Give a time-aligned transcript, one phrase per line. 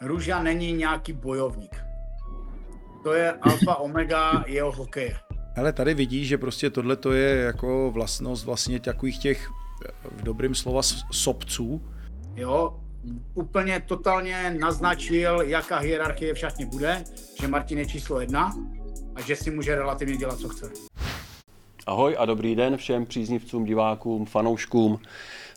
[0.00, 1.76] Růža není nějaký bojovník.
[3.02, 5.16] To je alfa omega jeho hokeje.
[5.56, 9.50] Ale tady vidíš, že prostě tohle to je jako vlastnost vlastně takových těch
[10.10, 10.82] v dobrým slova
[11.12, 11.82] sobců.
[12.34, 12.80] Jo,
[13.34, 17.04] úplně totálně naznačil, jaká hierarchie v šatně bude,
[17.40, 18.52] že Martin je číslo jedna
[19.14, 20.70] a že si může relativně dělat, co chce.
[21.86, 24.98] Ahoj a dobrý den všem příznivcům, divákům, fanouškům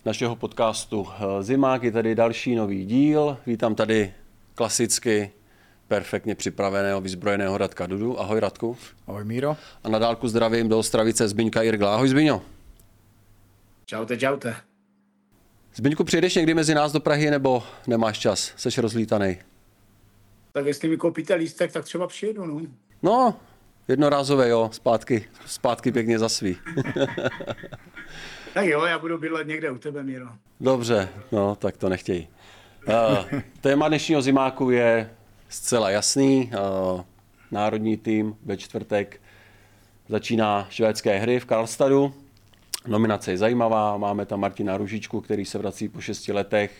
[0.05, 1.07] našeho podcastu
[1.41, 1.83] Zimák.
[1.83, 3.37] Je tady další nový díl.
[3.45, 4.13] Vítám tady
[4.59, 5.31] klasicky
[5.87, 8.19] perfektně připraveného, vyzbrojeného Radka Dudu.
[8.19, 8.77] Ahoj Radku.
[9.07, 9.57] Ahoj Míro.
[9.83, 11.95] A na dálku zdravím do Ostravice Zbyňka Jirgla.
[11.95, 12.41] Ahoj Zbyňo.
[13.86, 14.55] Čaute, čaute.
[15.75, 18.53] Zbyňku, přijedeš někdy mezi nás do Prahy nebo nemáš čas?
[18.55, 19.37] Seš rozlítaný?
[20.51, 22.61] Tak jestli mi koupíte lístek, tak třeba přijedu, no.
[23.03, 23.39] No,
[23.87, 26.57] jednorázové, jo, zpátky, zpátky pěkně za svý.
[28.53, 30.28] tak jo, já budu bydlet někde u tebe, Míro.
[30.59, 32.28] Dobře, no, tak to nechtějí.
[32.89, 35.09] Uh, téma dnešního zimáku je
[35.50, 36.52] zcela jasný.
[36.94, 37.02] Uh,
[37.52, 39.22] národní tým ve čtvrtek
[40.08, 42.14] začíná švédské hry v Karlstadu.
[42.88, 46.72] Nominace je zajímavá, máme tam Martina Ružičku, který se vrací po šesti letech.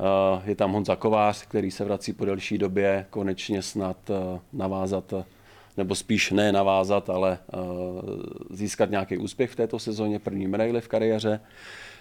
[0.00, 3.96] Uh, je tam Honza Kovář, který se vrací po delší době, konečně snad
[4.52, 5.14] navázat,
[5.76, 7.38] nebo spíš ne navázat, ale
[8.50, 11.40] získat nějaký úspěch v této sezóně, první medaily v kariéře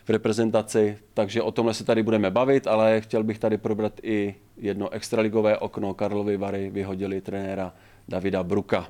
[0.07, 4.35] v reprezentaci, takže o tomhle se tady budeme bavit, ale chtěl bych tady probrat i
[4.57, 5.93] jedno extraligové okno.
[5.93, 7.73] Karlovy Vary vyhodili trenéra
[8.07, 8.87] Davida Bruka.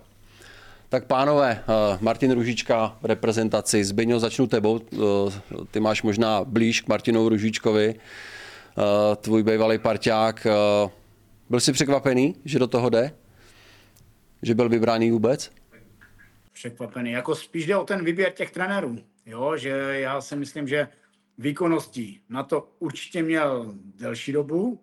[0.90, 3.84] Tak pánové, eh, Martin Ružička v reprezentaci.
[3.84, 4.82] Zbyňo, začnu tebou.
[4.94, 4.98] Eh,
[5.72, 7.96] ty máš možná blíž k Martinu Ružičkovi.
[7.96, 10.48] Eh, tvůj bývalý parťák.
[11.50, 13.12] Byl jsi překvapený, že do toho jde?
[14.42, 15.52] Že byl vybraný vůbec?
[16.54, 17.12] Překvapený.
[17.12, 18.98] Jako spíš jde o ten výběr těch trenérů.
[19.26, 20.88] Jo, že já si myslím, že
[21.38, 22.22] výkonností.
[22.30, 24.80] Na to určitě měl delší dobu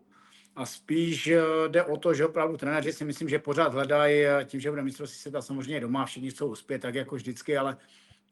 [0.56, 4.44] a spíš eh, jde o to, že opravdu trenéři si myslím, že pořád hledají, eh,
[4.44, 7.77] tím, že bude mistrovství světa samozřejmě doma, všichni chcou uspět, tak jako vždycky, ale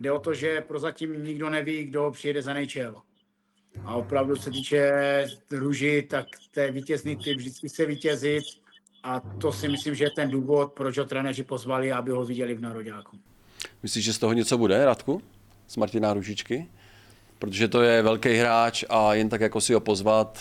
[0.00, 3.02] jde o to, že prozatím nikdo neví, kdo přijede za nejčel.
[3.84, 4.92] A opravdu se týče
[5.50, 8.44] růži, tak té vítězný typ vždycky se vítězit
[9.02, 12.54] a to si myslím, že je ten důvod, proč ho trenéři pozvali, aby ho viděli
[12.54, 13.18] v Nároďáku.
[13.82, 15.22] Myslíš, že z toho něco bude, Radku?
[15.66, 16.68] Z Martina Ružičky?
[17.42, 20.40] Protože to je velký hráč a jen tak jako si ho pozvat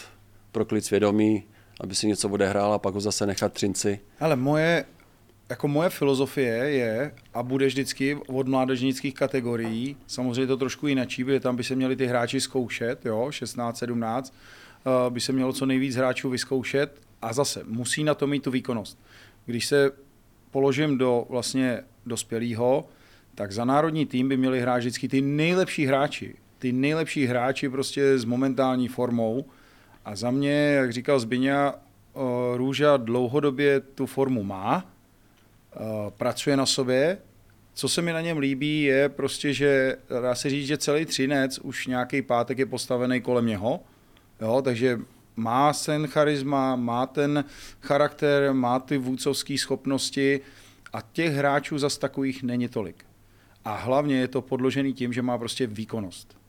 [0.52, 1.44] pro klid svědomí,
[1.80, 4.00] aby si něco odehrál a pak ho zase nechat třinci.
[4.20, 4.86] Ale moje,
[5.50, 11.40] jako moje filozofie je a bude vždycky od mládežnických kategorií, samozřejmě to trošku jinačí, protože
[11.40, 14.34] tam by se měli ty hráči zkoušet, jo, 16, 17,
[14.86, 18.52] eh, by se mělo co nejvíc hráčů vyzkoušet a zase musí na to mít tu
[18.52, 19.00] výkonnost.
[19.46, 19.92] Když se
[20.52, 22.86] položím do vlastně dospělého,
[23.36, 28.20] tak za národní tým by měli hrát vždycky ty nejlepší hráči ty nejlepší hráči prostě
[28.20, 29.46] s momentální formou.
[30.06, 31.76] A za mě, jak říkal Zbyňa,
[32.56, 34.86] Růža dlouhodobě tu formu má,
[36.10, 37.18] pracuje na sobě.
[37.74, 41.60] Co se mi na něm líbí, je prostě, že dá se říct, že celý třinec
[41.60, 43.80] už nějaký pátek je postavený kolem něho.
[44.42, 45.00] Jo, takže
[45.36, 47.46] má ten charisma, má ten
[47.82, 50.42] charakter, má ty vůdcovské schopnosti
[50.94, 53.06] a těch hráčů zas takových není tolik.
[53.66, 56.41] A hlavně je to podložený tím, že má prostě výkonnost.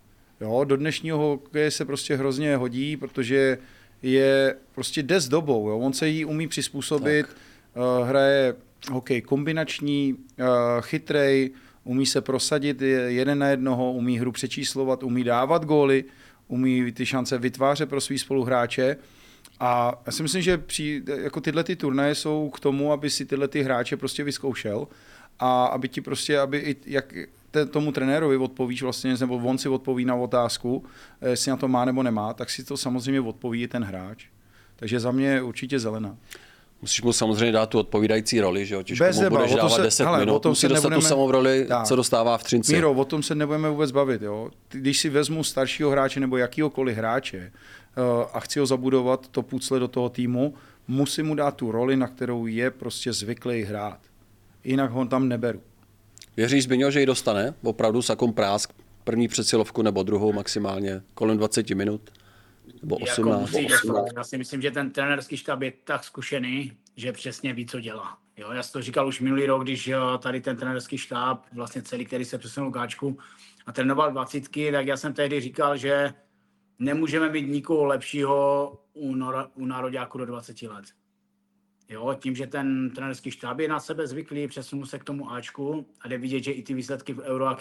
[0.42, 3.58] Jo, do dnešního hokeje se prostě hrozně hodí, protože
[4.02, 5.68] je prostě jde s dobou.
[5.68, 5.78] Jo.
[5.78, 8.54] On se jí umí přizpůsobit, uh, hraje
[8.90, 10.46] hokej kombinační, uh,
[10.80, 11.50] chytrej,
[11.84, 16.04] umí se prosadit jeden na jednoho, umí hru přečíslovat, umí dávat góly,
[16.48, 18.96] umí ty šance vytvářet pro svý spoluhráče.
[19.60, 23.26] A já si myslím, že při, jako tyhle ty turnaje jsou k tomu, aby si
[23.26, 24.88] tyhle ty hráče prostě vyzkoušel
[25.38, 27.14] a aby ti prostě, aby i, jak,
[27.70, 30.84] tomu trenérovi odpovíš vlastně, nebo on si odpoví na otázku,
[31.20, 34.26] eh, jestli na to má nebo nemá, tak si to samozřejmě odpoví i ten hráč.
[34.76, 36.16] Takže za mě určitě zelená.
[36.82, 38.82] Musíš mu samozřejmě dát tu odpovídající roli, že jo?
[38.82, 41.66] Těžko Bez mu budeš dávat se, 10 hele, minut, musí dostat nebudeme, tu samou roli,
[41.68, 41.86] tak.
[41.86, 42.74] co dostává v třinci.
[42.74, 44.50] Míro, o tom se nebudeme vůbec bavit, jo?
[44.70, 47.52] Když si vezmu staršího hráče nebo jakýhokoliv hráče
[47.96, 50.54] uh, a chci ho zabudovat to pucle do toho týmu,
[50.88, 53.98] musím mu dát tu roli, na kterou je prostě zvyklý hrát.
[54.64, 55.60] Jinak ho tam neberu.
[56.36, 57.54] Věříš, Zbyňo, že ji dostane?
[57.62, 58.72] Opravdu sakom prásk,
[59.04, 62.10] první přesilovku nebo druhou maximálně kolem 20 minut?
[62.82, 63.52] Nebo 18?
[63.52, 64.08] Jako 18.
[64.16, 68.18] Já si myslím, že ten trenerský štab je tak zkušený, že přesně ví, co dělá.
[68.36, 71.82] Jo, já jsem to říkal už minulý rok, když eh, tady ten trenerský štáb, vlastně
[71.82, 73.18] celý, který se přesunul Káčku
[73.66, 76.14] a trénoval dvacítky, tak já jsem tehdy říkal, že
[76.78, 80.84] nemůžeme mít nikoho lepšího u, nor- u nároďáku do 20 let.
[81.92, 85.86] Jo, tím, že ten trenerský štáb je na sebe zvyklý, přesunul se k tomu Ačku
[86.00, 87.58] a jde vidět, že i ty výsledky v Euro a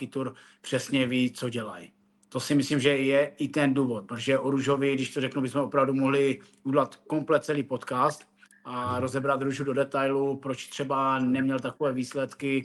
[0.61, 1.91] přesně ví, co dělají.
[2.29, 5.61] to si myslím, že je i ten důvod, protože o Růžovi, když to řeknu, bychom
[5.61, 8.27] opravdu mohli udělat komplet celý podcast
[8.65, 12.63] a rozebrat Růžu do detailu, proč třeba neměl takové výsledky,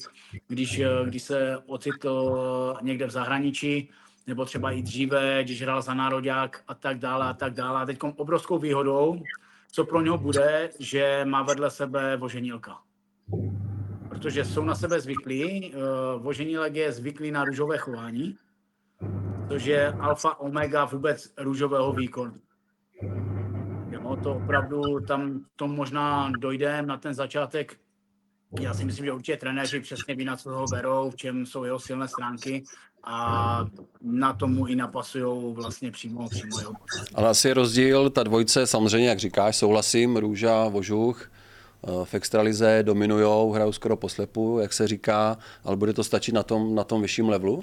[0.49, 2.37] když, když se ocitl
[2.83, 3.91] někde v zahraničí,
[4.27, 7.81] nebo třeba i dříve, když hrál za nároďák a tak dále a tak dále.
[7.81, 9.23] A teď obrovskou výhodou,
[9.77, 12.79] co pro něho bude, že má vedle sebe voženílka.
[14.09, 18.37] Protože jsou na sebe zvyklí, uh, voženílek je zvyklý na růžové chování,
[19.49, 22.35] což je alfa omega vůbec růžového výkonu.
[23.91, 27.77] Jo, to opravdu tam to možná dojde na ten začátek.
[28.61, 31.65] Já si myslím, že určitě trenéři přesně ví, na co ho berou, v čem jsou
[31.65, 32.65] jeho silné stránky
[33.07, 33.67] a
[34.03, 36.73] na tomu i napasují vlastně přímo, přímo jeho
[37.15, 41.31] Ale asi je rozdíl, ta dvojce samozřejmě, jak říkáš, souhlasím, Růža, Vožuch,
[41.85, 46.43] eh, v extralize dominujou, hrajou skoro poslepu, jak se říká, ale bude to stačit na
[46.43, 47.63] tom, na tom vyšším levelu,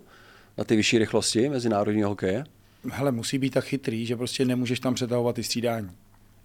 [0.57, 2.43] na ty vyšší rychlosti mezinárodního hokeje?
[2.91, 5.89] Hele, musí být tak chytrý, že prostě nemůžeš tam přetahovat ty střídání.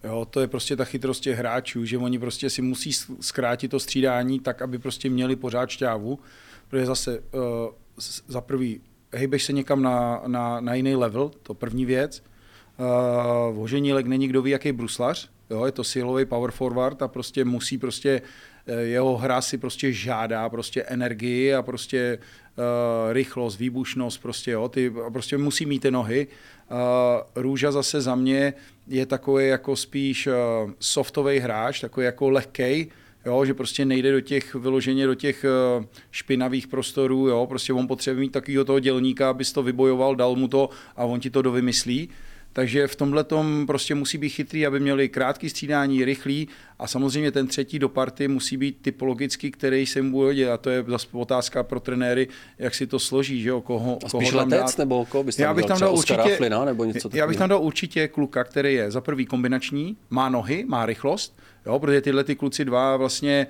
[0.04, 3.80] Jo, to je prostě ta chytrost těch hráčů, že oni prostě si musí zkrátit to
[3.80, 6.18] střídání tak, aby prostě měli pořád šťávu,
[6.68, 7.42] protože zase uh,
[8.28, 8.80] za prvý
[9.12, 12.22] hejbeš se někam na, na, na jiný level, to první věc.
[12.78, 17.44] Uh, Voženílek není kdo ví, jaký bruslař, jo, je to silový power forward a prostě
[17.44, 18.22] musí prostě,
[18.66, 24.68] eh, jeho hra si prostě žádá prostě energii a prostě uh, rychlost, výbušnost, prostě jo,
[24.68, 26.26] ty prostě musí mít ty nohy.
[26.70, 26.76] Uh,
[27.42, 28.54] Růža zase za mě
[28.86, 30.34] je takový jako spíš uh,
[30.78, 32.88] softový hráč, takový jako lehkej,
[33.26, 35.44] jo, že prostě nejde do těch, vyloženě do těch
[35.78, 40.36] uh, špinavých prostorů, jo, prostě on potřebuje mít takového toho dělníka, abys to vybojoval, dal
[40.36, 42.08] mu to a on ti to dovymyslí.
[42.52, 46.48] Takže v tomhle tom prostě musí být chytrý, aby měli krátký střídání, rychlý.
[46.78, 50.70] A samozřejmě ten třetí do party musí být typologický, který se mu bude A to
[50.70, 52.28] je zase otázka pro trenéry,
[52.58, 54.78] jak si to složí, že jo, koho, a spíš koho letec, dát.
[54.78, 57.48] nebo koho bys tam já bych tam dal určitě, Flina, nebo něco Já bych tam
[57.48, 61.38] dal určitě kluka, který je za prvý kombinační, má nohy, má rychlost,
[61.68, 63.46] jo, protože tyhle ty kluci dva vlastně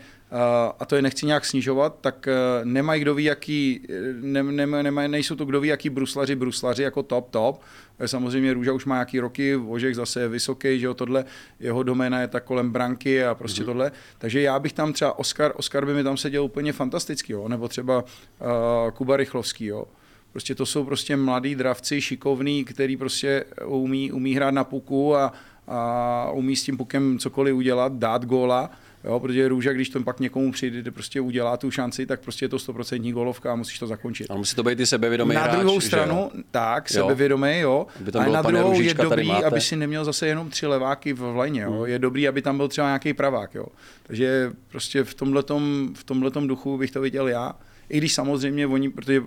[0.79, 2.29] a to je nechci nějak snižovat, tak
[2.65, 3.81] nemají kdo ví, jaký,
[4.21, 7.61] ne, ne, ne, nejsou to kdo ví, jaký bruslaři, bruslaři jako top, top.
[8.07, 11.25] Samozřejmě Růža už má nějaký roky, Vožek zase je vysoký, že jo, tohle,
[11.61, 13.67] jeho doména je tak kolem branky a prostě mm-hmm.
[13.67, 13.93] tohle.
[14.19, 17.69] Takže já bych tam třeba, Oscar, Oscar by mi tam seděl úplně fantasticky, jo, nebo
[17.69, 19.85] třeba uh, Kuba Rychlovský, jo.
[20.33, 25.33] Prostě to jsou prostě mladí dravci, šikovní, který prostě umí, umí hrát na puku a,
[25.69, 28.71] a umí s tím pukem cokoliv udělat, dát góla
[29.05, 32.49] Jo, protože Růža, když to pak někomu přijde, prostě udělá tu šanci, tak prostě je
[32.49, 34.31] to 100% golovka a musíš to zakončit.
[34.31, 36.43] Ale musí to být i sebevědomý Na hráč, druhou stranu, jo?
[36.51, 37.87] tak, sebevědomý, jo.
[38.15, 41.61] Ale na druhou Růžička, je dobrý, aby si neměl zase jenom tři leváky v lajně,
[41.61, 41.73] jo.
[41.73, 41.87] Hmm.
[41.87, 43.67] Je dobrý, aby tam byl třeba nějaký pravák, jo.
[44.03, 47.53] Takže prostě v tomhletom, v tomhletom duchu bych to viděl já.
[47.89, 49.23] I když samozřejmě oni, protože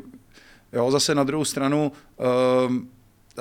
[0.74, 1.92] jo, zase na druhou stranu,
[2.68, 2.90] um,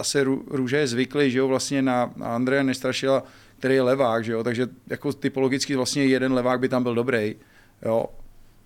[0.00, 3.22] zase Růže je zvyklý, že jo, vlastně na, na Andreje Nestrašila,
[3.58, 4.44] který je levák, že jo?
[4.44, 7.36] takže jako typologicky vlastně jeden levák by tam byl dobrý.
[7.82, 8.06] Jo?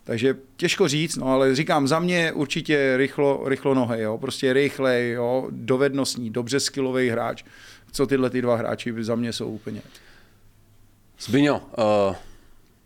[0.05, 4.19] Takže těžko říct, no ale říkám, za mě určitě rychlo, rychlo nohy, jo?
[4.19, 5.49] prostě rychlej, jo?
[5.51, 7.45] dovednostní, dobře skillový hráč,
[7.93, 9.83] co tyhle ty dva hráči za mě jsou úplně.
[11.21, 12.17] Zbyňo, uh,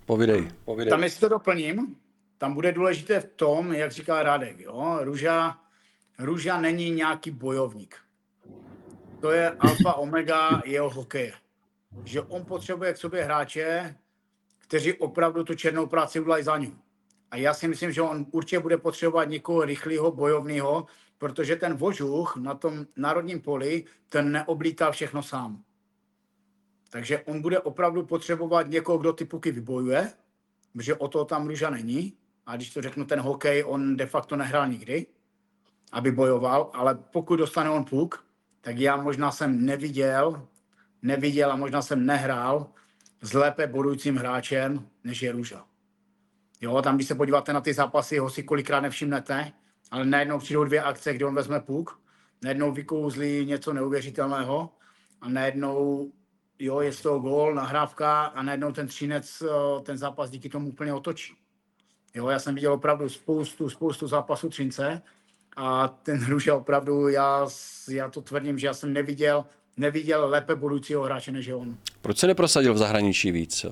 [0.07, 0.91] povidej, povidej.
[0.91, 1.97] Tam jestli to doplním,
[2.39, 4.99] tam bude důležité v tom, jak říká Radek, jo?
[5.01, 5.59] Růža,
[6.19, 8.08] Růža není nějaký bojovník.
[9.21, 11.33] To je alfa omega jeho hokeje
[12.05, 13.97] že on potřebuje k sobě hráče,
[14.59, 16.71] kteří opravdu tu černou práci udělají za ně.
[17.31, 20.87] A já si myslím, že on určitě bude potřebovat někoho rychlého, bojovného,
[21.19, 25.63] protože ten vožuch na tom národním poli, ten neoblítá všechno sám.
[26.91, 30.13] Takže on bude opravdu potřebovat někoho, kdo ty puky vybojuje,
[30.73, 32.17] protože o to tam Růža není.
[32.47, 35.07] A když to řeknu, ten hokej, on de facto nehrál nikdy,
[35.93, 38.28] aby bojoval, ale pokud dostane on puk,
[38.61, 40.49] tak já možná jsem neviděl
[41.03, 42.67] neviděl a možná jsem nehrál
[43.21, 45.65] s lépe budoucím hráčem, než je Růža.
[46.61, 49.53] Jo, tam, když se podíváte na ty zápasy, ho si kolikrát nevšimnete,
[49.91, 52.01] ale najednou přijdou dvě akce, kde on vezme puk,
[52.43, 54.71] najednou vykouzlí něco neuvěřitelného
[55.21, 56.13] a najednou
[56.59, 60.69] jo, je z toho gól, nahrávka a najednou ten třinec eh, ten zápas díky tomu
[60.69, 61.35] úplně otočí.
[62.15, 65.03] Jo, já jsem viděl opravdu spoustu, spoustu zápasů Třince
[65.61, 67.47] a ten Hruša opravdu, já,
[67.89, 69.45] já to tvrdím, že já jsem neviděl
[69.79, 71.77] neviděl lépe budoucího hráče než on.
[72.01, 73.67] Proč se neprosadil v zahraničí víc?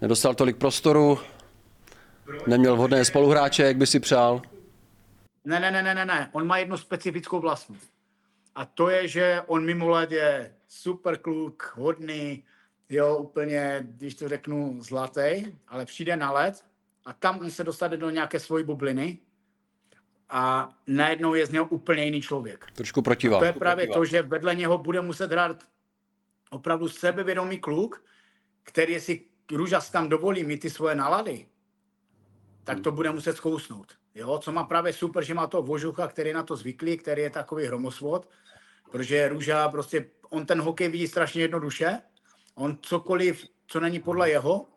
[0.00, 1.18] Nedostal tolik prostoru,
[2.46, 4.42] neměl vhodné spoluhráče, jak by si přál?
[5.44, 7.92] Ne, ne, ne, ne, ne, on má jednu specifickou vlastnost.
[8.54, 12.44] A to je, že on mimo let je super kluk, hodný,
[12.88, 16.64] jo, úplně, když to řeknu, zlatý, ale přijde na let
[17.04, 19.18] a tam on se dostane do nějaké svojí bubliny
[20.28, 22.66] a najednou je z něho úplně jiný člověk.
[22.74, 23.38] Trošku protivá.
[23.38, 25.64] To je právě to, že vedle něho bude muset hrát
[26.50, 28.04] opravdu sebevědomý kluk,
[28.62, 31.46] který si Růžas tam dovolí mít ty svoje nalady,
[32.64, 33.92] tak to bude muset zkousnout.
[34.14, 37.22] Jo, co má právě super, že má to vožucha, který je na to zvyklý, který
[37.22, 38.28] je takový hromosvod,
[38.90, 41.98] protože Růža prostě, on ten hokej vidí strašně jednoduše,
[42.54, 44.68] on cokoliv, co není podle jeho,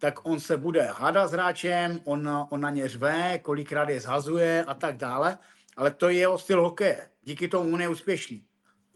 [0.00, 4.64] tak on se bude hádat s hráčem, on, on na ně řve, kolikrát je zhazuje
[4.64, 5.38] a tak dále,
[5.76, 7.08] ale to je jeho styl hokeje.
[7.22, 8.44] Díky tomu on je úspěšný.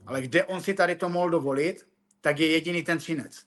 [0.06, 1.86] Ale kde on si tady to mohl dovolit,
[2.20, 3.42] tak je jediný ten třinec.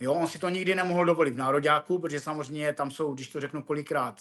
[0.00, 3.40] Jo, on si to nikdy nemohl dovolit v nároďáku, protože samozřejmě tam jsou, když to
[3.40, 4.20] řeknu kolikrát,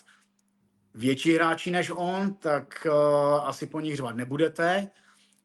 [0.94, 4.88] větší hráči než on, tak uh, asi po nich řvat nebudete.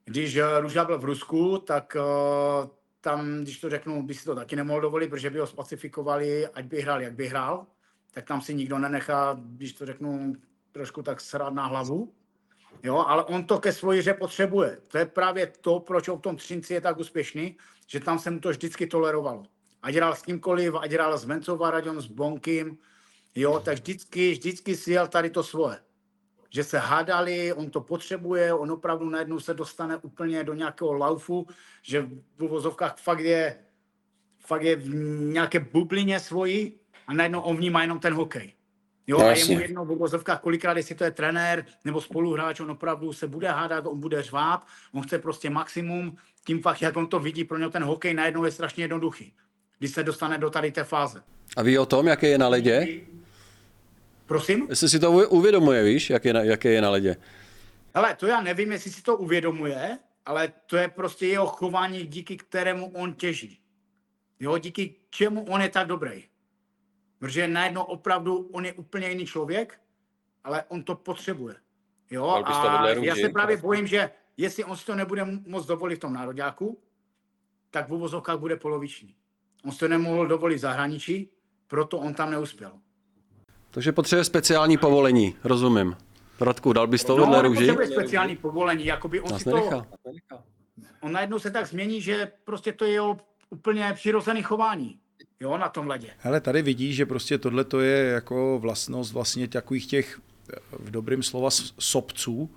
[0.05, 2.71] Když uh, Růža byl v Rusku, tak uh,
[3.01, 6.65] tam, když to řeknu, by si to taky nemohl dovolit, protože by ho specifikovali, ať
[6.65, 7.67] by hrál, jak by hrál,
[8.15, 10.35] tak tam si nikdo nenechá, když to řeknu,
[10.73, 12.13] trošku tak srát na hlavu.
[12.83, 14.79] Jo, ale on to ke svoji hře potřebuje.
[14.89, 18.31] To je právě to, proč on v tom Třinci je tak úspěšný, že tam se
[18.31, 19.43] mu to vždycky tolerovalo.
[19.83, 21.29] Ať hrál s kýmkoliv, ať hrál s
[21.71, 22.79] Radion, s Bonkim,
[23.35, 25.79] jo, tak vždycky, vždycky si jel tady to svoje.
[26.51, 31.47] Že se hádali, on to potřebuje, on opravdu najednou se dostane úplně do nějakého laufu,
[31.83, 32.03] že
[32.37, 33.57] v uvozovkách fakt je,
[34.39, 34.95] fakt je v
[35.33, 38.53] nějaké bublině svoji a najednou on vnímá jenom ten hokej.
[39.07, 42.61] Jo, No, a je mu jedno v uvozovkách, kolikrát, jestli to je trenér nebo spoluhráč,
[42.61, 46.97] on opravdu se bude hádat, on bude řvát, on chce prostě maximum, tím fakt, jak
[46.97, 49.35] on to vidí, pro něho ten hokej najednou je strašně jednoduchý,
[49.79, 51.23] když se dostane do tady té fáze.
[51.57, 52.87] A ví o tom, jaké je na ledě?
[54.31, 54.67] Prosím?
[54.69, 57.17] Jestli si to uvědomuje, víš, jak je na, jaké je na ledě?
[57.95, 62.37] Hele, to já nevím, jestli si to uvědomuje, ale to je prostě jeho chování, díky
[62.37, 63.61] kterému on těží.
[64.41, 66.25] Jo, díky čemu on je tak dobrý.
[67.19, 69.81] Protože najednou opravdu on je úplně jiný člověk,
[70.45, 71.55] ale on to potřebuje.
[72.11, 76.01] Jo, a já se právě bojím, že jestli on si to nebude moc dovolit v
[76.01, 76.83] tom nároďáku,
[77.71, 79.15] tak v uvozovkách bude poloviční.
[79.65, 81.31] On si to nemohl dovolit v zahraničí,
[81.67, 82.73] proto on tam neuspěl.
[83.71, 85.97] Takže potřebuje speciální povolení, rozumím.
[86.41, 87.61] Radku, dal bys to No, růži?
[87.67, 89.87] nepotřebuje speciální povolení, jakoby on Nás si to, nenechá.
[91.01, 93.17] on najednou se tak změní, že prostě to je jeho
[93.51, 94.99] úplně přirozený chování.
[95.41, 96.09] Jo, na tom ledě.
[96.19, 100.21] Hele, tady vidíš, že prostě tohle to je jako vlastnost vlastně takových těch
[100.53, 102.51] eh, v dobrým slova s- sobců,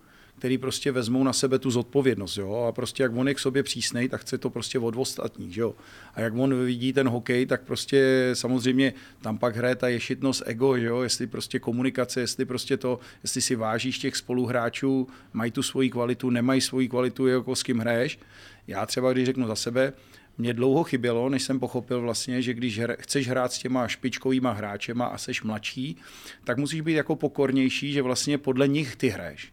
[0.44, 3.64] který prostě vezmou na sebe tu zodpovědnost, jo, a prostě jak on je k sobě
[3.64, 5.76] přísnej, tak chce to prostě od ostatních, jo.
[6.14, 10.76] A jak on vidí ten hokej, tak prostě samozřejmě tam pak hraje ta ješitnost ego,
[10.76, 15.90] jo, jestli prostě komunikace, jestli prostě to, jestli si vážíš těch spoluhráčů, mají tu svoji
[15.90, 18.20] kvalitu, nemají svoji kvalitu, jako s kým hraješ.
[18.68, 19.94] Já třeba, když řeknu za sebe,
[20.38, 25.06] mě dlouho chybělo, než jsem pochopil vlastně, že když chceš hrát s těma špičkovýma hráčema
[25.06, 25.98] a seš mladší,
[26.44, 29.53] tak musíš být jako pokornější, že vlastně podle nich ty hraješ.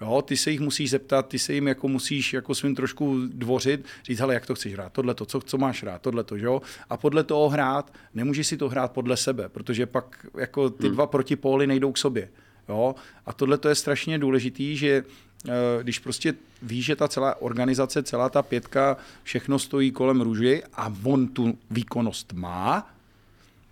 [0.00, 3.84] Jo, ty se jich musíš zeptat, ty se jim jako musíš jako svým trošku dvořit,
[4.04, 6.62] říct, hele, jak to chceš hrát, tohle to, co, co máš hrát, tohle to, jo?
[6.90, 11.06] A podle toho hrát, nemůžeš si to hrát podle sebe, protože pak jako ty dva
[11.06, 12.28] protipóly nejdou k sobě.
[12.68, 12.94] Jo?
[13.26, 15.04] A tohle to je strašně důležitý, že
[15.48, 15.52] eh,
[15.82, 20.94] když prostě víš, že ta celá organizace, celá ta pětka, všechno stojí kolem růži a
[21.04, 22.90] on tu výkonnost má,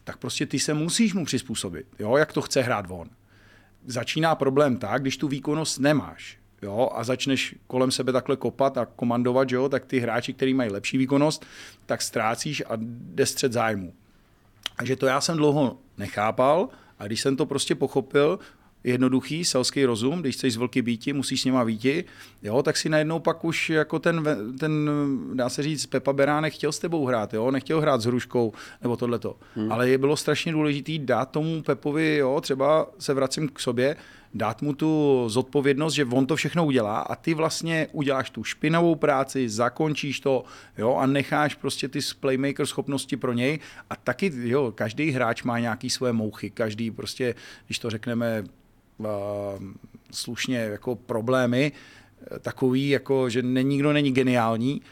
[0.05, 2.17] tak prostě ty se musíš mu přizpůsobit, jo?
[2.17, 3.09] jak to chce hrát on
[3.87, 8.87] začíná problém tak, když tu výkonnost nemáš jo, a začneš kolem sebe takhle kopat a
[8.87, 11.47] komandovat, jo, tak ty hráči, kteří mají lepší výkonnost,
[11.87, 13.95] tak ztrácíš a jde střed zájmu.
[14.77, 16.69] Takže to já jsem dlouho nechápal
[16.99, 18.39] a když jsem to prostě pochopil,
[18.89, 22.05] jednoduchý selský rozum, když chceš z vlky býti, musíš s nima býti,
[22.43, 24.25] jo, tak si najednou pak už jako ten,
[24.61, 24.91] ten,
[25.35, 28.53] dá se říct, Pepa Beránek chtěl s tebou hrát, jo, nechtěl hrát s Hruškou
[28.83, 29.37] nebo tohleto.
[29.55, 29.73] Hmm.
[29.73, 33.97] Ale je bylo strašně důležité dát tomu Pepovi, jo, třeba se vracím k sobě,
[34.35, 38.95] dát mu tu zodpovědnost, že on to všechno udělá a ty vlastně uděláš tu špinavou
[38.95, 40.45] práci, zakončíš to,
[40.79, 43.59] jo, a necháš prostě ty playmaker schopnosti pro něj
[43.91, 47.35] a taky, jo, každý hráč má nějaký své mouchy, každý prostě,
[47.67, 48.45] když to řekneme
[50.13, 54.83] slušně, jako problémy, eh, takový, jako, že nikdo není geniální,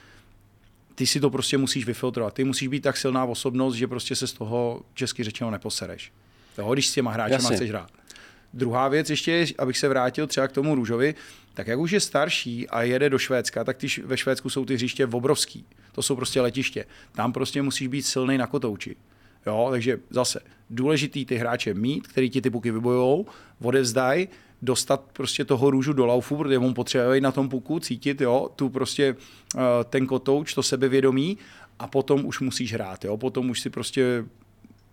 [0.95, 2.35] ty si to prostě musíš vyfiltrovat.
[2.35, 6.13] Ty musíš být tak silná osobnost, že prostě se z toho česky řečeno neposereš.
[6.59, 7.57] Jo, když s těma hráčema Jasně.
[7.57, 7.91] chceš hrát.
[8.55, 11.15] Druhá věc ještě, je, abych se vrátil třeba k tomu Růžovi,
[11.55, 14.75] tak jak už je starší a jede do Švédska, tak ty, ve Švédsku jsou ty
[14.75, 15.65] hřiště obrovský.
[15.93, 16.85] To jsou prostě letiště.
[17.13, 18.97] Tam prostě musíš být silný na kotouči.
[19.47, 23.27] Jo, takže zase důležitý ty hráče mít, který ti ty puky vybojou,
[23.63, 24.29] odevzdaj,
[24.63, 28.69] dostat prostě toho růžu do laufu, protože on potřebuje na tom puku cítit, jo, tu
[28.69, 29.17] prostě
[29.55, 31.39] uh, ten kotouč, to sebevědomí
[31.79, 34.25] a potom už musíš hrát, jo, potom už si prostě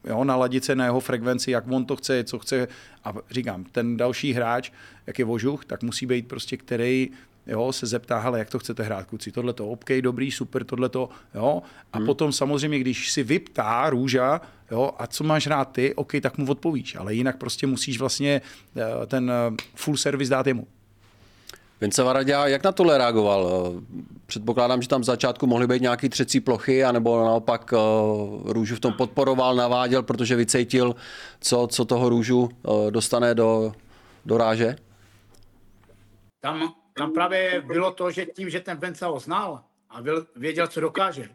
[0.08, 2.68] jo, naladit se na jeho frekvenci, jak on to chce, co chce.
[3.04, 4.72] A říkám, ten další hráč,
[5.08, 7.10] jak je vožuch, tak musí být prostě, který
[7.48, 10.90] jo, se zeptá, hele, jak to chcete hrát, kluci, tohle to, OK, dobrý, super, tohle
[10.90, 11.62] to, jo.
[11.94, 12.06] A hmm.
[12.06, 16.52] potom samozřejmě, když si vyptá růža, jo, a co máš rád ty, OK, tak mu
[16.52, 18.42] odpovíš, ale jinak prostě musíš vlastně
[18.78, 20.68] eh, ten eh, full service dát jemu.
[21.82, 23.74] Vince Varadě, jak na tohle reagoval?
[24.26, 27.78] Předpokládám, že tam v začátku mohly být nějaké třecí plochy, anebo naopak eh,
[28.54, 30.96] Růžu v tom podporoval, naváděl, protože vycejtil,
[31.40, 32.50] co, co toho Růžu
[32.90, 33.74] dostane do,
[34.26, 34.76] do ráže?
[36.42, 40.02] Tam tam právě bylo to, že tím, že ten Vence ho znal a
[40.36, 41.30] věděl, co dokáže,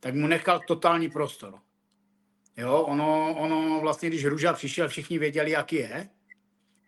[0.00, 1.54] tak mu nechal totální prostor.
[2.56, 6.08] Jo, ono, ono vlastně, když Růža přišel, všichni věděli, jaký je,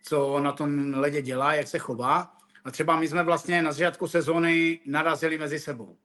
[0.03, 2.33] co na tom ledě dělá, jak se chová.
[2.63, 5.97] A třeba my jsme vlastně na začátku sezóny narazili mezi sebou.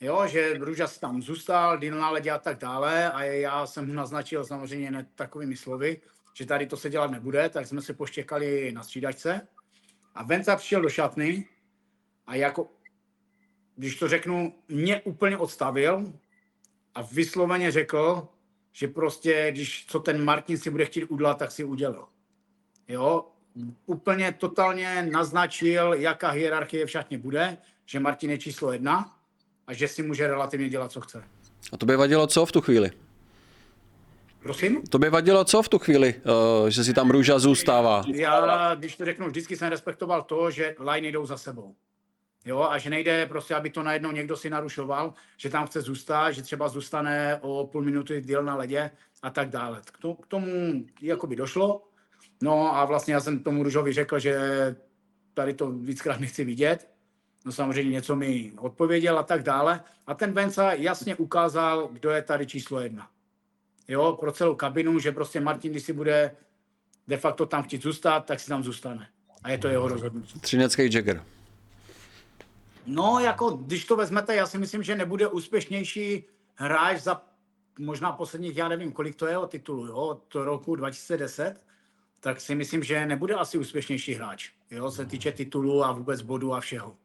[0.00, 4.44] Jo, že Růža tam zůstal, dýl na ledě a tak dále a já jsem naznačil
[4.44, 6.00] samozřejmě ne takovými slovy,
[6.34, 9.48] že tady to se dělat nebude, tak jsme se poštěkali na střídačce.
[10.20, 11.48] A Venca přišel do šatny
[12.26, 12.70] a jako,
[13.76, 16.12] když to řeknu, mě úplně odstavil
[16.94, 18.28] a vysloveně řekl,
[18.72, 22.08] že prostě, když co ten Martin si bude chtít udělat, tak si udělal.
[22.88, 23.26] Jo,
[23.86, 29.16] úplně totálně naznačil, jaká hierarchie v šatně bude, že Martin je číslo jedna
[29.66, 31.24] a že si může relativně dělat, co chce.
[31.72, 32.90] A to by vadilo co v tu chvíli?
[34.42, 34.82] Prosím?
[34.82, 38.02] To by vadilo co v tu chvíli, uh, že si tam růža zůstává?
[38.14, 41.74] Já, když to řeknu, vždycky jsem respektoval to, že line jdou za sebou.
[42.44, 46.30] Jo, a že nejde prostě, aby to najednou někdo si narušoval, že tam chce zůstat,
[46.30, 48.90] že třeba zůstane o půl minuty díl na ledě
[49.22, 49.80] a tak dále.
[49.84, 50.46] K, to, k tomu
[51.02, 51.82] jakoby došlo.
[52.42, 54.36] No a vlastně já jsem tomu Ružovi řekl, že
[55.34, 56.88] tady to víckrát nechci vidět.
[57.46, 59.80] No samozřejmě něco mi odpověděl a tak dále.
[60.06, 63.08] A ten Venca jasně ukázal, kdo je tady číslo jedna
[63.88, 66.36] jo, pro celou kabinu, že prostě Martin, když si bude
[67.08, 69.08] de facto tam chtít zůstat, tak si tam zůstane.
[69.42, 70.40] A je to jeho rozhodnutí.
[70.40, 71.24] Třinecký Jagger.
[72.86, 77.22] No, jako když to vezmete, já si myslím, že nebude úspěšnější hráč za
[77.78, 81.56] možná posledních, já nevím, kolik to je o titulu, jo, od roku 2010,
[82.20, 86.54] tak si myslím, že nebude asi úspěšnější hráč, jo, se týče titulu a vůbec bodu
[86.54, 86.96] a všeho.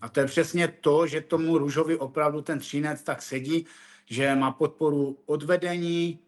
[0.00, 3.66] A to je přesně to, že tomu Růžovi opravdu ten třinec tak sedí,
[4.06, 6.18] že má podporu odvedení,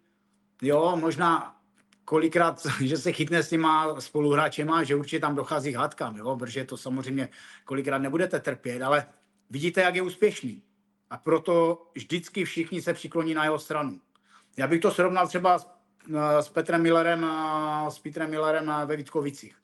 [0.62, 1.57] jo, možná
[2.05, 6.77] kolikrát, že se chytne s těma spoluhráčema, že určitě tam dochází hádkám, jo, protože to
[6.77, 7.29] samozřejmě
[7.64, 9.07] kolikrát nebudete trpět, ale
[9.51, 10.62] vidíte, jak je úspěšný.
[11.11, 14.01] A proto vždycky všichni se přikloní na jeho stranu.
[14.57, 15.66] Já bych to srovnal třeba s,
[16.40, 17.27] s Petrem Millerem,
[17.88, 19.57] s Petrem Millerem ve Vítkovicích.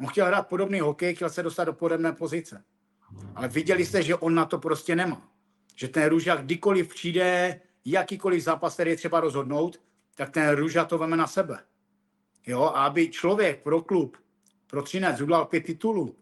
[0.00, 2.64] On chtěl hrát podobný hokej, chtěl se dostat do podobné pozice.
[3.34, 5.28] Ale viděli jste, že on na to prostě nemá.
[5.76, 9.80] Že ten Růža kdykoliv přijde, jakýkoliv zápas, který je třeba rozhodnout,
[10.14, 11.58] tak ten Růža to veme na sebe.
[12.46, 14.16] Jo, a aby člověk pro klub,
[14.66, 16.16] pro Třinec udělal pět titulů,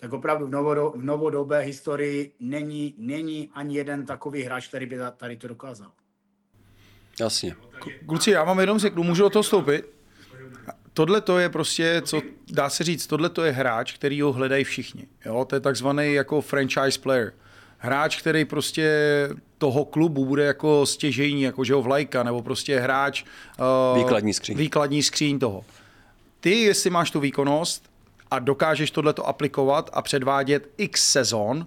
[0.00, 4.98] tak opravdu v, novodo, v novodobé historii není, není ani jeden takový hráč, který by
[5.16, 5.92] tady to dokázal.
[7.20, 7.56] Jasně.
[8.06, 9.94] Kluci, já vám jenom řeknu, můžu o to stoupit?
[10.92, 14.64] Tohle to je prostě, co dá se říct, tohle to je hráč, který ho hledají
[14.64, 15.08] všichni.
[15.24, 15.44] Jo?
[15.44, 17.32] To je takzvaný jako franchise player
[17.78, 19.28] hráč, který prostě
[19.64, 23.24] toho klubu bude jako stěžejní, jako že ho vlajka, nebo prostě hráč...
[23.92, 24.56] Uh, výkladní skříň.
[24.56, 25.64] Výkladní skříň toho.
[26.40, 27.90] Ty, jestli máš tu výkonnost
[28.30, 31.66] a dokážeš tohleto aplikovat a předvádět x sezon,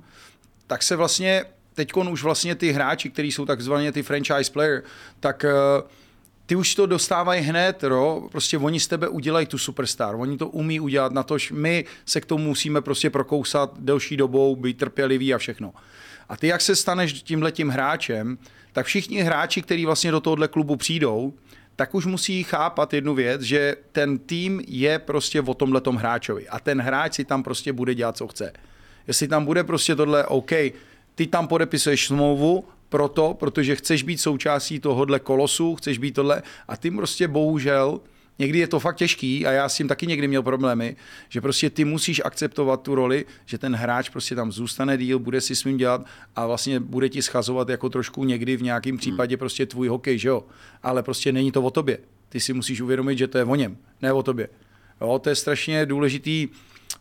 [0.68, 4.84] tak se vlastně teď už vlastně ty hráči, kteří jsou takzvaně ty franchise player,
[5.20, 5.90] tak uh,
[6.46, 8.28] ty už to dostávají hned, ro?
[8.32, 12.22] prostě oni z tebe udělají tu superstar, oni to umí udělat, na tož my se
[12.22, 15.74] k tomu musíme prostě prokousat delší dobou, být trpělivý a všechno.
[16.30, 18.38] A ty, jak se staneš tímhletím hráčem,
[18.74, 21.34] tak všichni hráči, kteří vlastně do tohohle klubu přijdou,
[21.76, 26.60] tak už musí chápat jednu věc, že ten tým je prostě o tomhletom hráčovi a
[26.60, 28.54] ten hráč si tam prostě bude dělat, co chce.
[29.08, 30.52] Jestli tam bude prostě tohle, OK,
[31.16, 36.78] ty tam podepisuješ smlouvu, proto, protože chceš být součástí tohohle kolosu, chceš být tohle a
[36.78, 38.00] ty prostě bohužel
[38.40, 40.96] Někdy je to fakt těžký a já s tím taky někdy měl problémy,
[41.30, 45.42] že prostě ty musíš akceptovat tu roli, že ten hráč prostě tam zůstane díl, bude
[45.42, 48.98] si svým dělat a vlastně bude ti schazovat jako trošku někdy v nějakém hmm.
[48.98, 50.44] případě prostě tvůj hokej, že jo?
[50.84, 51.98] Ale prostě není to o tobě.
[52.30, 54.50] Ty si musíš uvědomit, že to je o něm, ne o tobě.
[55.02, 56.48] Jo, to je strašně důležitý,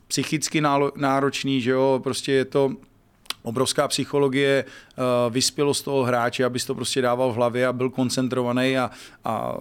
[0.09, 0.63] psychicky
[0.97, 2.73] náročný, že jo, prostě je to
[3.43, 4.65] obrovská psychologie,
[5.31, 8.91] vyspělo z toho hráče, abys to prostě dával v hlavě a byl koncentrovaný a,
[9.25, 9.57] a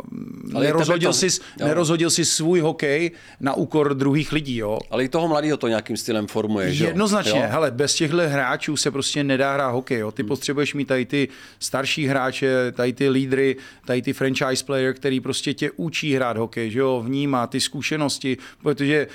[0.60, 1.28] nerozhodil, to, jsi,
[1.60, 4.58] nerozhodil si svůj hokej na úkor druhých lidí.
[4.58, 4.80] Jo.
[4.92, 6.70] Ale i toho mladého to nějakým stylem formuje.
[6.70, 7.48] Jednoznačně, jo?
[7.50, 10.00] hele, bez těchto hráčů se prostě nedá hrát hokej.
[10.00, 10.12] Jo.
[10.12, 10.28] Ty hmm.
[10.28, 11.28] potřebuješ mít tady ty
[11.60, 16.72] starší hráče, tady ty lídry, tady ty franchise player, který prostě tě učí hrát hokej,
[16.72, 19.08] že jo, vnímá ty zkušenosti, protože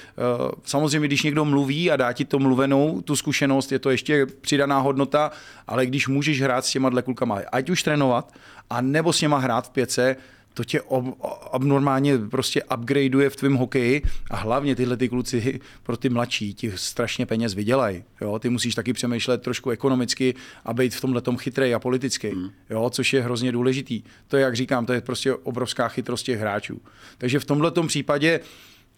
[0.43, 4.27] uh, samozřejmě, když někdo mluví a dá ti to mluvenou, tu zkušenost, je to ještě
[4.41, 5.31] přidaná hodnota,
[5.67, 8.35] ale když můžeš hrát s těma klukama, ať už trénovat,
[8.71, 10.17] a nebo s něma hrát v pěce,
[10.55, 11.05] to tě ob,
[11.53, 16.73] abnormálně prostě upgradeuje v tvém hokeji a hlavně tyhle ty kluci pro ty mladší ti
[16.77, 18.05] strašně peněz vydělají.
[18.21, 18.39] Jo?
[18.39, 22.51] Ty musíš taky přemýšlet trošku ekonomicky a být v tomhle tom chytrý a politický, hmm.
[22.71, 22.91] jo?
[22.91, 24.03] což je hrozně důležitý.
[24.29, 26.81] To je, jak říkám, to je prostě obrovská chytrost těch hráčů.
[27.19, 28.41] Takže v tomhle případě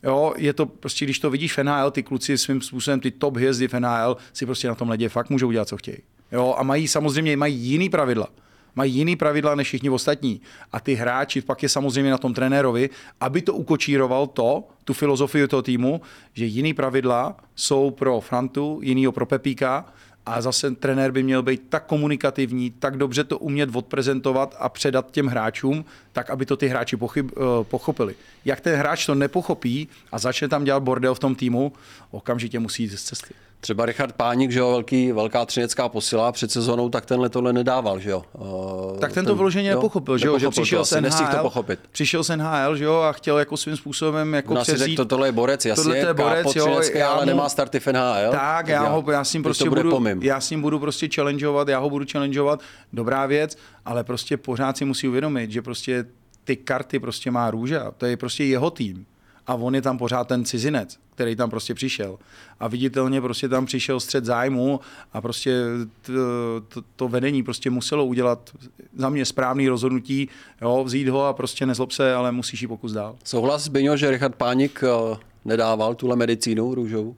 [0.05, 3.37] Jo, je to prostě, když to vidíš v NHL, ty kluci svým způsobem, ty top
[3.37, 5.99] hvězdy v NHL si prostě na tom ledě fakt můžou dělat, co chtějí.
[6.33, 8.29] Jo, a mají samozřejmě mají jiný pravidla
[8.77, 10.41] mají jiný pravidla než všichni ostatní.
[10.73, 12.91] A ty hráči, pak je samozřejmě na tom trenérovi,
[13.21, 16.01] aby to ukočíroval to, tu filozofii toho týmu,
[16.33, 19.85] že jiný pravidla jsou pro Frantu, jinýho pro Pepíka,
[20.27, 25.11] a zase trenér by měl být tak komunikativní, tak dobře to umět odprezentovat a předat
[25.11, 28.15] těm hráčům, tak aby to ty hráči pochyb, eh, pochopili.
[28.45, 31.73] Jak ten hráč to nepochopí a začne tam dělat bordel v tom týmu,
[32.11, 33.35] okamžitě musí jít z cesty.
[33.65, 38.01] Třeba Richard Pánik, že jo, velký, velká třinecká posila před sezónou, tak tenhle tohle nedával,
[38.01, 38.25] že jo.
[38.33, 41.81] Uh, tak ten to vyloženě nepochopil, že jo, že přišel z NHL, to pochopit.
[41.91, 44.97] přišel z NHL, že jo, a chtěl jako svým způsobem jako no, převzít.
[44.97, 47.87] to, tohle je borec, jasně, tohle je borec, jo, já ale mu, nemá starty v
[47.87, 48.31] NHL.
[48.31, 50.23] Tak, já, ho, já s ním prostě budu, pomím.
[50.23, 52.61] já s ním budu prostě challengeovat, já ho budu challengeovat,
[52.93, 56.05] dobrá věc, ale prostě pořád si musí uvědomit, že prostě
[56.45, 59.07] ty karty prostě má Růža, to je prostě jeho tým
[59.47, 62.19] a on je tam pořád ten cizinec, který tam prostě přišel.
[62.61, 64.81] A viditelně prostě tam přišel střed zájmu
[65.13, 65.63] a prostě
[66.01, 66.13] to,
[66.69, 68.51] to, to vedení prostě muselo udělat
[68.97, 70.29] za mě správný rozhodnutí,
[70.63, 73.17] jo, vzít ho a prostě nezlob se, ale musíš ji pokus dál.
[73.25, 77.17] Souhlas, Byňo, že Richard Pánik eh, nedával tuhle medicínu růžovou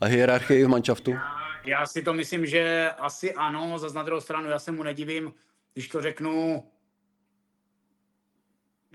[0.00, 1.10] a hierarchii v manšaftu?
[1.10, 1.20] Já,
[1.66, 5.32] já si to myslím, že asi ano, za na druhou stranu já se mu nedivím,
[5.74, 6.64] když to řeknu,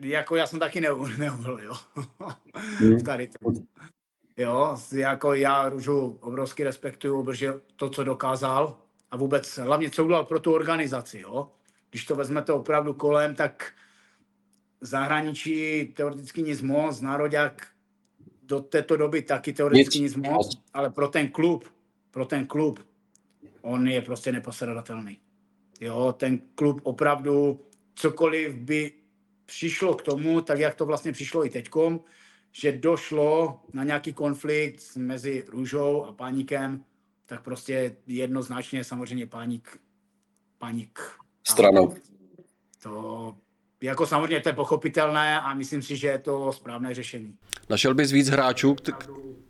[0.02, 1.74] jako já jsem taky neuhl, jo.
[2.54, 3.04] Hmm.
[3.04, 3.52] Tady to.
[4.38, 8.78] Jo, jako já Růžu obrovsky respektuju, protože to, co dokázal
[9.12, 11.52] a vůbec hlavně, co udělal pro tu organizaci, jo.
[11.90, 13.74] Když to vezmete opravdu kolem, tak
[14.82, 17.68] zahraničí teoreticky nic moc, nároďák
[18.44, 21.66] do této doby taky teoreticky nic, nic moc, ale pro ten klub,
[22.12, 22.80] pro ten klub,
[23.62, 25.20] on je prostě nepostradatelný.
[25.82, 29.01] Jo, ten klub opravdu, cokoliv by
[29.46, 32.00] přišlo k tomu, tak jak to vlastně přišlo i teďkom,
[32.52, 36.84] že došlo na nějaký konflikt mezi Růžou a Páníkem,
[37.26, 39.80] tak prostě jednoznačně samozřejmě Páník,
[40.58, 41.00] Páník
[41.44, 41.96] stranou.
[42.84, 43.36] To
[43.82, 47.38] jako samozřejmě to je pochopitelné a myslím si, že je to správné řešení.
[47.70, 48.76] Našel bys víc hráčů,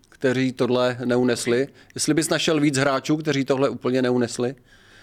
[0.09, 1.67] kteří tohle neunesli?
[1.95, 4.55] Jestli bys našel víc hráčů, kteří tohle úplně neunesli?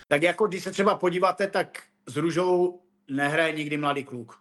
[0.09, 4.39] Tak jako když se třeba podíváte, tak s Růžou nehraje nikdy mladý kluk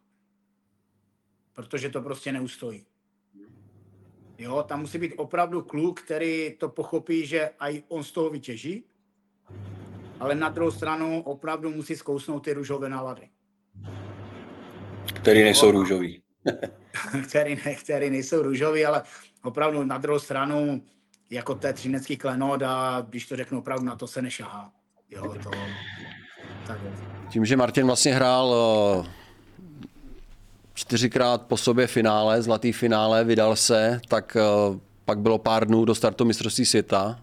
[1.57, 2.85] protože to prostě neustojí.
[4.37, 8.83] Jo, tam musí být opravdu kluk, který to pochopí, že aj on z toho vytěží,
[10.19, 13.29] ale na druhou stranu opravdu musí zkousnout ty růžové nálady.
[15.13, 16.21] Který nejsou růžový.
[17.29, 19.03] který, ne, který nejsou růžový, ale
[19.43, 20.83] opravdu na druhou stranu
[21.29, 24.71] jako té třinecký klenot a když to řeknu opravdu, na to se nešahá.
[25.09, 25.49] Jo, to,
[26.67, 26.79] tak.
[27.29, 28.47] Tím, že Martin vlastně hrál
[28.99, 29.26] uh
[30.77, 35.95] čtyřikrát po sobě finále, zlatý finále, vydal se, tak eh, pak bylo pár dnů do
[35.95, 37.19] startu mistrovství světa.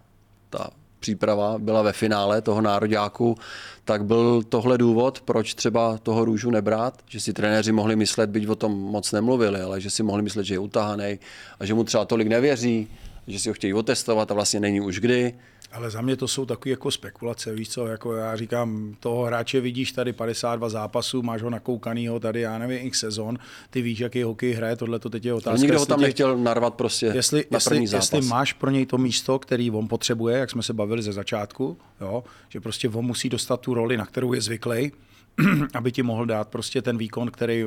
[0.49, 3.37] Ta příprava byla ve finále toho nároďáku,
[3.85, 8.47] tak byl tohle důvod, proč třeba toho růžu nebrát, že si trenéři mohli myslet, byť
[8.47, 11.19] o tom moc nemluvili, ale že si mohli myslet, že je utahaný
[11.59, 12.87] a že mu třeba tolik nevěří,
[13.27, 15.33] že si ho chtějí otestovat a vlastně není už kdy.
[15.75, 19.61] Ale za mě to jsou takové jako spekulace, víš co, jako já říkám, toho hráče
[19.61, 23.37] vidíš tady 52 zápasů, máš ho nakoukanýho tady, já nevím, x sezon,
[23.69, 25.49] ty víš, jaký hokej hraje, tohle to teď je otázka.
[25.49, 28.13] Ale nikdo ho tam tě, nechtěl narvat prostě jestli, na první jestli, zápas.
[28.13, 31.77] jestli máš pro něj to místo, který on potřebuje, jak jsme se bavili ze začátku,
[32.01, 34.91] jo, že prostě on musí dostat tu roli, na kterou je zvyklý,
[35.73, 37.65] aby ti mohl dát prostě ten výkon, který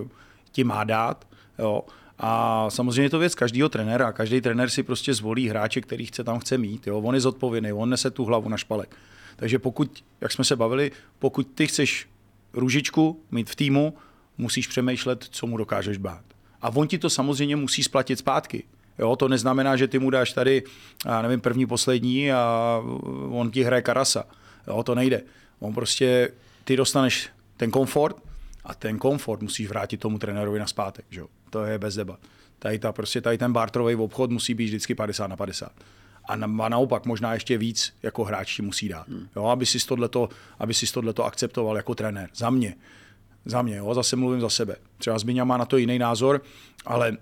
[0.53, 1.83] ti má dát, jo,
[2.19, 4.13] a samozřejmě je to věc každého trenéra.
[4.13, 6.87] Každý trenér si prostě zvolí hráče, který chce tam chce mít.
[6.87, 6.99] Jo?
[7.01, 8.97] On je zodpovědný, on nese tu hlavu na špalek.
[9.37, 12.09] Takže pokud, jak jsme se bavili, pokud ty chceš
[12.53, 13.95] růžičku mít v týmu,
[14.39, 16.25] musíš přemýšlet, co mu dokážeš bát.
[16.63, 18.65] A on ti to samozřejmě musí splatit zpátky.
[18.99, 20.63] Jo, to neznamená, že ty mu dáš tady,
[21.07, 22.83] já nevím, první, poslední a
[23.31, 24.25] on ti hraje karasa.
[24.67, 25.23] Jo, to nejde.
[25.59, 26.33] On prostě,
[26.65, 28.17] ty dostaneš ten komfort
[28.65, 31.27] a ten komfort musíš vrátit tomu trenérovi na zpátek, jo?
[31.51, 32.21] To je bez debat.
[32.59, 35.73] Tady, ta, prostě tady ten bartrový obchod musí být vždycky 50 na 50.
[36.25, 39.09] A, na, a naopak možná ještě víc jako hráč ti musí dát.
[39.09, 39.29] Hmm.
[39.37, 42.31] Jo, aby si tohleto, aby si tohleto akceptoval jako trenér.
[42.35, 42.75] Za mě.
[43.45, 44.77] Za mě, jo, zase mluvím za sebe.
[44.99, 46.43] Třeba Zbyňa má na to jiný názor,
[46.87, 47.17] ale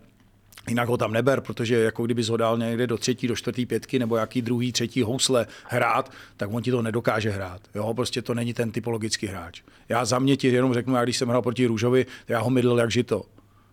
[0.68, 3.98] jinak ho tam neber, protože jako kdyby ho dal někde do třetí, do čtvrtý pětky
[3.98, 7.60] nebo jaký druhý, třetí housle hrát, tak on ti to nedokáže hrát.
[7.74, 9.62] Jo, prostě to není ten typologický hráč.
[9.88, 12.78] Já za mě ti jenom řeknu, já když jsem hrál proti Růžovi, já ho mydlil
[12.78, 13.22] jak žito.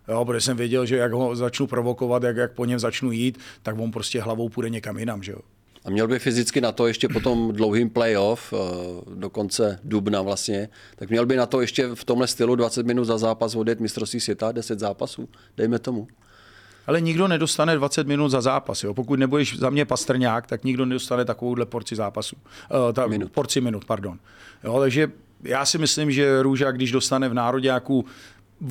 [0.08, 3.40] Jo, protože jsem věděl, že jak ho začnu provokovat, jak, jak po něm začnu jít,
[3.64, 5.24] tak on prostě hlavou půjde někam jinam.
[5.24, 5.40] Že jo.
[5.86, 8.58] A měl by fyzicky na to ještě po tom dlouhým playoff, eh,
[9.16, 13.06] do konce dubna vlastně, tak měl by na to ještě v tomhle stylu 20 minut
[13.06, 16.08] za zápas odjet mistrovství světa, 10 zápasů, dejme tomu.
[16.88, 18.84] Ale nikdo nedostane 20 minut za zápas.
[18.84, 18.94] Jo.
[18.94, 22.36] Pokud nebudeš za mě pastrňák, tak nikdo nedostane takovouhle porci zápasu.
[22.36, 23.32] Uh, ta, minut.
[23.32, 24.20] Porci minut, pardon.
[24.64, 25.12] Jo, takže
[25.44, 28.06] já si myslím, že Růža, když dostane v nároďáku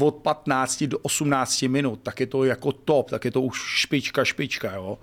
[0.00, 4.24] od 15 do 18 minut, tak je to jako top, tak je to už špička,
[4.24, 4.74] špička.
[4.74, 4.98] Jo.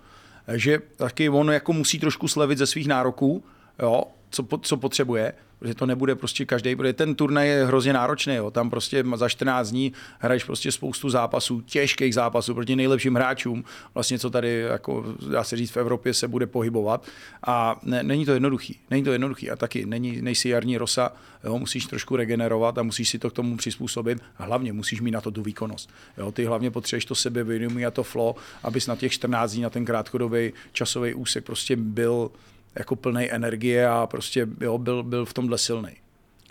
[0.45, 3.43] Takže taky on jako musí trošku slevit ze svých nároků,
[3.79, 8.35] jo, co, co potřebuje, protože to nebude prostě každý, protože ten turnaj je hrozně náročný,
[8.35, 8.51] jo.
[8.51, 14.19] tam prostě za 14 dní hraješ prostě spoustu zápasů, těžkých zápasů proti nejlepším hráčům, vlastně
[14.19, 17.07] co tady, jako dá se říct, v Evropě se bude pohybovat
[17.47, 21.11] a ne, není to jednoduchý, není to jednoduchý a taky není, nejsi jarní rosa,
[21.43, 25.11] jo, musíš trošku regenerovat a musíš si to k tomu přizpůsobit a hlavně musíš mít
[25.11, 25.89] na to tu výkonnost.
[26.17, 26.31] Jo.
[26.31, 29.85] Ty hlavně potřebuješ to sebevědomí a to flow, abys na těch 14 dní, na ten
[29.85, 32.31] krátkodobý časový úsek prostě byl
[32.75, 35.97] jako plný energie a prostě jo, byl, byl v tomhle silný.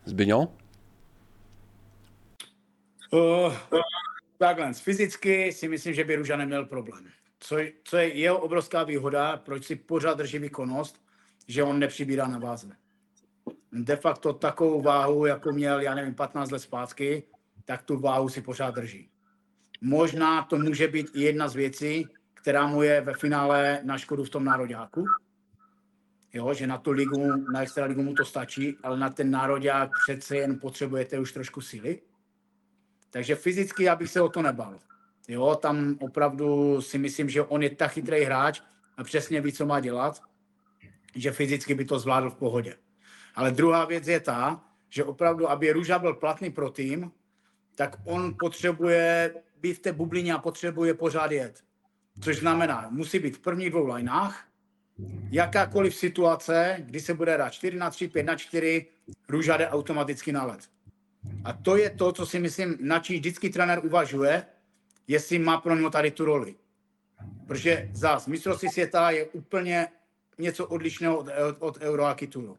[0.05, 0.53] Zbyňo?
[3.11, 3.55] Uh,
[4.39, 7.05] takhle, fyzicky si myslím, že by Ruža neměl problém.
[7.41, 11.01] Co, co je jeho obrovská výhoda, proč si pořád drží výkonnost,
[11.49, 12.69] že on nepřibírá na váze.
[13.73, 17.23] De facto takovou váhu, jako měl, já nevím, 15 let zpátky,
[17.65, 19.11] tak tu váhu si pořád drží.
[19.81, 24.25] Možná to může být i jedna z věcí, která mu je ve finále na škodu
[24.25, 25.05] v tom nároďáku,
[26.33, 29.91] jo, že na tu ligu, na extra ligu mu to stačí, ale na ten národák
[30.07, 32.01] přece jen potřebujete už trošku síly.
[33.11, 34.79] Takže fyzicky já bych se o to nebal.
[35.29, 38.61] Jo, tam opravdu si myslím, že on je tak chytrý hráč
[38.97, 40.23] a přesně ví, co má dělat,
[41.15, 42.77] že fyzicky by to zvládl v pohodě.
[43.35, 47.13] Ale druhá věc je ta, že opravdu, aby Růža byl platný pro tým,
[47.75, 51.65] tak on potřebuje být v té bublině a potřebuje pořád jet.
[52.21, 54.48] Což znamená, musí být v prvních dvou lineách,
[55.31, 58.87] jakákoliv situace, kdy se bude hrát 4 na 3, 5 na 4,
[59.29, 60.61] Růža jde automaticky na led.
[61.45, 64.47] A to je to, co si myslím, na čím vždycky trenér uvažuje,
[65.09, 66.55] jestli má pro něho tady tu roli.
[67.47, 69.89] Protože zás mistrovství světa je úplně
[70.39, 72.59] něco odlišného od, od, od Euro a titulu.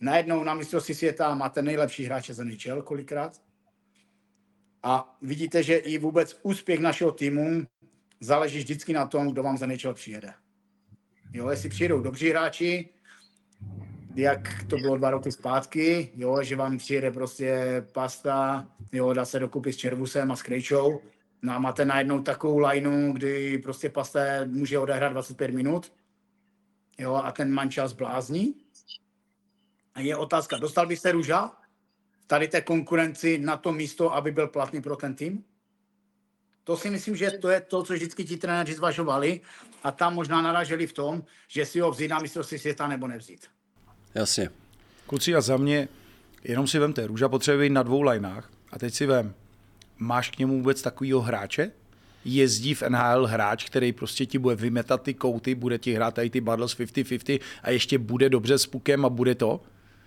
[0.00, 3.42] Najednou na mistrovství světa máte nejlepší hráče za NHL kolikrát.
[4.82, 7.66] A vidíte, že i vůbec úspěch našeho týmu
[8.20, 10.34] záleží vždycky na tom, kdo vám za NHL přijede.
[11.32, 12.88] Jo, jestli přijedou dobří hráči,
[14.14, 19.38] jak to bylo dva roky zpátky, jo, že vám přijede prostě pasta, jo, dá se
[19.38, 21.00] dokupit s Červusem a s Krejčou,
[21.42, 25.92] no a máte najednou takovou lineu, kdy prostě pasta může odehrát 25 minut,
[26.98, 28.54] jo, a ten mančel zblázní.
[29.94, 31.52] A je otázka, dostal by se Růža
[32.26, 35.44] tady té konkurenci na to místo, aby byl platný pro ten tým?
[36.64, 39.40] To si myslím, že to je to, co vždycky ti trenéři zvažovali
[39.82, 43.46] a tam možná naraželi v tom, že si ho vzít na mistrovství světa nebo nevzít.
[44.14, 44.50] Jasně.
[45.06, 45.88] Kluci a za mě,
[46.44, 49.34] jenom si vemte, Růža potřebuje na dvou lineách a teď si vem,
[49.98, 51.70] máš k němu vůbec takovýho hráče?
[52.24, 56.30] Jezdí v NHL hráč, který prostě ti bude vymetat ty kouty, bude ti hrát tady
[56.30, 59.60] ty battles 50-50 a ještě bude dobře s pukem a bude to?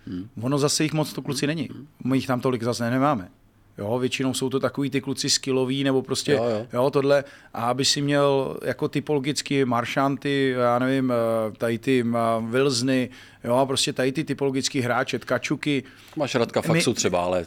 [0.06, 0.28] Hmm.
[0.40, 1.68] Ono zase jich moc to kluci není.
[2.04, 3.30] My jich tam tolik zase nemáme.
[3.78, 6.66] Jo, většinou jsou to takový ty kluci skilloví nebo prostě jo, jo.
[6.72, 7.24] Jo, tohle.
[7.54, 13.08] A aby si měl jako typologicky maršanty, já nevím, eh, tady ty eh, Wilsny,
[13.44, 15.84] jo, prostě tady ty typologický hráče, Tkačuky.
[16.16, 17.46] Máš Radka Faxu My, třeba, ale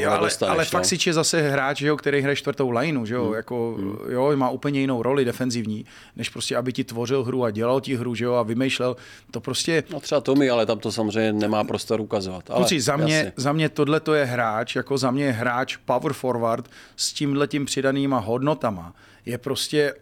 [0.00, 0.64] jo, ale, ale no?
[0.64, 3.34] Faxič je zase hráč, že jo, který hraje čtvrtou lineu, že jo, hmm.
[3.34, 3.96] jako, hmm.
[4.08, 5.84] jo, má úplně jinou roli defenzivní,
[6.16, 8.96] než prostě, aby ti tvořil hru a dělal ti hru, že jo, a vymýšlel,
[9.30, 9.84] to prostě...
[9.90, 12.50] No třeba Tomi, ale tam to samozřejmě nemá prostor ukazovat.
[12.50, 15.76] Ale, Kluci, za mě, za mě tohle to je hráč, jako za mě je hráč
[15.76, 18.94] power forward s tímhle tím přidanýma hodnotama.
[19.26, 19.94] Je prostě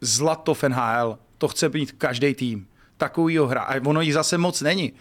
[0.00, 1.18] zlato v NHL.
[1.38, 2.66] To chce být každý tým.
[2.96, 3.62] Takovýho hra.
[3.62, 4.92] A ono jich zase moc není.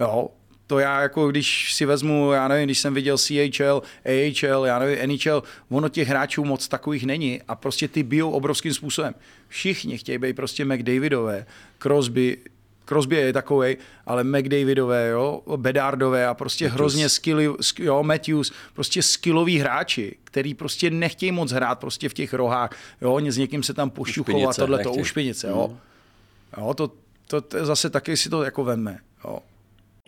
[0.00, 0.30] Jo,
[0.68, 5.08] to já jako když si vezmu, já nevím, když jsem viděl CHL, AHL, já nevím,
[5.08, 9.14] NHL, ono těch hráčů moc takových není a prostě ty bijou obrovským způsobem.
[9.48, 11.46] Všichni chtějí být prostě McDavidové,
[11.78, 12.36] Crosby,
[12.84, 13.76] Crosby je takový,
[14.06, 16.78] ale McDavidové, jo, Bedardové a prostě Matthews.
[16.80, 22.34] hrozně skilly, jo, Matthews, prostě skilloví hráči, který prostě nechtějí moc hrát prostě v těch
[22.34, 25.68] rohách, jo, s někým se tam pošuchovat, tohle to ušpinice, jo.
[25.70, 25.78] Mm.
[26.58, 26.90] Jo, to,
[27.26, 29.38] to, to, zase taky si to jako veme, jo.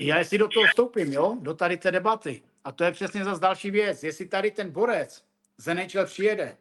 [0.07, 2.43] Já si do toho vstoupím, jo, do tady té debaty.
[2.65, 4.03] A to je přesně zase další věc.
[4.03, 5.25] Jestli tady ten borec
[5.57, 6.57] z NHL přijede,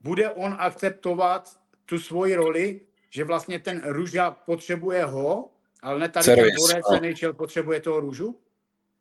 [0.00, 5.50] bude on akceptovat tu svoji roli, že vlastně ten růža potřebuje ho,
[5.82, 6.46] ale ne tady Service.
[6.46, 8.40] ten borec z NHL potřebuje toho růžu?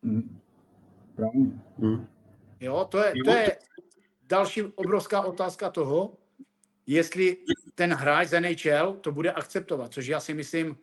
[0.04, 0.40] Hmm.
[1.78, 2.08] Hmm.
[2.60, 3.58] Jo, to je, to je
[4.24, 6.18] další obrovská otázka toho,
[6.88, 7.38] jestli
[7.76, 10.78] ten hráč z NHL to bude akceptovat, což já si myslím,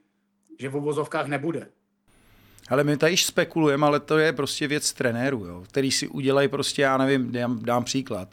[0.59, 1.70] že v obozovkách nebude.
[2.68, 6.83] Ale my tady spekulujeme, ale to je prostě věc trenérů, jo, který si udělají prostě,
[6.83, 8.29] já nevím, dám, dám příklad,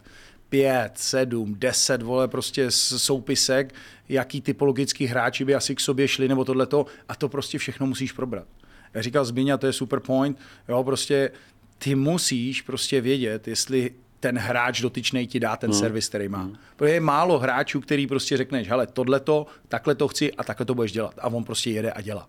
[0.48, 3.74] pět, sedm, deset, vole, prostě soupisek,
[4.08, 8.12] jaký typologický hráči by asi k sobě šli, nebo tohleto, a to prostě všechno musíš
[8.12, 8.46] probrat.
[8.94, 11.30] Já říkal Zbíňa, to je super point, jo, prostě
[11.78, 15.80] ty musíš prostě vědět, jestli ten hráč dotyčný ti dá ten hmm.
[15.80, 16.42] servis, který má.
[16.42, 16.56] Hmm.
[16.76, 20.74] Protože je málo hráčů, který prostě řekneš, hele, tohleto, takhle to chci a takhle to
[20.74, 21.14] budeš dělat.
[21.18, 22.28] A on prostě jede a dělá.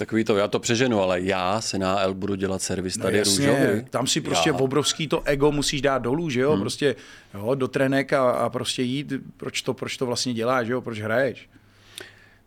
[0.00, 3.16] Takový to, já to přeženu, ale já se na L budu dělat servis no tady
[3.16, 3.84] no jasně, růžový.
[3.84, 4.56] Tam si prostě já.
[4.56, 6.60] obrovský to ego musíš dát dolů, že jo, hmm.
[6.60, 6.96] prostě
[7.34, 10.80] jo, do trenek a, a, prostě jít, proč to, proč to vlastně děláš, že jo,
[10.80, 11.50] proč hraješ.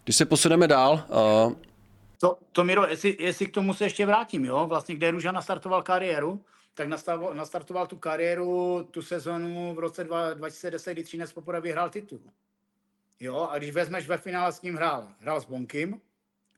[0.03, 1.05] Když se posuneme dál,
[1.45, 1.53] uh...
[2.19, 5.81] to, to Miro, jestli, jestli k tomu se ještě vrátím, jo, vlastně kde Růža nastartoval
[5.81, 6.41] kariéru,
[6.73, 12.19] tak nastartoval, nastartoval tu kariéru, tu sezonu v roce 2010, kdy Třinec poprvé vyhrál titul.
[13.19, 16.01] Jo, a když vezmeš ve finále s ním hrál, hrál s Bonkim,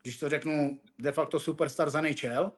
[0.06, 2.52] když to řeknu, de facto superstar za NHL,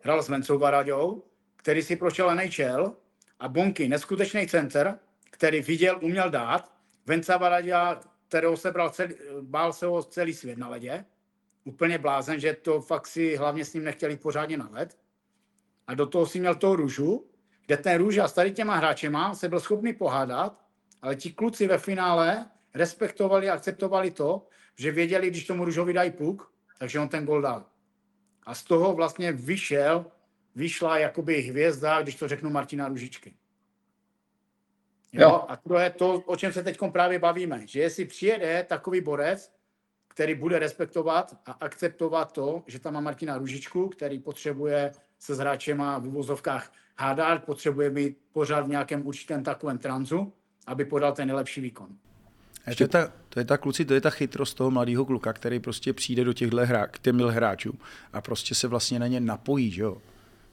[0.00, 1.22] hrál s Vencou Varaďou,
[1.56, 2.96] který si prošel NHL
[3.40, 4.98] a Bonky, neskutečný center,
[5.30, 6.72] který viděl, uměl dát.
[7.06, 11.04] Venca Varaďa, kterého se bral celý, bál se ho celý svět na ledě.
[11.64, 14.98] Úplně blázen, že to fakt si hlavně s ním nechtěli pořádně na led.
[15.86, 17.26] A do toho si měl toho růžu,
[17.66, 20.64] kde ten růža s tady těma hráčema se byl schopný pohádat,
[21.02, 26.10] ale ti kluci ve finále respektovali a akceptovali to, že věděli, když tomu růžovi dají
[26.10, 27.64] puk, takže on ten gol dal.
[28.42, 30.06] A z toho vlastně vyšel,
[30.54, 33.34] vyšla jakoby hvězda, když to řeknu Martina Ružičky.
[35.12, 35.28] Jo?
[35.28, 35.44] jo.
[35.48, 37.66] A to je to, o čem se teď právě bavíme.
[37.66, 39.52] Že jestli přijede takový borec,
[40.08, 45.38] který bude respektovat a akceptovat to, že tam má Martina Ružičku, který potřebuje se s
[45.38, 50.32] hráčema v uvozovkách hádat, potřebuje být pořád v nějakém určitém takovém tranzu,
[50.66, 51.88] aby podal ten nejlepší výkon.
[52.74, 55.60] To je, ta, to je ta kluci, to je ta chytrost toho mladého kluka, který
[55.60, 57.78] prostě přijde do těchto hrá, k těm hráčů
[58.12, 59.98] a prostě se vlastně na ně napojí, že jo.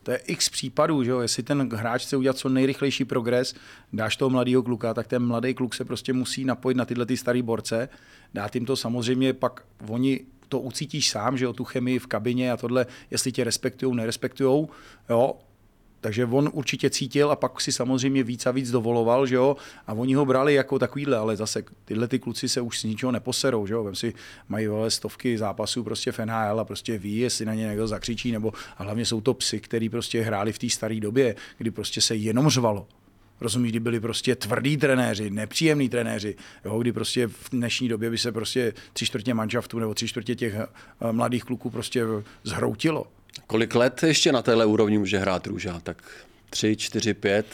[0.04, 1.20] To je x případů, že jo?
[1.20, 3.56] jestli ten hráč chce udělat co nejrychlejší progres,
[3.94, 7.18] dáš toho mladého kluka, tak ten mladý kluk se prostě musí napojit na tyhle ty
[7.18, 7.90] starý borce,
[8.34, 12.52] dát jim to samozřejmě, pak oni to ucítíš sám, že jo, tu chemii v kabině
[12.52, 14.68] a tohle, jestli tě respektují, nerespektují,
[15.10, 15.38] jo,
[16.04, 19.56] takže on určitě cítil a pak si samozřejmě víc a víc dovoloval, že jo,
[19.88, 23.12] a oni ho brali jako takovýhle, ale zase tyhle ty kluci se už s ničeho
[23.12, 24.14] neposerou, že jo, Vem si
[24.50, 28.32] mají vole stovky zápasů prostě v NHL a prostě ví, jestli na ně někdo zakřičí,
[28.32, 32.02] nebo a hlavně jsou to psy, který prostě hráli v té staré době, kdy prostě
[32.02, 32.88] se jenom řvalo.
[33.42, 36.36] Rozumíš, kdy byli prostě tvrdí trenéři, nepříjemní trenéři,
[36.66, 40.36] jo, kdy prostě v dnešní době by se prostě tři čtvrtě manšaftů nebo tři čtvrtě
[40.36, 40.68] těch eh,
[41.12, 42.04] mladých kluků prostě
[42.44, 43.08] zhroutilo.
[43.48, 45.80] Kolik let ještě na téhle úrovni může hrát Růža?
[45.80, 45.98] Tak
[46.50, 47.46] tři, čtyři, pět?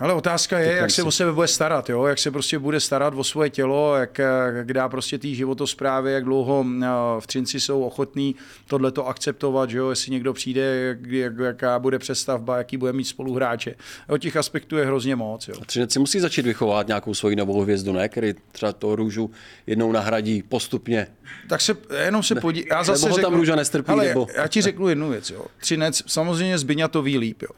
[0.00, 2.06] Ale otázka je, jak se o sebe bude starat, jo?
[2.06, 4.20] jak se prostě bude starat o svoje tělo, jak,
[4.54, 6.86] jak dá prostě té životosprávy, jak dlouho eh,
[7.20, 8.34] v Třinci jsou ochotní
[8.66, 9.90] tohleto akceptovat, že jo?
[9.90, 13.74] jestli někdo přijde, jak, jak, jaká bude přestavba, jaký bude mít spoluhráče.
[14.08, 15.48] O těch aspektů je hrozně moc.
[15.48, 15.54] Jo.
[15.62, 18.08] A Třinec si musí začít vychovávat nějakou svoji novou hvězdu, ne?
[18.08, 19.30] který třeba toho růžu
[19.66, 21.06] jednou nahradí postupně.
[21.48, 22.64] Tak se jenom se podí...
[22.70, 24.26] Já zase nebo řeknu, tam růža nestrpí, ale nebo...
[24.36, 25.30] já ti řeknu jednu věc.
[25.30, 25.44] Jo.
[25.58, 27.50] Třinec, samozřejmě Zbyňa to ví líp, jo.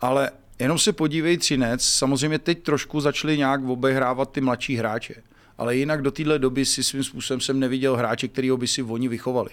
[0.00, 0.30] ale
[0.60, 5.14] Jenom se podívej Třinec, samozřejmě teď trošku začali nějak obehrávat ty mladší hráče,
[5.58, 9.08] ale jinak do téhle doby si svým způsobem jsem neviděl hráče, kterýho by si oni
[9.08, 9.50] vychovali.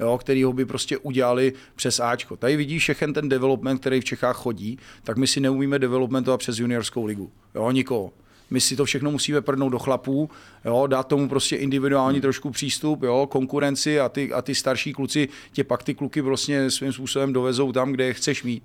[0.00, 2.36] Jo, ho by prostě udělali přes Ačko.
[2.36, 6.58] Tady vidíš všechen ten development, který v Čechách chodí, tak my si neumíme developmentovat přes
[6.58, 7.30] juniorskou ligu.
[7.54, 8.12] Jo, nikoho.
[8.50, 10.30] My si to všechno musíme prdnout do chlapů,
[10.64, 12.22] jo, dát tomu prostě individuální hmm.
[12.22, 16.70] trošku přístup, jo, konkurenci a ty, a ty starší kluci tě pak ty kluky vlastně
[16.70, 18.62] svým způsobem dovezou tam, kde je chceš mít.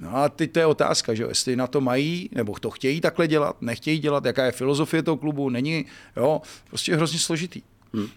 [0.00, 3.00] No a teď to je otázka, že jo, jestli na to mají, nebo to chtějí
[3.00, 7.62] takhle dělat, nechtějí dělat, jaká je filozofie toho klubu, není, jo, prostě hrozně složitý.
[7.94, 8.08] Hmm.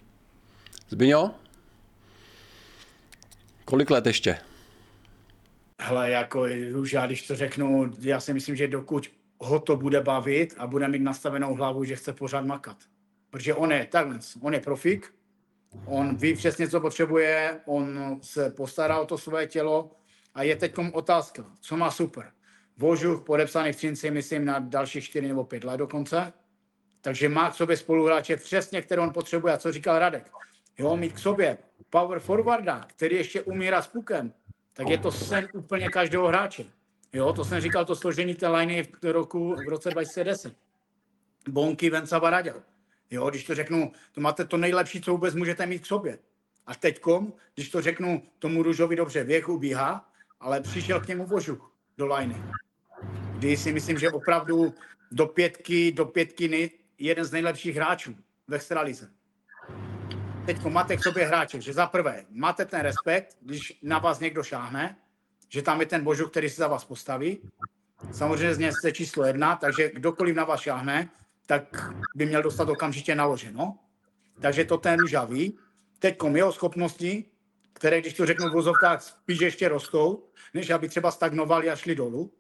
[0.90, 1.32] Zbyňo?
[3.66, 4.38] Kolik let ještě?
[5.82, 6.46] Hele, jako
[6.80, 10.68] už já když to řeknu, já si myslím, že dokud ho to bude bavit a
[10.68, 12.78] bude mít nastavenou hlavu, že chce pořád makat.
[13.30, 15.14] Protože on je takhle, on je profík,
[15.86, 19.92] On ví přesně, co potřebuje, on se postará o to své tělo
[20.34, 22.32] a je teď otázka, co má super.
[22.78, 26.34] Vožuch podepsaný v Třinci, myslím, na další 4 nebo 5 let dokonce.
[27.02, 29.54] Takže má k sobě spoluhráče přesně, které on potřebuje.
[29.54, 30.32] A co říkal Radek?
[30.78, 31.58] Jo, mít k sobě
[31.90, 34.34] power forwarda, který ještě umírá s pukem,
[34.74, 36.66] tak je to sen úplně každého hráče.
[37.14, 40.56] Jo, to jsem říkal, to složení té liney v roku, v roce 2010.
[41.50, 42.64] Bonky, Venca, Varadil.
[43.12, 46.20] Jo, když to řeknu, to máte to nejlepší, co vůbec můžete mít k sobě.
[46.66, 50.09] A teďkom, když to řeknu, tomu Růžovi dobře, věk ubíhá,
[50.40, 52.44] ale přišel k němu vožuch do liney.
[53.38, 54.74] Kdy si myslím, že opravdu
[55.12, 58.16] do pětky, do pětky nej, jeden z nejlepších hráčů
[58.48, 59.10] ve extralize.
[60.46, 64.44] Teď máte k sobě hráče, že za prvé máte ten respekt, když na vás někdo
[64.44, 64.96] šáhne,
[65.50, 67.40] že tam je ten božuk, který se za vás postaví.
[68.12, 71.10] Samozřejmě z něj jste číslo jedna, takže kdokoliv na vás šáhne,
[71.46, 73.78] tak by měl dostat okamžitě naloženo.
[74.42, 75.58] Takže to ten Růža ví.
[76.00, 77.26] Teď jeho schopnosti,
[77.74, 81.96] které, když to řeknu v vozovkách, spíš ještě rostou, než aby třeba stagnovali a šli
[81.96, 82.34] dolů.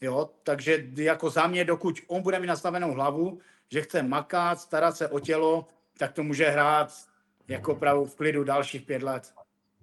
[0.00, 3.38] Jo, takže jako za mě, dokud on bude mít nastavenou hlavu,
[3.70, 5.66] že chce makat, starat se o tělo,
[5.98, 6.92] tak to může hrát
[7.48, 9.34] jako opravdu v klidu dalších pět let.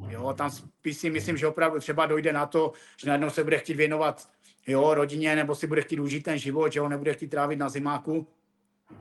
[0.09, 3.57] Jo, tam spíš si myslím, že opravdu třeba dojde na to, že najednou se bude
[3.57, 4.29] chtít věnovat
[4.67, 7.69] jo, rodině, nebo si bude chtít užít ten život, že ho nebude chtít trávit na
[7.69, 8.27] zimáku,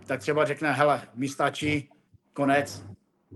[0.06, 1.90] tak třeba řekne, hele, mi stačí,
[2.32, 2.84] konec,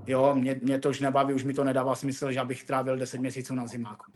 [0.07, 3.19] jo, mě, mě to už nebaví, už mi to nedává smysl, že abych trávil 10
[3.19, 4.13] měsíců na zimáku.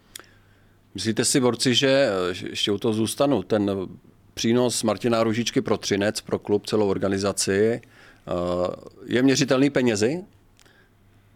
[0.95, 2.09] Myslíte si, borci, že
[2.49, 3.71] ještě u toho zůstanu, ten
[4.35, 8.31] přínos Martina Ružičky pro Třinec, pro klub, celou organizaci, eh,
[9.05, 10.25] je měřitelný penězi?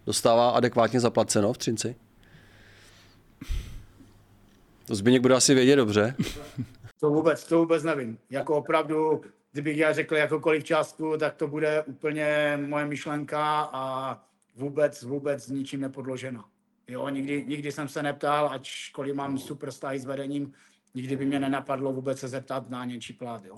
[0.07, 1.97] Dostává adekvátně zaplaceno v Třinci?
[4.86, 6.14] To Zbigněk bude asi vědět dobře.
[7.01, 8.18] To vůbec, to vůbec nevím.
[8.30, 9.22] Jako opravdu,
[9.53, 14.18] kdybych já řekl jakoukoliv částku, tak to bude úplně moje myšlenka a
[14.57, 16.44] vůbec, vůbec ničím nepodložena.
[16.88, 20.53] Jo, nikdy, nikdy jsem se neptal, ačkoliv mám super vztahy s vedením,
[20.94, 23.44] nikdy by mě nenapadlo vůbec se zeptat na něčí plát.
[23.44, 23.57] Jo.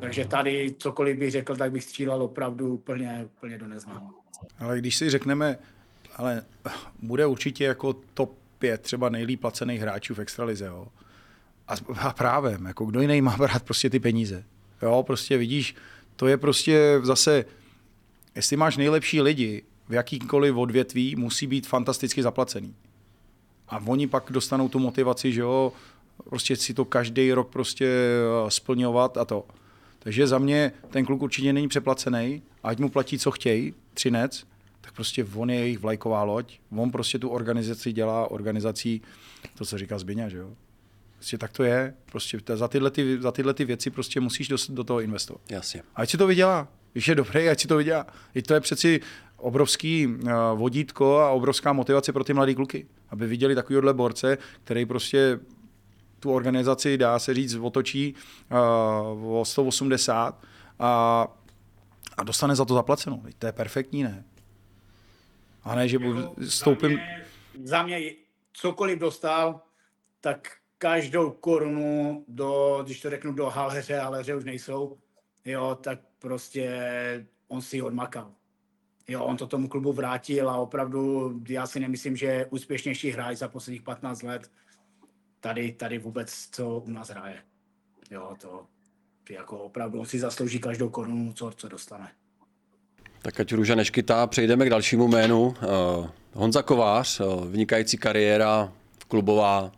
[0.00, 4.14] Takže tady cokoliv bych řekl, tak bych střílel opravdu úplně, úplně do neznáma.
[4.58, 5.58] Ale když si řekneme,
[6.16, 6.44] ale
[7.02, 10.88] bude určitě jako top 5 třeba nejlíp placených hráčů v extralize, jo.
[11.68, 14.44] A, a právě, jako kdo jiný má brát prostě ty peníze.
[14.82, 15.74] Jo, prostě vidíš,
[16.16, 17.44] to je prostě zase,
[18.34, 22.74] jestli máš nejlepší lidi v jakýkoliv odvětví, musí být fantasticky zaplacený.
[23.68, 25.72] A oni pak dostanou tu motivaci, že jo,
[26.24, 29.44] prostě si to každý rok prostě eh, splňovat a to.
[29.98, 34.46] Takže za mě ten kluk určitě není přeplacený, ať mu platí, co chtějí, třinec,
[34.80, 36.58] tak prostě on je jejich vlajková loď.
[36.76, 39.02] On prostě tu organizaci dělá organizací,
[39.58, 40.50] to, co říká Zbyňa, že jo.
[41.14, 41.94] Prostě tak to je.
[42.12, 45.40] Prostě za tyhle, ty, za tyhle ty věci prostě musíš do, do toho investovat.
[45.50, 45.82] Jasně.
[45.94, 46.68] Ať si to vydělá.
[46.92, 48.06] Když je dobrý, ať si to vydělá.
[48.34, 49.00] I to je přeci
[49.40, 52.86] obrovský uh, vodítko a obrovská motivace pro ty mladé kluky.
[53.08, 55.40] Aby viděli takovýhle borce, který prostě
[56.20, 58.14] tu organizaci, dá se říct, otočí
[59.22, 60.44] uh, o 180
[60.78, 61.26] a,
[62.16, 63.22] a dostane za to zaplaceno.
[63.38, 64.24] To je perfektní, ne?
[65.62, 66.90] A ne, že jako stoupím...
[66.90, 67.26] Za mě,
[67.64, 68.12] za mě
[68.52, 69.60] cokoliv dostal,
[70.20, 74.98] tak každou korunu do, když to řeknu, do haleře, haleře už nejsou,
[75.44, 78.32] jo, tak prostě on si odmakal.
[79.10, 83.36] Jo, on to tomu klubu vrátil a opravdu já si nemyslím, že je úspěšnější hráč
[83.36, 84.50] za posledních 15 let
[85.40, 87.36] tady, tady vůbec, co u nás hraje.
[88.10, 88.66] Jo, to
[89.30, 92.08] jako opravdu on si zaslouží každou korunu, co, co dostane.
[93.22, 95.46] Tak ať Růža neškytá, přejdeme k dalšímu jménu.
[95.46, 95.54] Uh,
[96.32, 98.72] Honza Kovář, uh, vynikající kariéra,
[99.08, 99.72] klubová,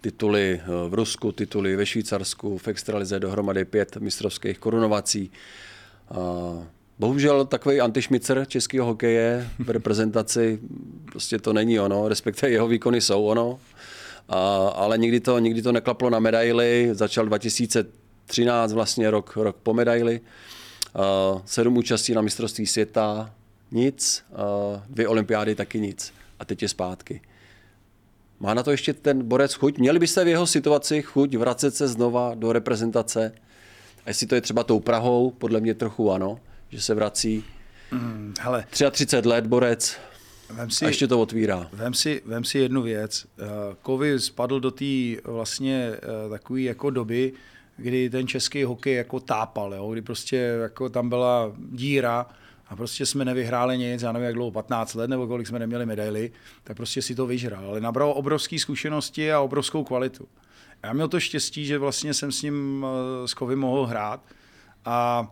[0.00, 5.30] tituly uh, v Rusku, tituly ve Švýcarsku, v extralize dohromady pět mistrovských korunovací.
[6.98, 10.58] Bohužel takový antišmicer českého hokeje v reprezentaci
[11.12, 13.58] prostě to není ono, respektive jeho výkony jsou ono,
[14.28, 19.74] a, ale nikdy to, nikdy to neklaplo na medaily, začal 2013 vlastně rok, rok po
[19.74, 20.20] medaili.
[20.94, 23.34] Uh, sedm účastí na mistrovství světa,
[23.70, 26.12] nic, uh, dvě olympiády taky nic.
[26.38, 27.20] A teď je zpátky.
[28.40, 29.78] Má na to ještě ten borec chuť?
[29.78, 33.32] Měli byste v jeho situaci chuť vracet se znova do reprezentace?
[34.04, 36.40] A jestli to je třeba tou Prahou, podle mě trochu ano,
[36.70, 37.44] že se vrací.
[37.92, 38.64] Mm, hele.
[38.70, 39.98] 33 let borec,
[40.50, 41.68] Vem si, a ještě to otvírá.
[41.72, 43.26] Vem si, vem si jednu věc.
[43.82, 45.92] Kovy spadl do té vlastně
[46.30, 47.32] takové jako doby,
[47.76, 49.92] kdy ten český hokej jako tápal, jo?
[49.92, 52.26] kdy prostě jako tam byla díra
[52.68, 55.86] a prostě jsme nevyhráli nic, já nevím jak dlouho, 15 let nebo kolik jsme neměli
[55.86, 56.32] medaily,
[56.64, 57.64] tak prostě si to vyžral.
[57.66, 60.28] Ale nabral obrovské zkušenosti a obrovskou kvalitu.
[60.82, 62.86] Já měl to štěstí, že vlastně jsem s ním
[63.24, 64.20] eh, s Kovy mohl hrát
[64.84, 65.28] a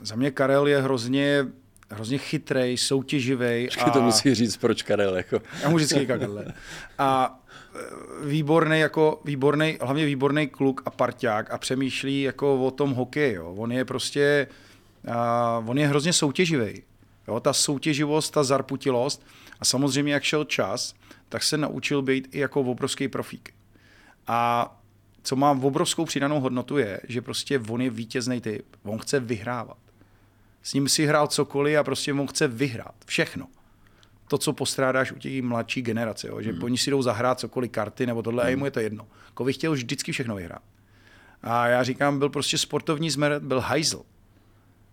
[0.00, 1.46] za mě Karel je hrozně
[1.90, 3.68] hrozně chytrej, soutěživý.
[3.84, 3.90] A...
[3.90, 5.16] to musí říct, proč Karel.
[5.16, 5.40] Jako.
[5.62, 6.44] Já mu vždycky říkám Karel.
[6.98, 7.40] A
[7.74, 13.34] e, výborný, jako výborný, hlavně výborný kluk a parťák a přemýšlí jako o tom hokeji.
[13.34, 13.54] Jo.
[13.56, 14.46] On je prostě,
[15.62, 16.82] uh, on je hrozně soutěživý.
[17.28, 19.26] Jo, ta soutěživost, ta zarputilost
[19.60, 20.94] a samozřejmě, jak šel čas,
[21.28, 23.54] tak se naučil být i jako obrovský profík.
[24.26, 24.70] A
[25.22, 28.66] co má obrovskou přidanou hodnotu je, že prostě on je vítězný typ.
[28.82, 29.76] On chce vyhrávat.
[30.64, 32.94] S ním si hrál cokoliv a prostě on chce vyhrát.
[33.06, 33.46] Všechno.
[34.28, 36.42] To, co postrádáš u těch mladší generace, jo?
[36.42, 36.62] že hmm.
[36.62, 38.46] oni si jdou zahrát cokoliv, karty nebo tohle, hmm.
[38.46, 39.06] a jemu je to jedno.
[39.34, 40.62] Kovy chtěl vždycky všechno vyhrát.
[41.42, 44.02] A já říkám, byl prostě sportovní zmeret, byl hajzl.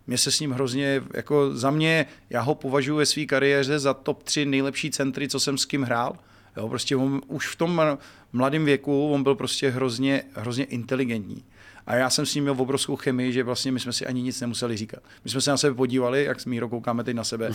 [0.07, 3.93] Mě se s ním hrozně, jako za mě, já ho považuji ve své kariéře za
[3.93, 6.17] top 3 nejlepší centry, co jsem s kým hrál.
[6.57, 7.97] Jo, prostě on, už v tom
[8.33, 11.43] mladém věku on byl prostě hrozně, hrozně inteligentní.
[11.87, 14.41] A já jsem s ním měl obrovskou chemii, že vlastně my jsme si ani nic
[14.41, 15.03] nemuseli říkat.
[15.23, 17.51] My jsme se na sebe podívali, jak s Míro koukáme teď na sebe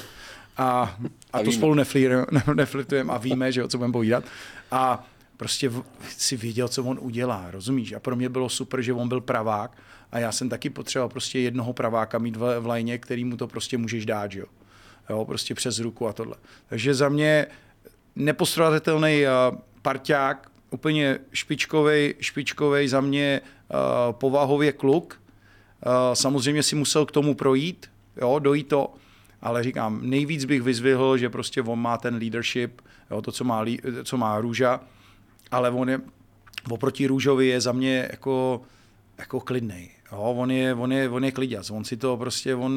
[0.56, 0.62] a,
[1.32, 1.74] a, a to spolu
[2.54, 4.24] neflirtujeme a víme, že o co budeme povídat.
[4.70, 5.06] A
[5.36, 5.72] prostě
[6.08, 7.92] si viděl, co on udělá, rozumíš?
[7.92, 9.76] A pro mě bylo super, že on byl pravák
[10.12, 13.46] a já jsem taky potřeboval prostě jednoho praváka mít v, v lajně, který mu to
[13.46, 14.46] prostě můžeš dát, jo?
[15.10, 15.24] jo?
[15.24, 16.36] prostě přes ruku a tohle.
[16.68, 17.46] Takže za mě
[18.16, 25.20] nepostradatelný uh, parťák, úplně špičkový, špičkový za mě uh, povahově kluk.
[25.86, 27.86] Uh, samozřejmě si musel k tomu projít,
[28.16, 28.94] jo, dojít to,
[29.42, 33.64] ale říkám, nejvíc bych vyzvihl, že prostě on má ten leadership, jo, to, co má,
[34.04, 34.80] co má Růža,
[35.50, 36.00] ale on je,
[36.70, 38.62] oproti Růžovi je za mě jako,
[39.18, 39.90] jako klidnej.
[40.12, 42.72] Jo, on je, on je, on je kliděc, on si to prostě, on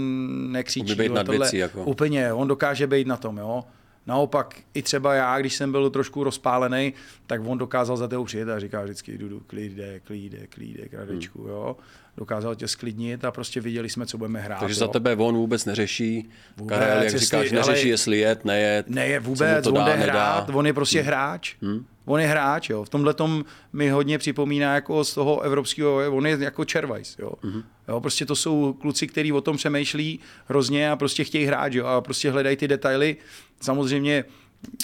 [0.52, 0.96] nekřičí.
[0.96, 1.84] být nad věcí, jako.
[1.84, 3.64] Úplně, on dokáže být na tom, jo.
[4.08, 6.94] Naopak i třeba já, když jsem byl trošku rozpálený,
[7.28, 11.50] tak on dokázal za tebou přijet a říká vždycky, Dudu, klíde, klíde, klíde, kradečku, hmm.
[11.50, 11.78] jo.
[12.20, 14.60] Dokázal tě sklidnit a prostě viděli jsme, co budeme hrát.
[14.60, 14.80] Takže jo.
[14.80, 16.30] za tebe on vůbec neřeší.
[16.58, 18.90] Vůbec, Karel, jak jestli, říkáš, neřeší, ale, jestli jet, nejet.
[18.90, 21.08] Neje vůbec, to on jde hrát, on je prostě hmm.
[21.08, 21.56] hráč.
[21.62, 21.86] Hmm.
[22.06, 22.84] On je hráč, jo.
[22.84, 27.32] V tomhle tom mi hodně připomíná jako z toho evropského, on je jako Červajs, jo.
[27.44, 27.64] Mm-hmm.
[27.88, 28.02] jo.
[28.02, 31.86] Prostě to jsou kluci, kteří o tom přemýšlí hrozně a prostě chtějí hrát, jo.
[31.86, 33.18] A prostě hledají ty detaily.
[33.62, 34.24] Samozřejmě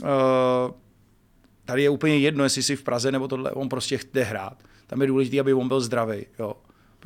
[0.03, 0.07] uh,
[1.65, 4.57] tady je úplně jedno, jestli jsi v Praze nebo tohle, on prostě chce hrát.
[4.87, 6.53] Tam je důležité, aby on byl zdravý, jo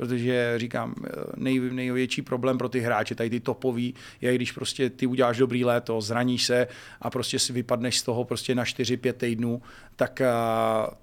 [0.00, 0.94] protože říkám,
[1.36, 5.64] nej, největší problém pro ty hráče, tady ty topový, je, když prostě ty uděláš dobrý
[5.64, 6.68] léto, zraníš se
[7.00, 9.62] a prostě si vypadneš z toho prostě na 4-5 týdnů,
[9.96, 10.22] tak,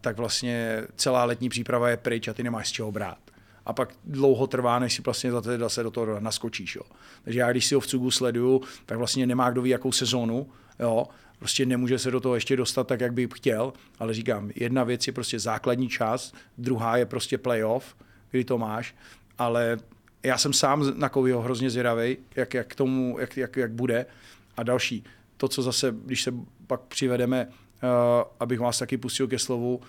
[0.02, 3.18] tak vlastně celá letní příprava je pryč a ty nemáš z čeho brát
[3.66, 6.76] a pak dlouho trvá, než si vlastně zase do toho naskočíš.
[6.76, 6.84] Jo.
[7.24, 10.48] Takže já, když si ho v Cugu sleduju, tak vlastně nemá kdo ví, jakou sezónu,
[10.80, 11.08] jo,
[11.39, 15.08] prostě nemůže se do toho ještě dostat tak, jak by chtěl, ale říkám, jedna věc
[15.08, 17.95] je prostě základní část, druhá je prostě playoff,
[18.32, 18.95] kdy to máš,
[19.38, 19.78] ale
[20.23, 24.05] já jsem sám na Kovyho hrozně zvědavý, jak, jak, tomu, jak, jak, jak bude.
[24.57, 25.03] A další,
[25.38, 26.34] to, co zase, když se
[26.67, 27.89] pak přivedeme, uh,
[28.39, 29.82] abych vás taky pustil ke slovu,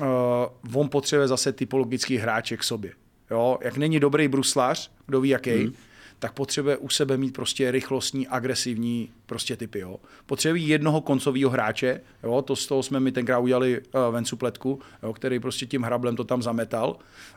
[0.00, 2.92] uh, on potřebuje zase typologický hráče k sobě.
[3.30, 3.58] Jo?
[3.60, 5.74] Jak není dobrý bruslař, kdo ví jaký, hmm
[6.20, 9.78] tak potřebuje u sebe mít prostě rychlostní, agresivní prostě typy.
[9.78, 9.96] Jo.
[10.26, 14.80] Potřebuje jednoho koncového hráče, jo, to z toho jsme mi tenkrát udělali uh, Vencu Pletku,
[15.02, 16.96] jo, který prostě tím hrablem to tam zametal.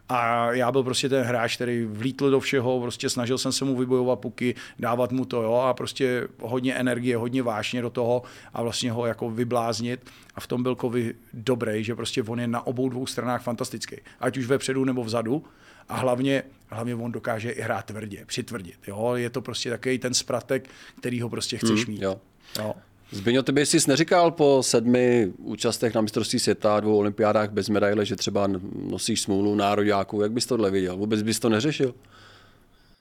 [0.10, 3.76] A já byl prostě ten hráč, který vlítl do všeho, prostě snažil jsem se mu
[3.76, 8.24] vybojovat puky, dávat mu to, jo, a prostě hodně energie, hodně vášně do toho
[8.54, 10.00] a vlastně ho jako vybláznit.
[10.36, 13.96] A v tom byl Kovy dobrý, že prostě on je na obou dvou stranách fantastický.
[14.20, 15.44] Ať už vepředu nebo vzadu
[15.90, 18.78] a hlavně, hlavně on dokáže i hrát tvrdě, přitvrdit.
[18.88, 19.14] Jo?
[19.16, 20.70] Je to prostě takový ten spratek,
[21.00, 22.02] který ho prostě chceš hmm, mít.
[22.02, 22.22] Jo.
[22.60, 22.74] Jo.
[23.12, 28.16] Zbyňo, ty jsi neříkal po sedmi účastech na mistrovství světa, dvou olympiádách bez medaile, že
[28.16, 28.50] třeba
[28.90, 30.22] nosíš smůlu nároďáků.
[30.22, 30.98] Jak bys tohle viděl?
[30.98, 31.94] Vůbec bys to neřešil?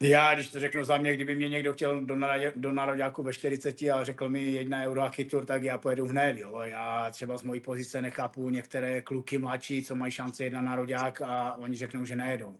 [0.02, 2.16] Já, když to řeknu za mě, kdyby mě někdo chtěl do,
[2.56, 6.38] do nároďáku ve 40 a řekl mi jedna euro a chytur, tak já pojedu hned.
[6.38, 6.60] Jo.
[6.64, 11.22] Já třeba z mojí pozice nechápu některé kluky mladší, co mají šanci jít na nároďák
[11.22, 12.56] a oni řeknou, že nejedou.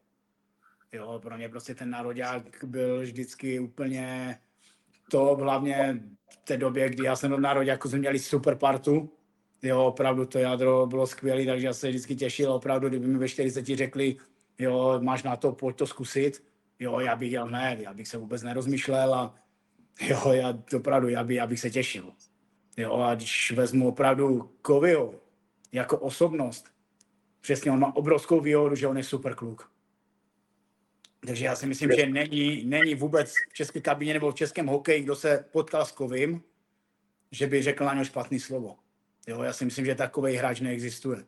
[0.93, 4.39] Jo, pro mě prostě ten nároďák byl vždycky úplně
[5.11, 9.13] to, hlavně v té době, kdy já jsem do nároďáku jsme měli super partu.
[9.63, 13.29] Jo, opravdu to jádro bylo skvělé, takže já se vždycky těšil, opravdu, kdyby mi ve
[13.29, 14.17] 40 řekli,
[14.59, 16.45] jo, máš na to, pojď to zkusit.
[16.79, 19.35] Jo, já bych jel ne, já bych se vůbec nerozmýšlel a
[20.01, 22.13] jo, já opravdu, já, by, já bych se těšil.
[22.77, 25.15] Jo, a když vezmu opravdu Kovio
[25.73, 26.67] jako osobnost,
[27.41, 29.72] přesně on má obrovskou výhodu, že on je super kluk.
[31.27, 35.03] Takže já si myslím, že není, není vůbec v české kabině nebo v českém hokeji,
[35.03, 36.43] kdo se potkal s Kovým,
[37.31, 38.77] že by řekl na něj špatný slovo.
[39.27, 41.25] Jo, já si myslím, že takový hráč neexistuje.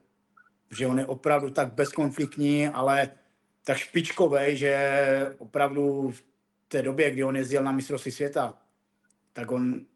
[0.70, 3.10] Že on je opravdu tak bezkonfliktní, ale
[3.64, 6.24] tak špičkový, že opravdu v
[6.68, 8.58] té době, kdy on jezdil na mistrovství světa,
[9.32, 9.86] tak on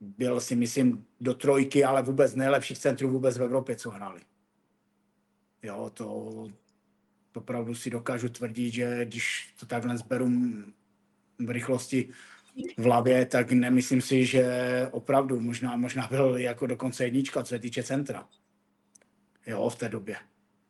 [0.00, 4.20] byl si myslím do trojky, ale vůbec nejlepších centrů vůbec v Evropě, co hráli.
[5.62, 6.46] Jo, to
[7.38, 10.30] opravdu si dokážu tvrdit, že když to takhle zberu
[11.38, 12.08] v rychlosti
[12.76, 14.44] v hlavě, tak nemyslím si, že
[14.90, 18.28] opravdu možná, možná byl jako dokonce jednička, co se týče centra.
[19.46, 20.16] Jo, v té době,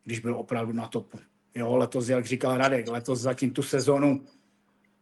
[0.05, 1.19] když byl opravdu na topu.
[1.55, 4.25] Jo, letos, jak říkal Radek, letos zatím tu sezonu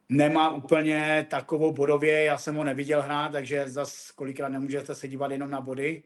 [0.09, 5.31] nemá úplně takovou bodově, já jsem ho neviděl hrát, takže zase kolikrát nemůžete se dívat
[5.31, 6.03] jenom na body,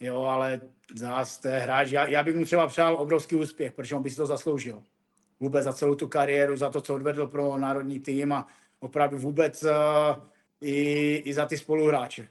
[0.00, 0.60] jo, ale
[0.94, 4.10] zase to je hráč, já, já bych mu třeba přál obrovský úspěch, protože on by
[4.10, 4.82] si to zasloužil.
[5.40, 8.46] Vůbec za celou tu kariéru, za to, co odvedl pro národní tým a
[8.80, 9.70] opravdu vůbec uh,
[10.60, 12.28] i, i za ty spoluhráče.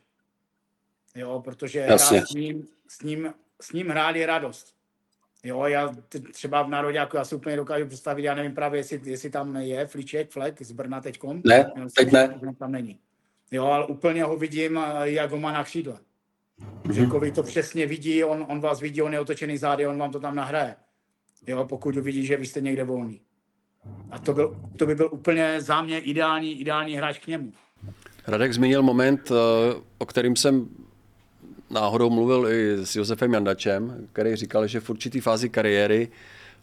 [1.16, 4.76] Jo, protože s ním, s, ním, s ním hrát je radost.
[5.44, 5.96] Jo, já
[6.34, 9.56] třeba v národě, jako já si úplně dokážu představit, já nevím právě, jestli, jestli tam
[9.56, 11.42] je Flíček, Flek z Brna teďkom.
[11.46, 12.40] Ne, teď ne.
[12.60, 13.00] Tam není.
[13.52, 16.00] Jo, ale úplně ho vidím, jak ho má na křídle.
[16.62, 17.32] Mm-hmm.
[17.32, 20.36] to přesně vidí, on, on vás vidí, on je otočený zády, on vám to tam
[20.36, 20.76] nahraje.
[21.48, 23.22] Jo, pokud vidí, že vy jste někde volný.
[24.12, 27.52] A to, byl, to by byl úplně za mě ideální, ideální hráč k němu.
[28.28, 30.70] Radek zmínil moment, eh, o kterým jsem
[31.70, 36.10] náhodou mluvil i s Josefem Jandačem, který říkal, že v určitý fázi kariéry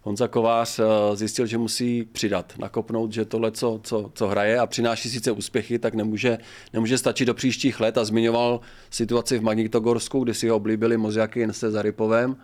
[0.07, 4.67] Honza Kovář eh, zjistil, že musí přidat, nakopnout, že tohle, co, co, co hraje a
[4.67, 6.39] přináší sice úspěchy, tak nemůže,
[6.73, 11.49] nemůže stačit do příštích let a zmiňoval situaci v Magnitogorsku, kde si ho oblíbili Moziaky
[11.51, 12.37] se Zarypovem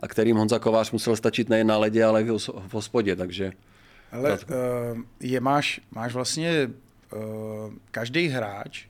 [0.00, 2.30] a kterým Honza Kovář musel stačit nejen na ledě, ale i
[2.68, 3.52] v hospodě, takže...
[4.12, 4.38] Ale uh,
[5.20, 6.70] je, máš, máš vlastně
[7.12, 7.20] uh,
[7.90, 8.86] každý hráč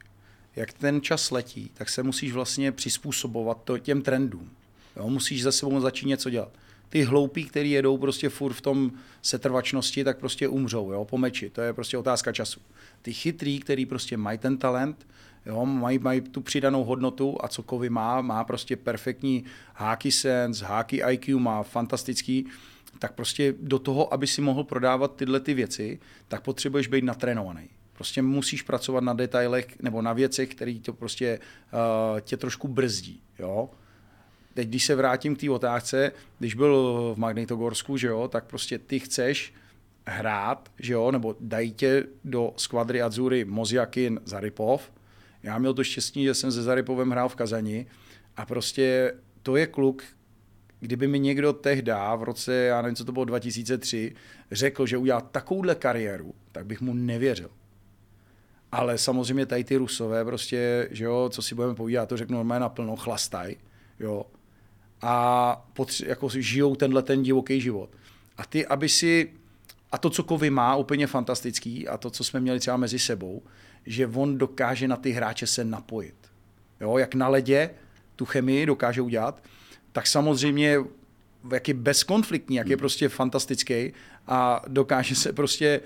[0.56, 4.50] jak ten čas letí, tak se musíš vlastně přizpůsobovat to, těm trendům.
[4.96, 6.52] Jo, musíš za sebou začít něco dělat.
[6.92, 11.50] Ty hloupí, kteří jedou prostě furt v tom setrvačnosti, tak prostě umřou jo, po meči.
[11.50, 12.60] To je prostě otázka času.
[13.02, 15.06] Ty chytrý, který prostě mají ten talent,
[15.46, 20.64] jo, mají, mají tu přidanou hodnotu a co Kovy má, má prostě perfektní háky sense,
[20.64, 22.46] háky IQ, má fantastický,
[22.98, 27.68] tak prostě do toho, aby si mohl prodávat tyhle ty věci, tak potřebuješ být natrénovaný.
[27.92, 31.38] Prostě musíš pracovat na detailech nebo na věcech, které to prostě
[31.72, 33.20] uh, tě trošku brzdí.
[33.38, 33.70] Jo?
[34.54, 36.74] Teď, když se vrátím k té otázce, když byl
[37.16, 39.54] v Magnitogorsku, že jo, tak prostě ty chceš
[40.06, 44.92] hrát, že jo, nebo dají tě do skvadry Azury Mozjakin Zarypov.
[45.42, 47.86] Já měl to štěstí, že jsem se Zarypovem hrál v Kazani
[48.36, 50.02] a prostě to je kluk,
[50.80, 54.14] kdyby mi někdo tehdy v roce, já nevím, co to bylo, 2003,
[54.52, 57.50] řekl, že udělá takovouhle kariéru, tak bych mu nevěřil.
[58.72, 62.60] Ale samozřejmě tady ty rusové prostě, že jo, co si budeme povídat, to řeknu normálně
[62.60, 63.56] naplno, chlastaj,
[64.00, 64.26] jo.
[65.02, 67.90] A potři- jako žijou tenhle ten divoký život.
[68.36, 69.32] A ty, aby si,
[69.92, 73.42] a to, co Kovy má, úplně fantastický, a to, co jsme měli třeba mezi sebou,
[73.86, 76.14] že on dokáže na ty hráče se napojit.
[76.80, 77.70] Jo, jak na ledě
[78.16, 79.42] tu chemii dokáže udělat,
[79.92, 80.78] tak samozřejmě
[81.52, 83.92] jak je bezkonfliktní, jak je prostě fantastický
[84.26, 85.80] a dokáže se prostě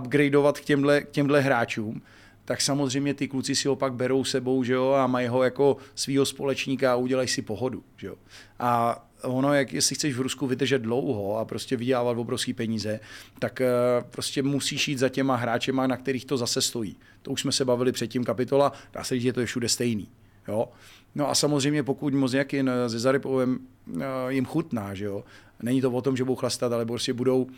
[0.00, 2.02] upgradeovat k těmhle, k těmhle hráčům,
[2.44, 5.76] tak samozřejmě ty kluci si ho pak berou sebou, že jo, a mají ho jako
[5.94, 8.14] svého společníka a udělají si pohodu, že jo.
[8.58, 13.00] A ono, jak jestli chceš v Rusku vydržet dlouho a prostě vydělávat obrovské peníze,
[13.38, 16.96] tak uh, prostě musíš jít za těma hráčema, na kterých to zase stojí.
[17.22, 20.08] To už jsme se bavili předtím kapitola, dá se říct, že to je všude stejný.
[20.48, 20.68] Jo?
[21.14, 25.24] No a samozřejmě pokud Mozjakin se Zarypovem uh, jim chutná, že jo,
[25.62, 27.50] Není to o tom, že budou chlastat, ale prostě budou, uh,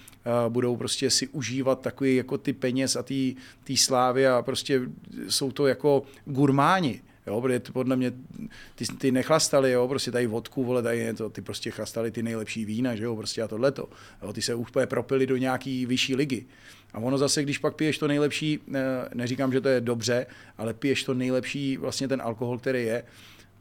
[0.48, 4.80] budou prostě si užívat takový jako ty peněz a ty slávy a prostě
[5.28, 7.00] jsou to jako gurmáni.
[7.26, 8.12] Jo, protože podle mě
[8.74, 12.64] ty, ty nechlastali, jo, prostě tady vodku, vole, tady to, ty prostě chlastali ty nejlepší
[12.64, 13.88] vína, že jo, prostě a tohleto.
[14.22, 16.46] Jo, ty se úplně propili do nějaký vyšší ligy.
[16.92, 18.80] A ono zase, když pak piješ to nejlepší, ne,
[19.14, 20.26] neříkám, že to je dobře,
[20.58, 23.04] ale piješ to nejlepší, vlastně ten alkohol, který je,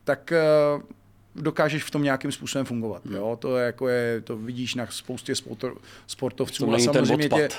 [0.05, 0.33] tak
[0.77, 0.83] uh,
[1.35, 3.05] dokážeš v tom nějakým způsobem fungovat.
[3.05, 3.15] Hmm.
[3.15, 3.37] Jo?
[3.41, 5.33] To, je, jako je, to vidíš na spoustě
[6.07, 6.65] sportovců.
[6.65, 7.49] To a samozřejmě tě,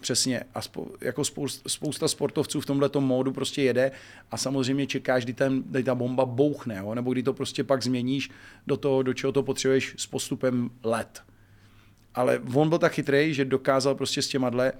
[0.00, 3.90] přesně, a spo, jako spousta, spousta sportovců v tomhle módu prostě jede
[4.30, 6.94] a samozřejmě čekáš, kdy, ten, kdy ta bomba bouchne, jo?
[6.94, 8.30] nebo kdy to prostě pak změníš
[8.66, 11.22] do toho, do čeho to potřebuješ s postupem let.
[12.14, 14.72] Ale on byl tak chytrý, že dokázal prostě s těma dle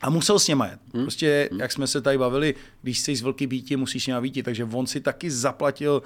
[0.00, 0.80] a musel s něma jet.
[0.94, 1.04] Hmm.
[1.04, 1.60] Prostě, hmm.
[1.60, 4.42] jak jsme se tady bavili, když jsi z velký býti, musíš s něma býti.
[4.42, 6.02] Takže on si taky zaplatil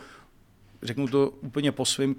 [0.86, 2.16] řeknu to úplně po svým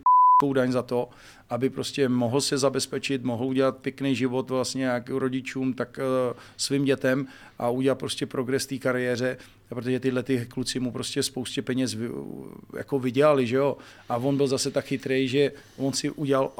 [0.53, 1.09] daň za to,
[1.49, 5.99] aby prostě mohl se zabezpečit, mohl udělat pěkný život vlastně jak rodičům, tak
[6.31, 7.27] uh, svým dětem
[7.59, 9.37] a udělat prostě progres té kariéře,
[9.69, 11.97] protože tyhle ty kluci mu prostě spoustě peněz
[12.77, 13.77] jako vydělali, že jo.
[14.09, 16.51] A on byl zase tak chytrý, že on si udělal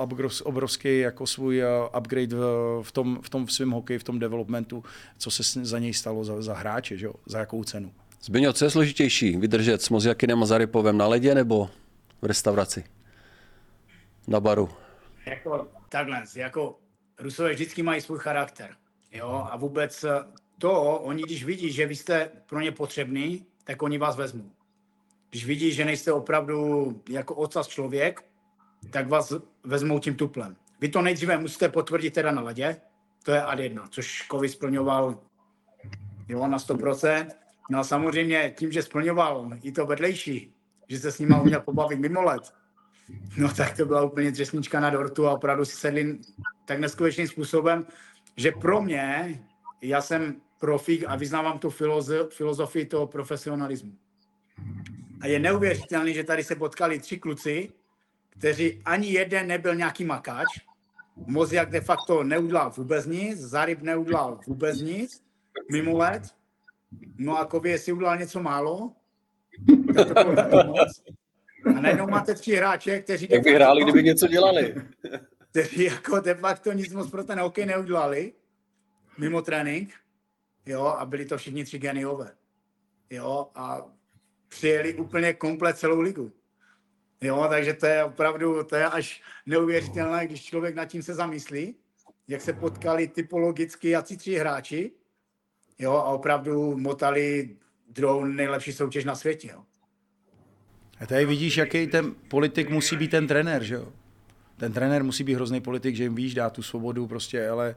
[0.44, 4.84] obrovský jako svůj uh, upgrade v, v, tom, v tom svém hokeji, v tom developmentu,
[5.18, 7.92] co se za něj stalo za, za hráče, že jo, za jakou cenu.
[8.24, 9.38] Zbyňo, co je složitější?
[9.38, 11.70] Vydržet s Moziakinem a Zarypovem na ledě nebo
[12.22, 12.84] v restauraci?
[14.28, 14.70] Na baru?
[15.26, 16.80] Jako takhle, jako
[17.20, 18.76] Rusové vždycky mají svůj charakter.
[19.12, 20.06] Jo, a vůbec
[20.58, 24.52] to, oni když vidí, že vy jste pro ně potřebný, tak oni vás vezmou.
[25.30, 28.24] Když vidí, že nejste opravdu jako ocas člověk,
[28.90, 30.56] tak vás vezmou tím tuplem.
[30.82, 32.82] Vy to nejdříve musíte potvrdit teda na ledě,
[33.24, 35.20] to je ad 1, což Kovy splňoval
[36.28, 37.28] jo, na 100%.
[37.70, 40.54] No a samozřejmě tím, že splňoval i to vedlejší,
[40.88, 42.54] že se s nima uměl pobavit mimo let,
[43.38, 46.20] no tak to byla úplně třesnička na dortu a opravdu si sedli
[46.66, 47.86] tak neskutečným způsobem,
[48.38, 49.40] že pro mě,
[49.82, 53.92] já jsem profík a vyznávám tu filozo- filozofii toho profesionalismu.
[55.22, 57.70] A je neuvěřitelné, že tady se potkali tři kluci,
[58.30, 60.46] kteří ani jeden nebyl nějaký makáč.
[61.26, 65.24] Moziak de facto neudělal vůbec nic, Zaryb neudělal vůbec nic,
[65.72, 66.24] mimo let.
[67.18, 68.92] No a Kově si udělal něco málo.
[71.76, 73.28] A najednou máte tři hráče, kteří...
[73.32, 74.76] Jak by hráli, kdyby něco dělali.
[75.52, 78.34] Kteří jako de facto nic moc pro ten hokej neudělali,
[79.18, 79.94] mimo trénink,
[80.66, 82.32] jo, a byli to všichni tři geniové.
[83.10, 83.86] Jo, a
[84.48, 86.32] přijeli úplně komplet celou ligu.
[87.22, 91.76] Jo, takže to je opravdu, to je až neuvěřitelné, když člověk nad tím se zamyslí,
[92.28, 94.92] jak se potkali typologicky jací tři hráči,
[95.80, 97.58] jo, a opravdu motali
[97.94, 99.60] druhou nejlepší soutěž na světě, jo.
[101.00, 103.88] A tady vidíš, jaký ten politik musí být ten trenér, že jo?
[104.58, 107.76] Ten trenér musí být hrozný politik, že jim víš, dá tu svobodu prostě, ale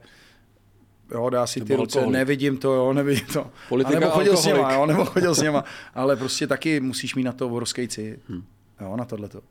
[1.11, 2.13] jo, dá si ty ruce, alkoholik.
[2.19, 3.51] nevidím to, jo, nevidím to.
[3.69, 4.57] Politika a nebo chodil s alkoholik.
[4.67, 5.63] něma, jo, nebo chodil s něma,
[5.95, 8.43] ale prostě taky musíš mít na to obrovský cit, Hmm.
[8.81, 9.41] jo, na tohleto.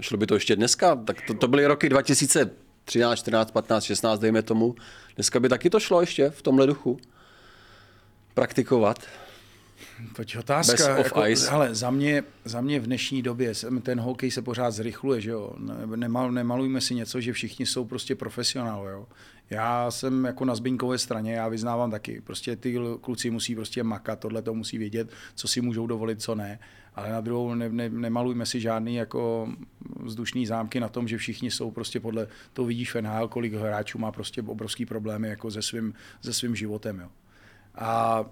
[0.00, 0.96] Šlo by to ještě dneska?
[0.96, 4.74] Tak to, to byly roky 2013, 14, 15, 16, dejme tomu.
[5.16, 6.98] Dneska by taky to šlo ještě v tomhle duchu?
[8.34, 8.98] Praktikovat?
[10.12, 10.96] To je otázka.
[10.98, 11.50] Of jako, ice.
[11.50, 15.54] hele, za mě, za mě v dnešní době ten hokej se pořád zrychluje, že jo.
[15.58, 19.06] Ne- Nemal, nemalujme si něco, že všichni jsou prostě profesionálové, jo.
[19.50, 22.20] Já jsem jako na Zbyňkové straně, já vyznávám taky.
[22.20, 26.34] Prostě ty kluci musí prostě makat, tohle to musí vědět, co si můžou dovolit, co
[26.34, 26.58] ne.
[26.94, 29.48] Ale na druhou ne, ne, nemalujme si žádný jako
[30.02, 33.98] vzdušný zámky na tom, že všichni jsou prostě podle, to vidíš v NHL, kolik hráčů
[33.98, 37.08] má prostě obrovský problémy jako se svým, se svým životem, jo.
[37.74, 38.24] A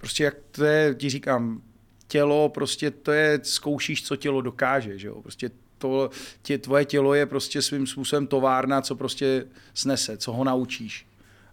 [0.00, 1.62] prostě jak to je, ti říkám,
[2.08, 6.10] tělo, prostě to je, zkoušíš, co tělo dokáže, že jo, prostě to,
[6.42, 11.06] tě, tvoje tělo je prostě svým způsobem továrna, co prostě snese, co ho naučíš.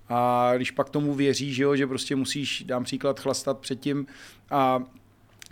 [0.10, 4.08] A když pak tomu věříš, že, jo, že prostě musíš, dám příklad, chlastat předtím
[4.50, 4.84] a,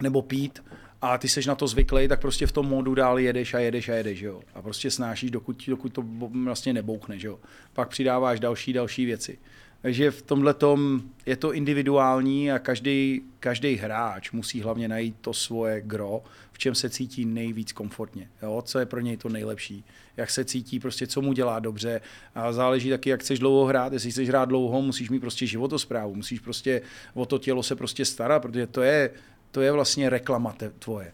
[0.01, 0.63] nebo pít,
[1.01, 3.89] a ty seš na to zvyklý, tak prostě v tom módu dál jedeš a jedeš
[3.89, 4.41] a jedeš, jo.
[4.55, 6.03] A prostě snášíš, dokud, dokud to
[6.43, 7.39] vlastně nebouchne, jo.
[7.73, 9.37] Pak přidáváš další, další věci.
[9.85, 15.33] Takže v tomhle tom je to individuální a každý, každý hráč musí hlavně najít to
[15.33, 18.61] svoje gro, v čem se cítí nejvíc komfortně, jo?
[18.65, 19.83] co je pro něj to nejlepší,
[20.17, 22.01] jak se cítí, prostě co mu dělá dobře
[22.35, 26.15] a záleží taky, jak chceš dlouho hrát, jestli chceš hrát dlouho, musíš mít prostě životosprávu,
[26.15, 26.81] musíš prostě
[27.13, 29.09] o to tělo se prostě starat, protože to je,
[29.51, 31.13] to je vlastně reklama te, tvoje.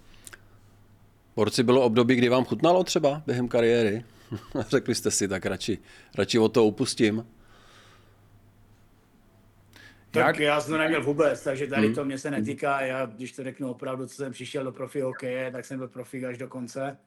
[1.35, 4.03] Borci, bylo období, kdy vám chutnalo třeba během kariéry?
[4.69, 5.77] Řekli jste si, tak radši,
[6.15, 7.25] radši o to upustím.
[10.11, 10.39] Tak Jak?
[10.39, 12.81] já jsem to neměl vůbec, takže tady to mě se netýká.
[12.81, 16.23] Já, když to řeknu opravdu, co jsem přišel do profi hokeje, tak jsem byl profík
[16.23, 16.97] až do konce,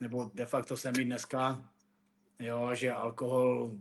[0.00, 1.64] nebo de facto jsem i dneska.
[2.38, 3.72] Jo, že alkohol,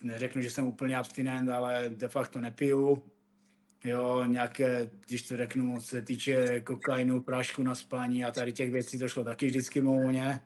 [0.00, 3.02] neřeknu, že jsem úplně abstinent, ale de facto nepiju.
[3.84, 8.70] Jo, nějaké, když to řeknu, co se týče kokainu, prášku na spání a tady těch
[8.70, 10.40] věcí, to šlo taky vždycky volně.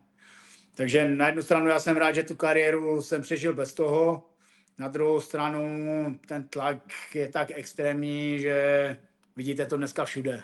[0.74, 4.30] Takže na jednu stranu já jsem rád, že tu kariéru jsem přežil bez toho,
[4.78, 6.78] na druhou stranu ten tlak
[7.14, 8.96] je tak extrémní, že
[9.36, 10.42] vidíte to dneska všude.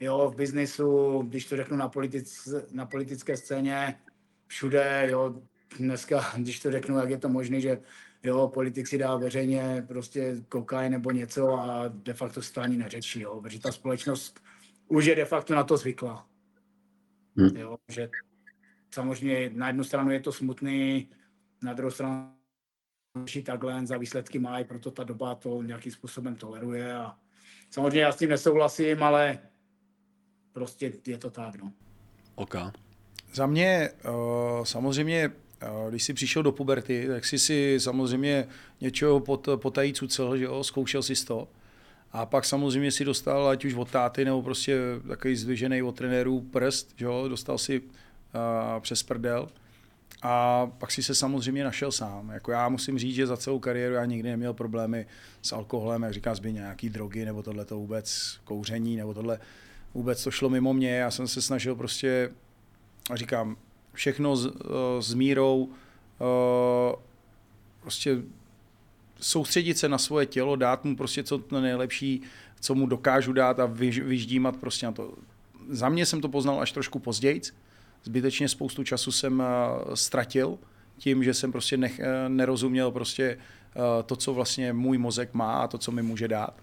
[0.00, 4.00] Jo, v biznisu, když to řeknu na, politic, na politické scéně,
[4.46, 5.42] všude, jo,
[5.78, 7.78] dneska, když to řeknu, jak je to možné, že
[8.22, 12.76] jo, politik si dá veřejně prostě kokain nebo něco a de facto se to ani
[12.76, 14.40] neřečí, jo, protože ta společnost
[14.88, 16.26] už je de facto na to zvyklá.
[17.36, 17.56] Hmm.
[17.56, 18.08] Jo, že
[18.94, 21.10] samozřejmě na jednu stranu je to smutný,
[21.62, 22.35] na druhou stranu
[23.24, 27.16] řeší takhle, za výsledky mají, proto ta doba to nějakým způsobem toleruje a
[27.70, 29.38] samozřejmě já s tím nesouhlasím, ale
[30.52, 31.72] prostě je to tak, no.
[32.34, 32.56] OK.
[33.34, 38.48] Za mě uh, samozřejmě, uh, když jsi přišel do puberty, tak jsi si samozřejmě
[38.80, 41.48] něčeho pot, potají cucel, že jo, zkoušel jsi to.
[42.12, 46.40] A pak samozřejmě si dostal, ať už od táty, nebo prostě takový zdvižený od trenérů
[46.40, 47.86] prst, že jo, dostal si uh,
[48.80, 49.48] přes prdel.
[50.22, 52.30] A pak si se samozřejmě našel sám.
[52.30, 55.06] Jako já musím říct, že za celou kariéru já nikdy neměl problémy
[55.42, 59.38] s alkoholem, jak říká Zbyně, nějaký drogy nebo tohle to vůbec kouření nebo tohle
[59.94, 60.96] vůbec to šlo mimo mě.
[60.96, 62.30] Já jsem se snažil prostě,
[63.14, 63.56] říkám,
[63.92, 65.68] všechno s, eh, s mírou,
[66.20, 66.96] eh,
[67.80, 68.22] prostě
[69.20, 72.22] soustředit se na svoje tělo, dát mu prostě co to nejlepší,
[72.60, 75.14] co mu dokážu dát a vyž, vyždímat prostě na to.
[75.68, 77.40] Za mě jsem to poznal až trošku později.
[78.06, 80.58] Zbytečně spoustu času jsem eh, ztratil
[80.98, 83.38] tím, že jsem prostě nech, nerozuměl prostě
[84.06, 86.62] to, co vlastně můj mozek má a to, co mi může dát.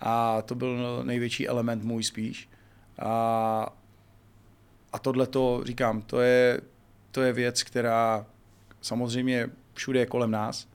[0.00, 2.48] A to byl největší element můj spíš.
[2.98, 3.76] A,
[4.92, 6.60] a tohle to, říkám, to je,
[7.10, 8.26] to je věc, která
[8.82, 10.68] samozřejmě všude je kolem nás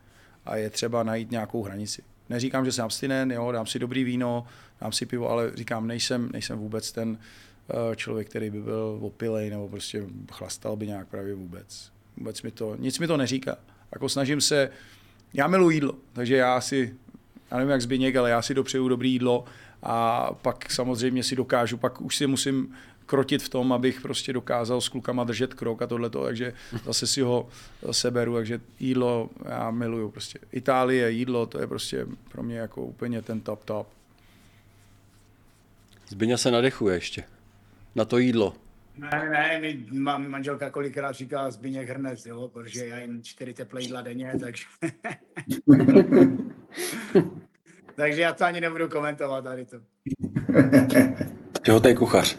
[0.46, 2.04] a je třeba najít nějakou hranici.
[2.30, 4.46] Neříkám, že jsem abstinent, jo, dám si dobrý víno,
[4.82, 7.18] dám si pivo, ale říkám, nejsem, nejsem vůbec ten uh,
[7.96, 11.92] člověk, který by byl opilej nebo prostě chlastal by nějak právě vůbec.
[12.18, 13.58] Vůbec mi to, nic mi to neříká.
[13.92, 14.70] Jako snažím se,
[15.34, 16.96] já miluji jídlo, takže já si,
[17.52, 19.46] já nevím jak Zbyněk, ale já si dopřeju dobré jídlo
[19.84, 24.82] a pak samozřejmě si dokážu, pak už si musím krotit v tom, abych prostě dokázal
[24.82, 26.54] s klukama držet krok a tohleto, takže
[26.86, 27.50] zase si ho
[27.92, 30.40] seberu, takže jídlo já miluju prostě.
[30.52, 33.88] Itálie, jídlo, to je prostě pro mě jako úplně ten top top.
[36.08, 37.24] Zbyňa se nadechuje ještě
[37.96, 38.54] na to jídlo.
[38.98, 39.86] Ne, ne, mi
[40.28, 44.64] manželka kolikrát říká Zbyněk hrnec, jo, protože já jim čtyři teplé jídla denně, takže...
[47.96, 49.78] takže já to ani nebudu komentovat tady to.
[51.64, 52.38] Těhotný kuchař.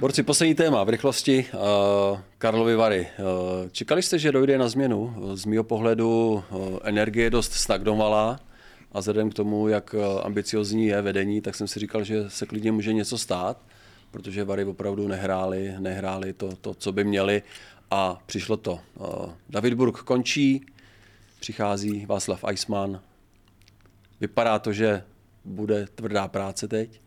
[0.00, 1.46] Borci, poslední téma v rychlosti.
[1.54, 3.08] Uh, Karlovy Vary.
[3.18, 5.14] Uh, čekali jste, že dojde na změnu?
[5.34, 8.40] Z mého pohledu uh, energie dost stagnovala
[8.92, 12.72] a vzhledem k tomu, jak ambiciozní je vedení, tak jsem si říkal, že se klidně
[12.72, 13.62] může něco stát,
[14.12, 17.42] protože Vary opravdu nehráli, nehráli to, to, co by měli
[17.90, 18.80] a přišlo to.
[19.50, 20.66] David Burg končí,
[21.40, 23.00] přichází Václav Eisman.
[24.20, 25.04] Vypadá to, že
[25.44, 27.00] bude tvrdá práce teď.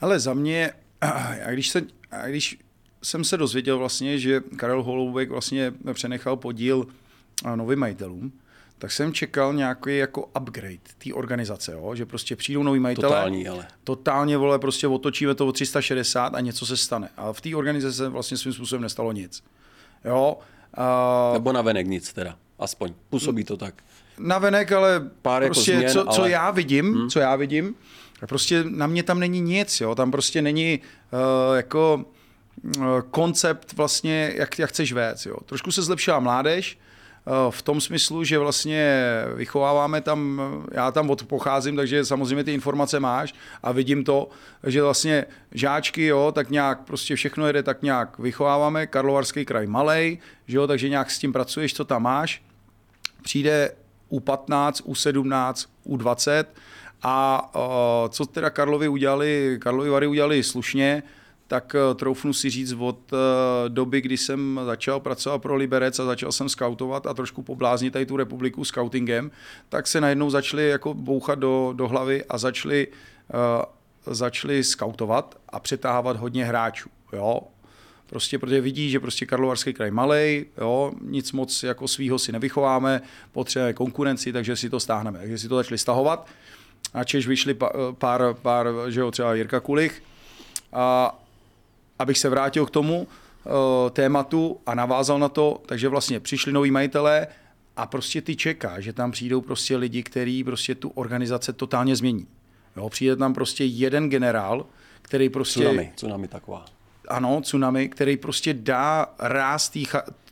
[0.00, 0.72] Ale za mě,
[1.44, 2.58] a když, se, a když
[3.02, 6.86] jsem se dozvěděl vlastně, že Karel Holoubek vlastně přenechal podíl
[7.54, 8.32] novým majitelům,
[8.78, 11.94] tak jsem čekal nějaký jako upgrade té organizace, jo?
[11.94, 13.08] že prostě přijdou noví majitelé.
[13.08, 13.66] Totální, ale.
[13.84, 17.08] Totálně, vole, prostě otočíme to o 360 a něco se stane.
[17.16, 19.42] A v té organizaci vlastně svým způsobem nestalo nic.
[20.04, 20.38] Jo?
[20.78, 22.94] Uh, Nebo na venek nic teda, aspoň.
[23.10, 23.74] Působí to tak.
[24.18, 26.30] Na venek, ale Pár jako prostě, jako změn, co, co ale...
[26.30, 27.10] já vidím, hmm.
[27.10, 27.74] co já vidím,
[28.26, 29.94] Prostě na mě tam není nic, jo?
[29.94, 30.80] tam prostě není
[31.12, 32.04] uh, jako
[32.78, 35.26] uh, koncept vlastně, jak, jak chceš vést.
[35.26, 35.36] Jo?
[35.46, 36.78] Trošku se zlepšila mládež,
[37.50, 38.96] v tom smyslu, že vlastně
[39.34, 44.28] vychováváme tam, já tam od pocházím, takže samozřejmě ty informace máš a vidím to,
[44.66, 50.18] že vlastně žáčky, jo, tak nějak prostě všechno jede tak nějak vychováváme, Karlovarský kraj malej,
[50.46, 52.42] že jo, takže nějak s tím pracuješ, co tam máš,
[53.22, 53.70] přijde
[54.12, 56.44] U15, U17, U20,
[57.02, 61.02] a uh, co teda Karlovi udělali, Karlovi Vary udělali slušně,
[61.48, 63.18] tak uh, troufnu si říct od uh,
[63.68, 68.06] doby, kdy jsem začal pracovat pro Liberec a začal jsem scoutovat a trošku pobláznit tady
[68.06, 69.30] tu republiku scoutingem,
[69.68, 75.60] tak se najednou začali jako bouchat do, do hlavy a začali, uh, začali scoutovat a
[75.60, 76.90] přetáhávat hodně hráčů.
[77.12, 77.40] Jo?
[78.06, 83.00] Prostě protože vidí, že prostě Karlovarský kraj malej, jo, nic moc jako svýho si nevychováme,
[83.32, 85.18] potřebujeme konkurenci, takže si to stáhneme.
[85.18, 86.26] Takže si to začali stahovat
[86.94, 87.56] a Češ vyšli
[87.92, 90.02] pár, pár že jo, třeba Jirka Kulich.
[90.72, 91.18] A
[91.98, 93.52] abych se vrátil k tomu uh,
[93.90, 97.26] tématu a navázal na to, takže vlastně přišli noví majitelé
[97.76, 102.26] a prostě ty čeká, že tam přijdou prostě lidi, kteří prostě tu organizace totálně změní.
[102.76, 104.66] Jo, přijde tam prostě jeden generál,
[105.02, 105.60] který prostě...
[105.60, 106.64] Tsunami, tsunami taková.
[107.08, 109.70] Ano, tsunami, který prostě dá ráz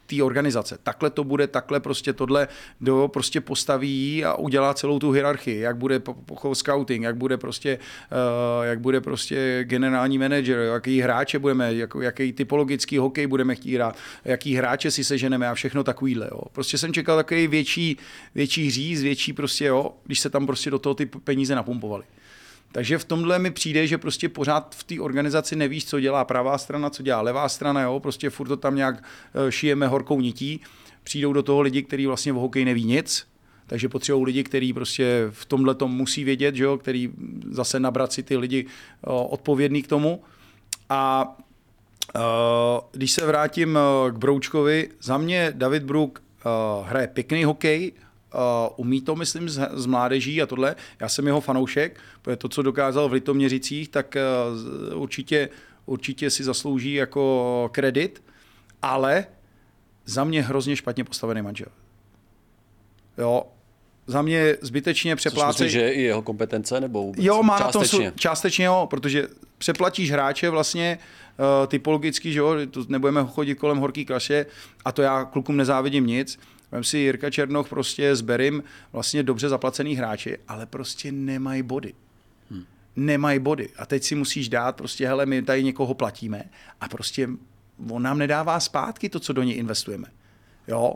[0.06, 0.78] té organizace.
[0.82, 2.48] Takhle to bude, takhle prostě tohle
[2.80, 6.02] do prostě postaví a udělá celou tu hierarchii, jak bude
[6.52, 12.32] scouting, jak bude prostě, uh, jak bude prostě generální manager, jaký hráče budeme, jak, jaký
[12.32, 16.28] typologický hokej budeme chtít hrát, jaký hráče si seženeme a všechno takovýhle.
[16.32, 16.40] Jo.
[16.52, 17.96] Prostě jsem čekal takový větší,
[18.34, 22.04] větší říz, větší prostě, jo, když se tam prostě do toho ty peníze napumpovaly.
[22.76, 26.58] Takže v tomhle mi přijde, že prostě pořád v té organizaci nevíš, co dělá pravá
[26.58, 28.00] strana, co dělá levá strana, jo?
[28.00, 29.04] prostě furt to tam nějak
[29.34, 30.60] eh, šijeme horkou nití.
[31.02, 33.26] Přijdou do toho lidi, kteří vlastně v hokeji neví nic,
[33.66, 36.78] takže potřebují lidi, kteří prostě v tomhle tom musí vědět, že jo?
[36.78, 37.10] který
[37.50, 40.22] zase nabrat si ty lidi eh, odpovědný k tomu.
[40.88, 41.34] A
[42.14, 42.22] uh,
[42.92, 43.78] když se vrátím
[44.10, 46.22] k Broučkovi, za mě David Brook
[46.84, 47.92] hraje pěkný hokej,
[48.76, 50.76] umí to, myslím, z, z mládeží a tohle.
[51.00, 54.16] Já jsem jeho fanoušek, protože to, co dokázal v Litoměřicích, tak
[54.92, 55.48] uh, určitě,
[55.86, 58.22] určitě si zaslouží jako kredit,
[58.82, 59.26] ale
[60.04, 61.68] za mě hrozně špatně postavený manžel.
[63.18, 63.42] Jo,
[64.06, 65.70] za mě zbytečně přeplácejí.
[65.70, 67.24] že i jeho kompetence, nebo vůbec?
[67.24, 68.04] Jo, má částečně.
[68.04, 69.26] na tom, částečně jo, protože
[69.58, 70.98] přeplatíš hráče vlastně
[71.38, 72.56] uh, typologicky, že jo,
[72.88, 74.46] nebudeme chodit kolem horký kaše
[74.84, 76.38] a to já klukům nezávidím nic.
[76.72, 78.62] Vem si Jirka Černoch prostě s Berim
[78.92, 81.92] vlastně dobře zaplacený hráči, ale prostě nemají body.
[82.50, 82.64] Hmm.
[82.96, 83.68] Nemají body.
[83.78, 86.44] A teď si musíš dát prostě, hele, my tady někoho platíme
[86.80, 87.28] a prostě
[87.90, 90.08] on nám nedává zpátky to, co do něj investujeme.
[90.68, 90.94] Jo,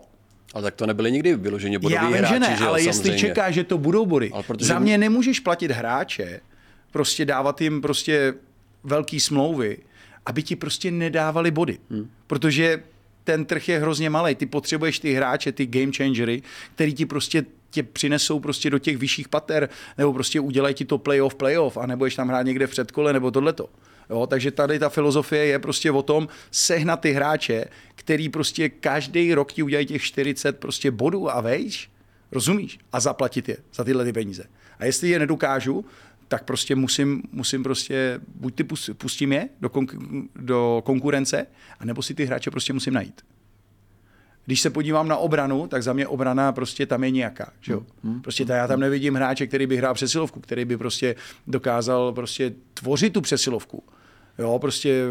[0.55, 2.81] ale tak to nebyly nikdy vyloženě bodoví Já vím, hráči, že ne, že jo, ale
[2.83, 3.19] jestli samozřejmě.
[3.19, 4.31] čeká, že to budou body.
[4.35, 6.41] Ale protože- Za mě nemůžeš platit hráče,
[6.91, 8.35] prostě dávat jim prostě
[8.85, 9.79] velký smlouvy,
[10.27, 11.79] aby ti prostě nedávali body.
[11.91, 12.11] Hmm.
[12.27, 12.83] Protože
[13.25, 14.35] ten trh je hrozně malý.
[14.35, 16.43] Ty potřebuješ ty hráče, ty game changery,
[16.75, 19.69] který ti prostě tě přinesou prostě do těch vyšších pater,
[19.99, 23.31] nebo prostě udělají ti to playoff, playoff, a nebudeš tam hrát někde v předkole, nebo
[23.31, 23.69] tohleto.
[24.11, 27.65] Jo, takže tady ta filozofie je prostě o tom sehnat ty hráče,
[27.95, 31.91] který prostě každý rok ti udělají těch 40 prostě bodů a vejš,
[32.33, 32.79] rozumíš?
[32.93, 34.45] A zaplatit je za tyhle ty peníze.
[34.79, 35.85] A jestli je nedokážu,
[36.31, 41.47] tak prostě musím, musím prostě, buď ty pust- pustím je do, konk- do konkurence,
[41.81, 43.21] anebo si ty hráče prostě musím najít.
[44.47, 47.53] Když se podívám na obranu, tak za mě obrana prostě tam je nějaká.
[47.61, 47.83] Že jo?
[48.23, 51.15] Prostě ta, já tam nevidím hráče, který by hrál přesilovku, který by prostě
[51.47, 53.83] dokázal prostě tvořit tu přesilovku.
[54.39, 55.05] Jo, prostě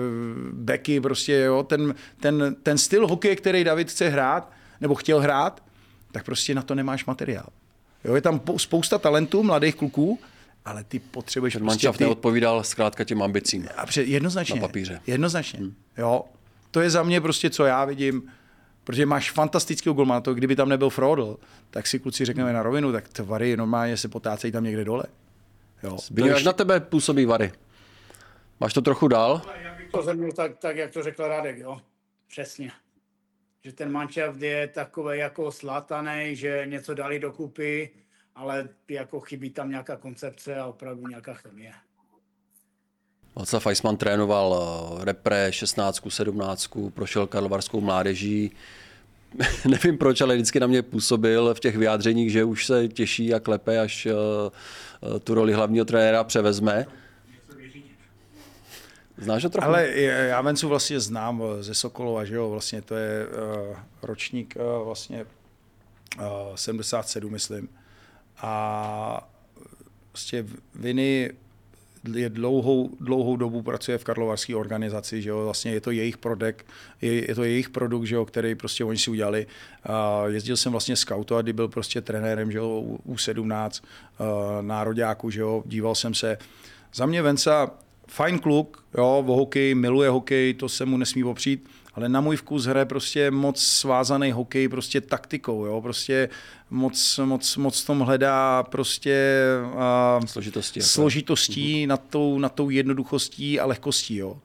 [0.54, 4.52] beky, prostě jo, ten, ten, ten styl hokeje, který David chce hrát,
[4.82, 5.64] nebo chtěl hrát,
[6.12, 7.48] tak prostě na to nemáš materiál.
[8.06, 10.20] Jo, je tam po- spousta talentů, mladých kluků,
[10.66, 13.68] ale ty potřebuješ Ten prostě ty, neodpovídal zkrátka těm ambicím.
[13.78, 14.56] a pře- jednoznačně.
[14.56, 15.02] Na papíře.
[15.08, 15.60] Jednoznačně.
[15.60, 15.76] Hmm.
[15.98, 16.24] Jo.
[16.72, 18.32] To je za mě prostě, co já vidím,
[18.84, 21.38] protože máš fantastického golmana, to kdyby tam nebyl Frodl,
[21.70, 25.04] tak si kluci řekneme na rovinu, tak tvary normálně se potácejí tam někde dole.
[25.84, 25.98] Jo.
[26.02, 27.52] Zbývá, jak na tebe působí Vary?
[28.60, 29.42] Máš to trochu dál?
[29.64, 31.82] Já bych to zhrnul tak, tak, jak to řekl Radek, jo.
[32.28, 32.72] Přesně.
[33.64, 37.90] Že ten manšaft je takový jako slátaný, že něco dali dokupy,
[38.40, 41.72] ale jako chybí tam nějaká koncepce a opravdu nějaká chemie.
[43.36, 44.60] Václav Weissman trénoval
[45.02, 48.52] eh, repre 16, 17, prošel karlovarskou mládeží.
[49.70, 53.40] Nevím proč, ale vždycky na mě působil v těch vyjádřeních, že už se těší a
[53.40, 56.86] klepe, až eh, eh, tu roli hlavního trenéra převezme.
[59.18, 59.68] Znáš ho trochu?
[59.68, 64.86] Ale já Vencu vlastně znám ze Sokolova, že jo, vlastně to je uh, ročník uh,
[64.86, 65.26] vlastně
[66.18, 67.70] uh, 77, myslím.
[68.42, 69.30] A
[70.14, 71.32] vlastně Viny
[72.14, 76.66] je dlouhou, dlouhou dobu pracuje v karlovarské organizaci, že jo, vlastně je to jejich produkt,
[77.02, 79.48] je, je to jejich produkt, že jo, který prostě oni si udělali.
[79.84, 84.28] A jezdil jsem vlastně scoutovat, kdy byl prostě trenérem, že jo, u, u 17 uh,
[84.62, 86.38] nároďáku, že jo, díval jsem se.
[86.94, 87.72] Za mě Venca
[88.08, 91.70] fajn kluk, jo, o hokej, miluje hokej, to se mu nesmí opřít,
[92.00, 96.30] ale na můj vkus hraje prostě moc svázaný hokej prostě taktikou, jo, prostě
[96.70, 99.46] moc, moc, moc v tom hledá prostě
[100.20, 100.80] uh, Složitosti.
[100.80, 100.90] jako.
[100.90, 104.16] složitostí, nad tou, nad tou jednoduchostí a lehkostí.
[104.16, 104.38] Jo.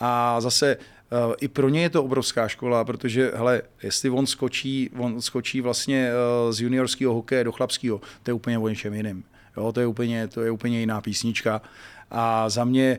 [0.00, 4.90] A zase uh, i pro ně je to obrovská škola, protože hele, jestli on skočí,
[4.98, 9.24] on skočí vlastně uh, z juniorského hokeje do chlapského, to je úplně o něčem jiným.
[9.56, 11.62] Jo, to, je úplně, to je úplně jiná písnička.
[12.14, 12.98] A za mě,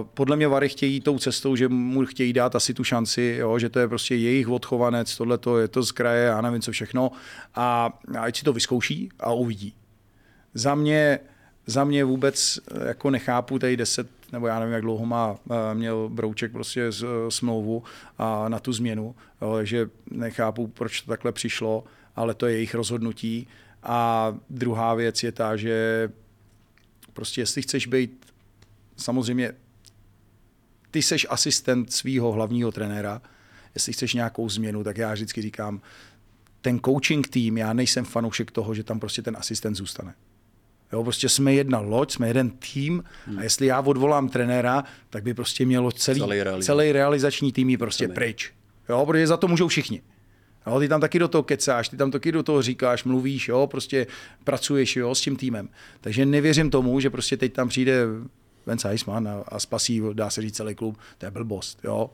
[0.00, 3.58] uh, podle mě Vary chtějí tou cestou, že mu chtějí dát asi tu šanci, jo,
[3.58, 7.10] že to je prostě jejich odchovanec, tohle je to z kraje, já nevím co všechno.
[7.54, 9.74] A, ať si to vyzkouší a uvidí
[10.54, 11.20] za mě,
[11.66, 15.74] za mě vůbec eh, jako nechápu tady 10, nebo já nevím, jak dlouho má, eh,
[15.74, 17.82] měl Brouček prostě z, eh, smlouvu
[18.18, 21.84] a na tu změnu, jo, takže nechápu, proč to takhle přišlo,
[22.16, 23.48] ale to je jejich rozhodnutí.
[23.82, 26.08] A druhá věc je ta, že
[27.12, 28.23] prostě jestli chceš být,
[28.96, 29.52] samozřejmě
[30.90, 33.22] ty seš asistent svého hlavního trenéra,
[33.74, 35.80] jestli chceš nějakou změnu, tak já vždycky říkám,
[36.60, 40.14] ten coaching tým, já nejsem fanoušek toho, že tam prostě ten asistent zůstane.
[40.92, 43.04] Jo, prostě jsme jedna loď, jsme jeden tým
[43.38, 46.66] a jestli já odvolám trenéra, tak by prostě mělo celý, Celý realizační.
[46.66, 48.14] celý realizační tým jít prostě Celý.
[48.14, 48.52] pryč.
[48.88, 50.02] Jo, protože za to můžou všichni.
[50.66, 53.66] Jo, ty tam taky do toho kecáš, ty tam taky do toho říkáš, mluvíš, jo,
[53.66, 54.06] prostě
[54.44, 55.68] pracuješ jo, s tím týmem.
[56.00, 58.04] Takže nevěřím tomu, že prostě teď tam přijde
[58.66, 60.98] Vence Heisman a, a spasí, dá se říct, celý klub.
[61.18, 62.10] To je blbost, jo.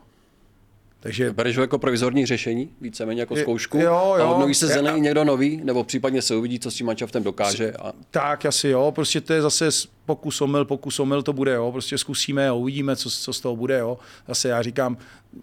[1.02, 3.78] Takže Bereš ho jako provizorní řešení, víceméně jako Je- zkoušku?
[3.78, 4.30] jo, A jo.
[4.32, 7.72] obnoví se Já- za někdo nový, nebo případně se uvidí, co s tím manšaftem dokáže.
[7.72, 9.68] A Tak asi jo, prostě to je zase
[10.06, 13.56] pokus omyl, pokus omyl to bude, jo, prostě zkusíme a uvidíme, co, co z toho
[13.56, 13.98] bude, jo.
[14.28, 14.96] Zase já říkám,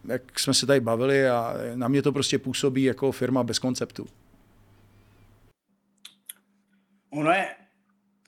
[0.07, 4.07] jak jsme se tady bavili a na mě to prostě působí jako firma bez konceptu.
[7.09, 7.47] Ono je,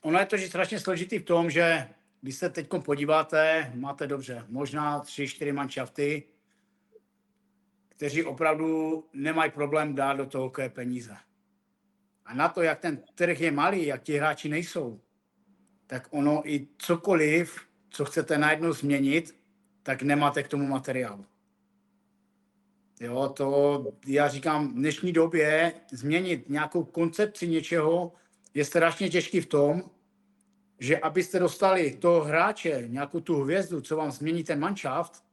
[0.02, 1.86] ono je to že strašně složitý v tom, že
[2.20, 6.22] když se teď podíváte, máte dobře, možná tři, čtyři manšafty,
[7.88, 11.16] kteří opravdu nemají problém dát do toho hokeje peníze.
[12.26, 15.00] A na to, jak ten trh je malý, jak ti hráči nejsou,
[15.86, 17.60] tak ono i cokoliv,
[17.90, 19.36] co chcete najednou změnit,
[19.82, 21.26] tak nemáte k tomu materiálu.
[23.00, 28.12] Jo, to já říkám, v dnešní době změnit nějakou koncepci něčeho
[28.54, 29.82] je strašně těžký v tom,
[30.80, 35.24] že abyste dostali toho hráče, nějakou tu hvězdu, co vám změní ten manšaft,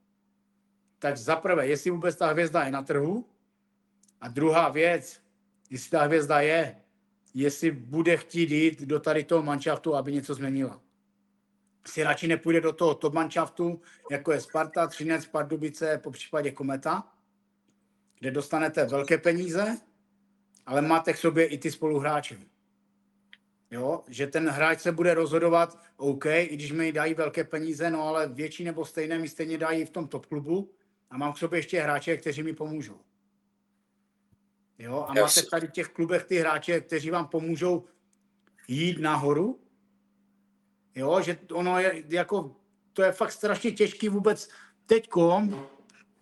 [0.99, 3.25] tak zaprvé, jestli vůbec ta hvězda je na trhu,
[4.21, 5.21] a druhá věc,
[5.69, 6.75] jestli ta hvězda je,
[7.33, 10.81] jestli bude chtít jít do tady toho manšaftu, aby něco změnila.
[11.87, 13.81] Si radši nepůjde do toho top manšaftu,
[14.11, 17.13] jako je Sparta, Třinec, Pardubice, po případě Kometa,
[18.19, 19.77] kde dostanete velké peníze,
[20.65, 22.37] ale máte k sobě i ty spoluhráče.
[23.71, 28.03] Jo, že ten hráč se bude rozhodovat, OK, i když mi dají velké peníze, no
[28.03, 30.71] ale větší nebo stejné mi stejně dají v tom top klubu
[31.09, 32.99] a mám k sobě ještě hráče, kteří mi pomůžou.
[34.79, 37.85] Jo, a máte tady v těch klubech ty hráče, kteří vám pomůžou
[38.67, 39.59] jít nahoru.
[40.95, 42.55] Jo, že ono je jako,
[42.93, 44.49] to je fakt strašně těžký vůbec
[44.85, 45.67] teďkom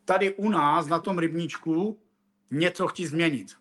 [0.05, 1.99] tady u nás na tom rybníčku
[2.51, 3.55] něco chtít změnit.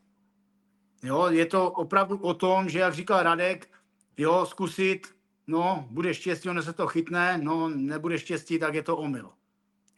[1.02, 3.73] Jo, je to opravdu o tom, že jak říkal Radek,
[4.18, 5.06] jo, zkusit,
[5.46, 9.30] no, bude štěstí, ono se to chytne, no, nebude štěstí, tak je to omyl.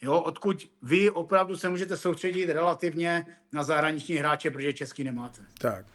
[0.02, 5.42] Jo, odkud vy opravdu se můžete soustředit relativně na zahraniční hráče, protože český nemáte.
[5.58, 5.86] Tak.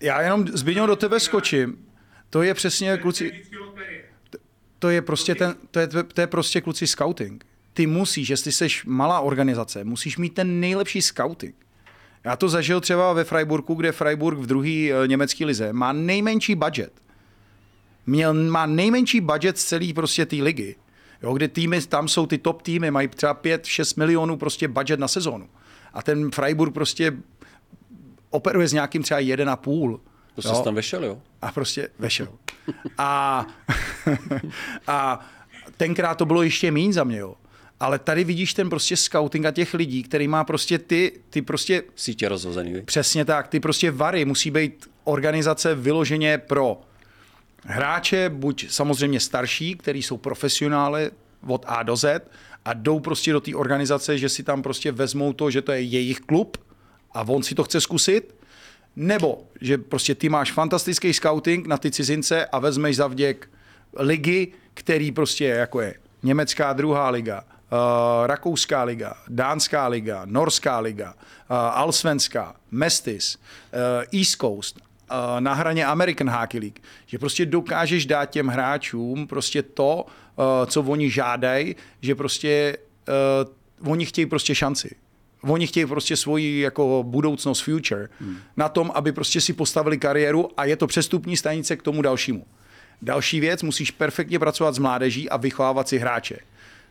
[0.00, 1.86] Já jenom Zbyňo do tebe skočím.
[2.30, 3.42] To je přesně kluci,
[4.78, 7.44] to je prostě ten, to je, to je prostě kluci scouting.
[7.72, 11.54] Ty musíš, jestli jsi malá organizace, musíš mít ten nejlepší scouting.
[12.24, 16.54] Já to zažil třeba ve Freiburgu, kde Freiburg v druhé uh, německé lize má nejmenší
[16.54, 16.92] budget.
[18.06, 20.76] Měl, má nejmenší budget z celé prostě té ligy.
[21.22, 25.08] Jo, kde týmy, tam jsou ty top týmy, mají třeba 5-6 milionů prostě budget na
[25.08, 25.48] sezónu.
[25.92, 27.12] A ten Freiburg prostě
[28.30, 30.00] operuje s nějakým třeba 1,5.
[30.34, 31.18] To jsi tam vešel, jo?
[31.42, 32.28] A prostě vešel.
[32.98, 33.46] A,
[34.86, 35.26] a
[35.76, 37.34] tenkrát to bylo ještě méně za mě, jo.
[37.80, 41.82] Ale tady vidíš ten prostě scouting a těch lidí, který má prostě ty, ty prostě...
[41.96, 42.82] Sítě rozhozený?
[42.82, 46.80] Přesně tak, ty prostě vary musí být organizace vyloženě pro
[47.64, 51.10] hráče, buď samozřejmě starší, který jsou profesionály
[51.46, 52.22] od A do Z
[52.64, 55.80] a jdou prostě do té organizace, že si tam prostě vezmou to, že to je
[55.80, 56.56] jejich klub
[57.12, 58.34] a on si to chce zkusit,
[58.96, 63.50] nebo že prostě ty máš fantastický scouting na ty cizince a vezmeš za vděk
[63.96, 71.14] ligy, který prostě jako je německá druhá liga, uh, rakouská liga, dánská liga, norská liga,
[71.14, 74.80] uh, alsvenská, Mestis, uh, East Coast,
[75.40, 80.06] na hraně American Hockey League, že prostě dokážeš dát těm hráčům prostě to,
[80.36, 82.76] uh, co oni žádají, že prostě
[83.82, 84.96] uh, oni chtějí prostě šanci.
[85.42, 88.36] Oni chtějí prostě svoji jako budoucnost, future, hmm.
[88.56, 92.46] na tom, aby prostě si postavili kariéru a je to přestupní stanice k tomu dalšímu.
[93.02, 96.38] Další věc, musíš perfektně pracovat s mládeží a vychovávat si hráče.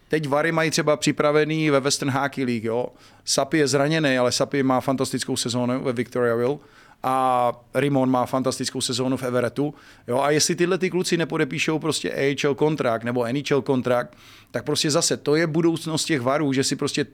[0.08, 2.66] Teď Vary mají třeba připravený ve Western Hockey League.
[2.66, 2.88] Jo.
[3.26, 6.58] Sapi je zraněný, ale Sapi má fantastickou sezónu ve Victoriaville
[7.04, 9.74] a Rimon má fantastickou sezónu v Everettu.
[10.08, 14.18] Jo, a jestli tyhle ty kluci nepodepíšou prostě AHL kontrakt nebo NHL kontrakt,
[14.52, 17.06] tak prostě zase to je budoucnost těch varů, že si prostě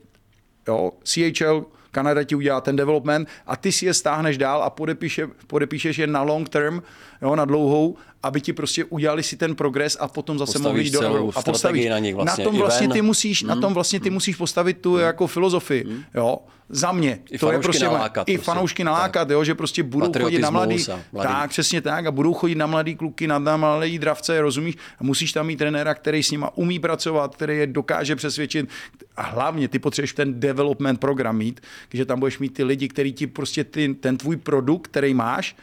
[0.67, 5.27] jo, CHL Kanada ti udělá ten development a ty si je stáhneš dál a podepíše,
[5.47, 6.81] podepíšeš je na long term,
[7.21, 10.93] jo, na dlouhou, aby ti prostě udělali si ten progres a potom zase mohli jít
[10.93, 11.85] do a postavíš.
[11.85, 14.77] na nich vlastně na tom i vlastně ty musíš, na tom vlastně ty musíš postavit
[14.77, 16.37] tu jako filozofii, jo.
[16.69, 17.09] Za mě.
[17.09, 17.25] Hmm.
[17.31, 18.45] I to je prostě nalákat i prostě.
[18.45, 21.27] fanoušky nalákat, jo, že prostě budou chodit na mladý, mladý.
[21.27, 24.75] tak, přesně tak, a budou chodit na mladý kluky, na, na mladý dravce, rozumíš?
[24.99, 28.69] A musíš tam mít trenéra, který s nima umí pracovat, který je dokáže přesvědčit.
[29.15, 31.61] A hlavně ty potřebuješ ten development program mít,
[31.93, 35.55] že tam budeš mít ty lidi, který ti prostě ty, ten tvůj produkt, který máš,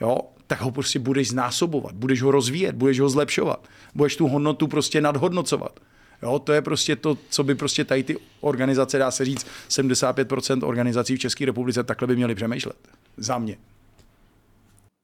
[0.00, 0.18] jo,
[0.54, 5.00] tak ho prostě budeš znásobovat, budeš ho rozvíjet, budeš ho zlepšovat, budeš tu hodnotu prostě
[5.00, 5.80] nadhodnocovat.
[6.22, 10.66] Jo, to je prostě to, co by prostě tady ty organizace, dá se říct, 75%
[10.66, 12.76] organizací v České republice takhle by měly přemýšlet.
[13.16, 13.56] Za mě.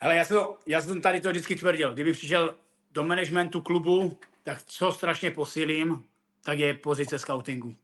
[0.01, 1.95] Ale já, jsem to, já jsem tady to vždycky tvrdil.
[1.95, 2.55] Kdyby přišel
[2.93, 6.03] do managementu klubu, tak co strašně posílím,
[6.45, 7.75] tak je pozice scoutingu.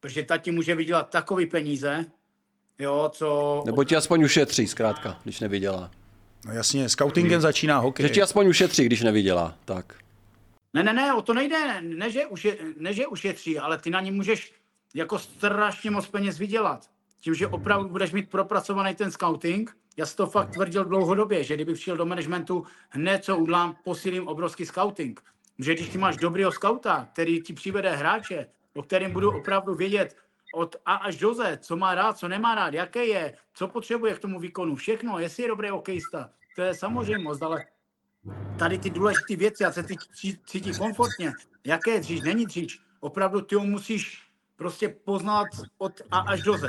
[0.00, 2.06] Protože ta ti může vydělat takový peníze,
[2.78, 3.62] jo, co...
[3.66, 5.90] Nebo ti aspoň ušetří, zkrátka, když nevydělá.
[6.46, 8.06] No jasně, scoutingem začíná hokej.
[8.06, 9.54] Že ti aspoň ušetří, když nevydělá.
[9.64, 9.94] Tak.
[10.74, 11.80] Ne, ne, ne, o to nejde.
[11.80, 14.52] Ne, že, uše, ne, že ušetří, ale ty na ní můžeš
[14.94, 16.86] jako strašně moc peněz vydělat.
[17.20, 21.54] Tím, že opravdu budeš mít propracovaný ten scouting, já jsem to fakt tvrdil dlouhodobě, že
[21.54, 25.20] kdybych šel do managementu, hned co udělám, posílím obrovský scouting.
[25.58, 30.16] Že když ty máš dobrýho skauta, který ti přivede hráče, o kterým budu opravdu vědět,
[30.58, 34.14] od A až do Z, co má rád, co nemá rád, jaké je, co potřebuje
[34.14, 37.64] k tomu výkonu, všechno, jestli je dobrý hokejista, to je samozřejmost, ale
[38.58, 39.96] tady ty důležité věci, a se ty
[40.46, 41.32] cítí komfortně,
[41.64, 44.22] jaké dříž, není dříž, opravdu ty ho musíš
[44.56, 45.46] prostě poznat
[45.78, 46.66] od A až do Z.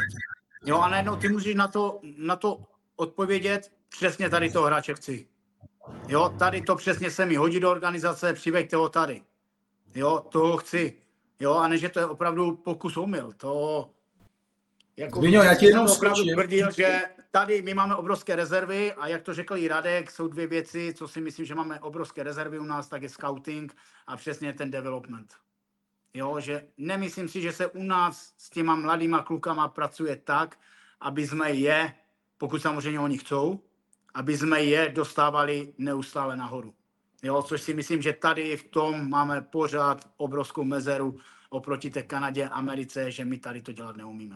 [0.66, 2.64] Jo, a najednou ty můžeš na to, na to
[2.96, 5.28] odpovědět, přesně tady toho hráče chci.
[6.08, 9.22] Jo, tady to přesně se mi hodí do organizace, přiveďte ho tady.
[9.96, 11.09] Jo, toho chci.
[11.40, 13.34] Jo, a ne, že to je opravdu pokus omyl.
[13.38, 13.90] To,
[14.98, 17.02] jako Zbyňo, já ti jenom opravdu tvrdil, že
[17.32, 21.08] tady my máme obrovské rezervy a jak to řekl i Radek, jsou dvě věci, co
[21.08, 23.76] si myslím, že máme obrovské rezervy u nás, tak je scouting
[24.08, 25.34] a přesně ten development.
[26.14, 30.58] Jo, že nemyslím si, že se u nás s těma mladýma klukama pracuje tak,
[31.02, 31.94] aby jsme je,
[32.38, 33.60] pokud samozřejmě oni chcou,
[34.14, 36.74] aby jsme je dostávali neustále nahoru.
[37.24, 41.18] Jo, což si myslím, že tady v tom máme pořád obrovskou mezeru
[41.50, 44.36] oproti té Kanadě, Americe, že my tady to dělat neumíme.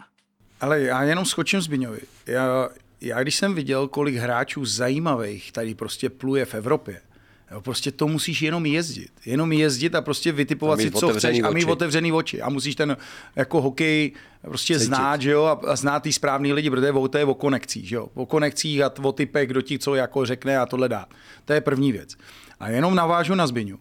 [0.62, 2.00] Ale já jenom skočím Zbiňovi.
[2.28, 2.70] Já,
[3.02, 7.02] já když jsem viděl, kolik hráčů zajímavých tady prostě pluje v Evropě,
[7.54, 9.12] Jo, prostě to musíš jenom jezdit.
[9.26, 11.42] Jenom jezdit a prostě vytipovat si, co chceš oči.
[11.42, 12.42] a mít otevřený oči.
[12.42, 12.98] A musíš ten
[13.36, 14.12] jako hokej
[14.42, 14.86] prostě Cítit.
[14.86, 17.96] znát, že jo, a, a znát ty správný lidi, protože to je o konekcích, že
[17.96, 18.10] jo.
[18.14, 21.06] O konekcích a o typech, kdo ti co jako řekne a tohle dá.
[21.46, 22.16] To je první věc.
[22.64, 23.80] A jenom navážu na Zbyňu.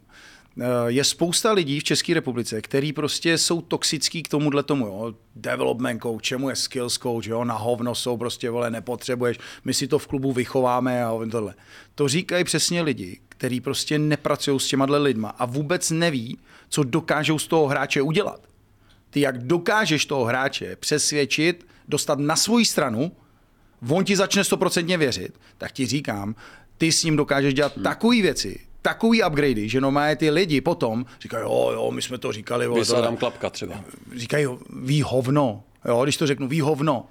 [0.60, 5.14] Eh, je spousta lidí v České republice, který prostě jsou toxický k tomuhle tomu, jo.
[5.36, 9.88] Development coach, čemu je skills coach, jo, na hovno jsou prostě, vole, nepotřebuješ, my si
[9.88, 11.54] to v klubu vychováme a tohle.
[11.94, 16.38] To říkají přesně lidi, kteří prostě nepracují s těma lidma a vůbec neví,
[16.68, 18.40] co dokážou z toho hráče udělat.
[19.10, 23.12] Ty jak dokážeš toho hráče přesvědčit, dostat na svoji stranu,
[23.88, 26.34] on ti začne stoprocentně věřit, tak ti říkám,
[26.78, 27.84] ty s ním dokážeš dělat hmm.
[27.84, 32.32] takové věci, takový upgradey, že no ty lidi potom říkají, jo, jo, my jsme to
[32.32, 32.66] říkali.
[32.66, 33.84] Vole, klapka třeba.
[34.16, 37.06] Říkají, ví hovno, jo, když to řeknu, ví hovno.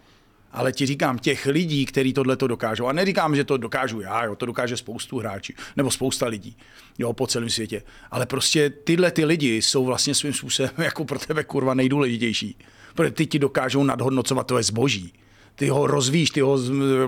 [0.54, 4.26] Ale ti říkám, těch lidí, kteří tohle to dokážou, a neříkám, že to dokážu já,
[4.26, 6.58] jo, to dokáže spoustu hráčů, nebo spousta lidí
[7.00, 7.84] jo, po celém světě.
[8.12, 12.58] Ale prostě tyhle ty lidi jsou vlastně svým způsobem jako pro tebe kurva nejdůležitější.
[12.96, 15.14] Protože ty ti dokážou nadhodnocovat to je zboží.
[15.56, 16.60] Ty ho rozvíjíš, ty ho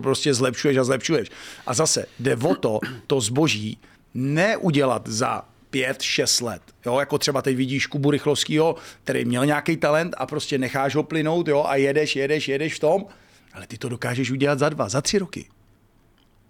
[0.02, 1.30] prostě zlepšuješ a zlepšuješ.
[1.68, 3.78] A zase jde o to, to zboží
[4.14, 6.62] neudělat za pět, šest let.
[6.86, 11.04] Jo, jako třeba teď vidíš Kubu Rychlovskýho, který měl nějaký talent a prostě necháš ho
[11.04, 13.06] plynout jo, a jedeš, jedeš, jedeš v tom,
[13.54, 15.46] ale ty to dokážeš udělat za dva, za tři roky.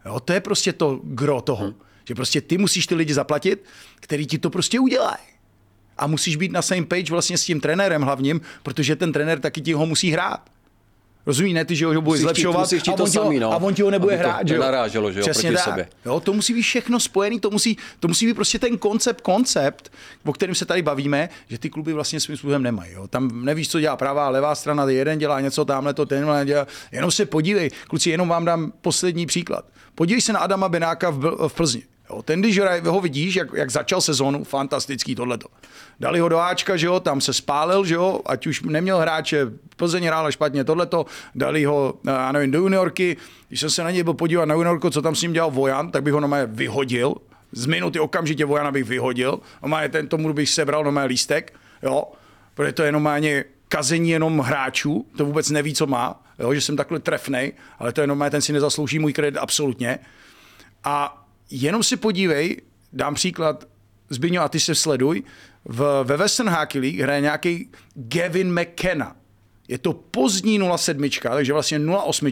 [0.05, 1.75] Jo, to je prostě to gro toho, hmm.
[2.07, 3.65] že prostě ty musíš ty lidi zaplatit,
[3.99, 5.23] který ti to prostě udělají.
[5.97, 9.61] A musíš být na same page vlastně s tím trenérem hlavním, protože ten trenér taky
[9.61, 10.49] ti ho musí hrát.
[11.25, 13.53] Rozumí, ne ty, že ho bude zlepšovat chtít, a, on to samý, no.
[13.53, 14.47] a on ti ho nebude hrát.
[14.47, 14.61] Že jo?
[14.61, 15.63] Naráželo, že jo, Přesně proti tak.
[15.63, 15.87] sobě.
[16.05, 19.91] Jo, to musí být všechno spojený, to musí, to musí být prostě ten koncept, koncept,
[20.25, 22.93] o kterém se tady bavíme, že ty kluby vlastně svým způsobem nemají.
[22.93, 23.07] Jo.
[23.07, 26.67] Tam nevíš, co dělá pravá, levá strana, jeden dělá něco, tamhle to, ten dělá.
[26.91, 29.65] Jenom se podívej, kluci, jenom vám dám poslední příklad.
[29.95, 31.83] Podívej se na Adama Benáka v, v Plzni.
[32.13, 35.47] Jo, ten, když ho vidíš, jak, jak začal sezónu, fantastický tohleto.
[35.99, 39.47] Dali ho do Ačka, že jo, tam se spálil, že jo, ať už neměl hráče,
[39.75, 43.17] Plzeň hrála špatně tohleto, dali ho, já nevím, do juniorky.
[43.47, 45.91] Když jsem se na něj byl podívat na juniorku, co tam s ním dělal Vojan,
[45.91, 47.15] tak bych ho na vyhodil.
[47.51, 49.39] Z minuty okamžitě Vojana bych vyhodil.
[49.61, 51.53] Normálně ten tomu bych sebral na lístek,
[51.83, 52.03] jo,
[52.53, 56.77] protože to je normálně kazení jenom hráčů, to vůbec neví, co má, jo, že jsem
[56.77, 59.99] takhle trefnej, ale to je normálně, ten si nezaslouží můj kredit absolutně.
[60.83, 61.22] A
[61.61, 62.61] jenom si podívej,
[62.93, 63.67] dám příklad,
[64.09, 65.23] Zbyňo, a ty se sleduj,
[65.65, 69.15] v, ve Western Hockey League hraje nějaký Gavin McKenna.
[69.67, 72.25] Je to pozdní 07, takže vlastně 08,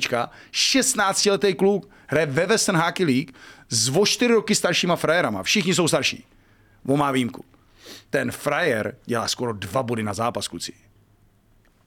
[0.51, 3.31] 16-letý kluk hraje ve Western Hockey League
[3.69, 5.43] s o 4 roky staršíma frajerama.
[5.43, 6.25] Všichni jsou starší.
[6.87, 7.45] On má výjimku.
[8.09, 10.73] Ten frajer dělá skoro dva body na zápas, kluci.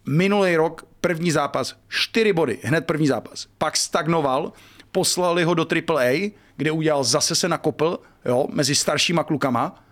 [0.06, 3.46] Minulý rok první zápas, čtyři body, hned první zápas.
[3.58, 4.52] Pak stagnoval,
[4.94, 9.84] poslali ho do AAA, kde udělal zase se nakopl jo, mezi staršíma klukama,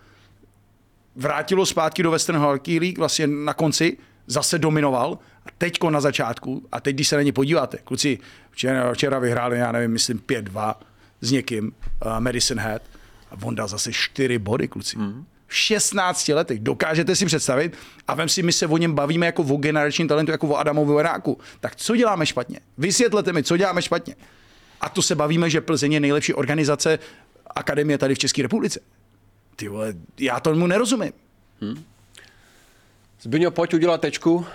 [1.16, 6.68] vrátilo zpátky do Western Hockey League vlastně na konci, zase dominoval a teďko na začátku,
[6.72, 8.18] a teď když se na ně podíváte, kluci
[8.50, 10.74] včera, včera vyhráli, já nevím, myslím 5-2
[11.20, 11.72] s někým,
[12.06, 12.82] uh, Madison Head,
[13.30, 14.98] a on dal zase 4 body, kluci.
[14.98, 15.24] Mm.
[15.46, 16.60] V 16 letech.
[16.60, 17.76] Dokážete si představit?
[18.08, 20.94] A vem si, my se o něm bavíme jako o generačním talentu, jako o Adamovi
[20.94, 21.38] Veráku.
[21.60, 22.60] Tak co děláme špatně?
[22.78, 24.14] Vysvětlete mi, co děláme špatně.
[24.82, 26.98] A to se bavíme, že Plzeň je nejlepší organizace
[27.46, 28.80] akademie tady v České republice.
[29.56, 31.12] Ty vole, já tomu nerozumím.
[31.60, 31.84] Hmm.
[33.20, 34.46] Zbyňo, pojď udělat tečku.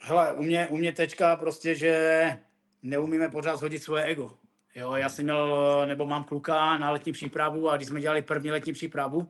[0.00, 2.36] Hele, u mě, u mě tečka prostě, že
[2.82, 4.32] neumíme pořád zhodit svoje ego.
[4.74, 8.50] Jo, já jsem měl, nebo mám kluka na letní přípravu a když jsme dělali první
[8.50, 9.28] letní přípravu,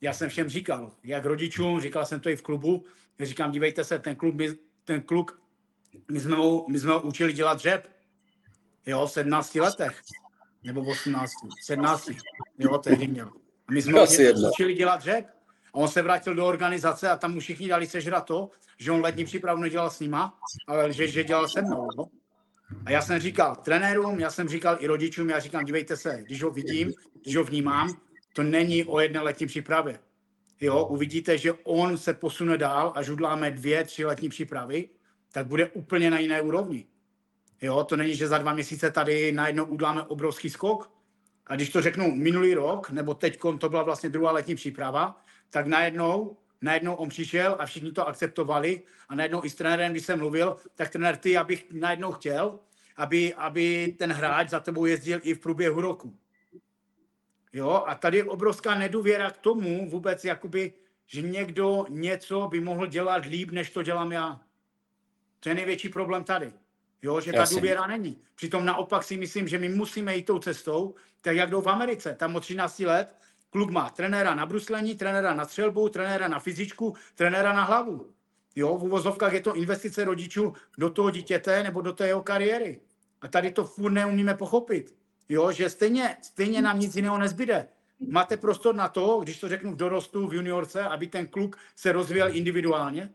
[0.00, 2.84] já jsem všem říkal, jak rodičům, říkal jsem to i v klubu,
[3.20, 4.36] říkám, dívejte se, ten klub
[4.84, 5.42] ten kluk,
[6.10, 7.88] my jsme ho, my jsme ho učili dělat dřep.
[8.90, 10.02] Jo, v 17 letech.
[10.62, 12.10] Nebo v 18, 17.
[12.58, 13.28] Jo, tehdy měl.
[13.68, 15.26] A my jsme Asi učili dělat dřep.
[15.72, 19.00] A on se vrátil do organizace a tam mu všichni dali sežrat to, že on
[19.00, 21.88] letní přípravu nedělal s nima, ale že, že dělal se mnou.
[21.98, 22.04] No.
[22.86, 26.42] A já jsem říkal trenérům, já jsem říkal i rodičům, já říkám, dívejte se, když
[26.42, 26.92] ho vidím,
[27.22, 28.00] když ho vnímám,
[28.32, 29.98] to není o jedné letní přípravě.
[30.60, 34.88] Jo, uvidíte, že on se posune dál, až uděláme dvě, tři letní přípravy,
[35.32, 36.86] tak bude úplně na jiné úrovni.
[37.60, 40.90] Jo, to není, že za dva měsíce tady najednou uděláme obrovský skok.
[41.46, 45.66] A když to řeknu minulý rok, nebo teď to byla vlastně druhá letní příprava, tak
[45.66, 50.18] najednou, najednou on přišel a všichni to akceptovali a najednou i s trenérem, když jsem
[50.18, 52.58] mluvil, tak trenér, ty, abych najednou chtěl,
[52.96, 56.16] aby, aby ten hráč za tebou jezdil i v průběhu roku.
[57.52, 60.72] Jo, a tady je obrovská nedůvěra k tomu vůbec, jakoby,
[61.06, 64.40] že někdo něco by mohl dělat líp, než to dělám já.
[65.40, 66.52] To je největší problém tady.
[67.02, 67.56] Jo, že ta Jasně.
[67.56, 68.22] důvěra není.
[68.34, 72.14] Přitom naopak si myslím, že my musíme jít tou cestou, tak jak jdou v Americe.
[72.14, 73.16] Tam od 13 let
[73.50, 78.12] kluk má trenéra na bruslení, trenéra na střelbu, trenéra na fyzičku, trenéra na hlavu.
[78.56, 82.80] Jo, v uvozovkách je to investice rodičů do toho dítěte nebo do té jeho kariéry.
[83.20, 84.94] A tady to furt neumíme pochopit.
[85.28, 87.68] Jo, že stejně, stejně nám nic jiného nezbyde.
[88.08, 91.92] Máte prostor na to, když to řeknu v dorostu, v juniorce, aby ten kluk se
[91.92, 93.10] rozvíjel individuálně?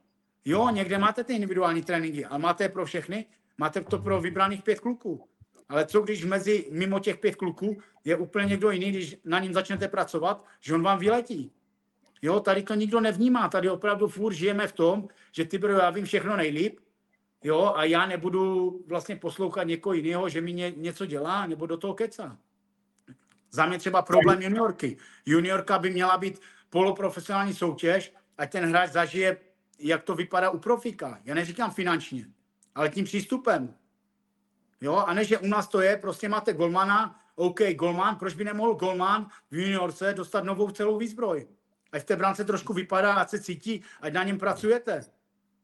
[0.45, 3.25] Jo, někde máte ty individuální tréninky, ale máte je pro všechny?
[3.57, 5.27] Máte to pro vybraných pět kluků.
[5.69, 9.53] Ale co když mezi, mimo těch pět kluků je úplně někdo jiný, když na ním
[9.53, 11.51] začnete pracovat, že on vám vyletí.
[12.21, 15.89] Jo, tady to nikdo nevnímá, tady opravdu furt žijeme v tom, že ty bro, já
[15.89, 16.79] vím všechno nejlíp,
[17.43, 21.77] jo, a já nebudu vlastně poslouchat někoho jiného, že mi ně, něco dělá, nebo do
[21.77, 22.37] toho kecá.
[23.51, 24.97] Za mě třeba problém juniorky.
[25.25, 29.37] Juniorka by měla být poloprofesionální soutěž, ať ten hráč zažije,
[29.79, 31.19] jak to vypadá u profika.
[31.25, 32.25] Já neříkám finančně,
[32.75, 33.73] ale tím přístupem.
[34.81, 38.43] Jo, a ne, že u nás to je, prostě máte golmana, OK, golman, proč by
[38.43, 41.47] nemohl golman v juniorce dostat novou celou výzbroj?
[41.91, 45.01] Ať té brance trošku vypadá, ať se cítí, ať na něm pracujete.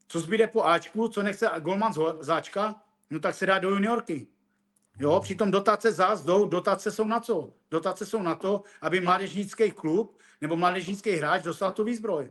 [0.08, 4.26] Co zbyde po Ačku, co nechce golman z záčka, no tak se dá do juniorky.
[4.98, 7.52] Jo, přitom dotace zás jdou, dotace jsou na co?
[7.70, 12.30] Dotace jsou na to, aby mládežnický klub nebo mládežnický hráč dostal tu výzbroj.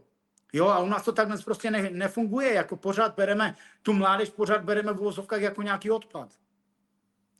[0.53, 4.63] Jo, a u nás to takhle prostě ne, nefunguje, jako pořád bereme, tu mládež pořád
[4.63, 6.29] bereme v uvozovkách jako nějaký odpad.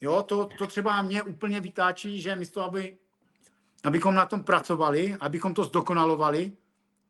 [0.02, 2.98] Jo, to, to třeba mě úplně vytáčí, že místo, aby,
[3.84, 6.52] abychom na tom pracovali, abychom to zdokonalovali,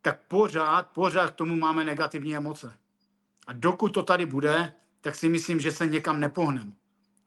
[0.01, 2.73] tak pořád, pořád k tomu máme negativní emoce.
[3.47, 6.71] A dokud to tady bude, tak si myslím, že se někam nepohneme.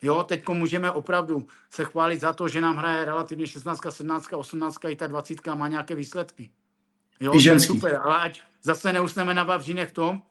[0.02, 4.78] Jo, teď můžeme opravdu se chválit za to, že nám hraje relativně 16, 17, 18
[4.88, 6.50] i ta 20 má nějaké výsledky.
[7.20, 7.66] Jo, I ženský.
[7.66, 10.22] super, ale ať zase neusneme na Vavřínech v tom,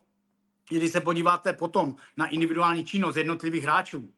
[0.69, 4.09] když se podíváte potom na individuální činnost jednotlivých hráčů,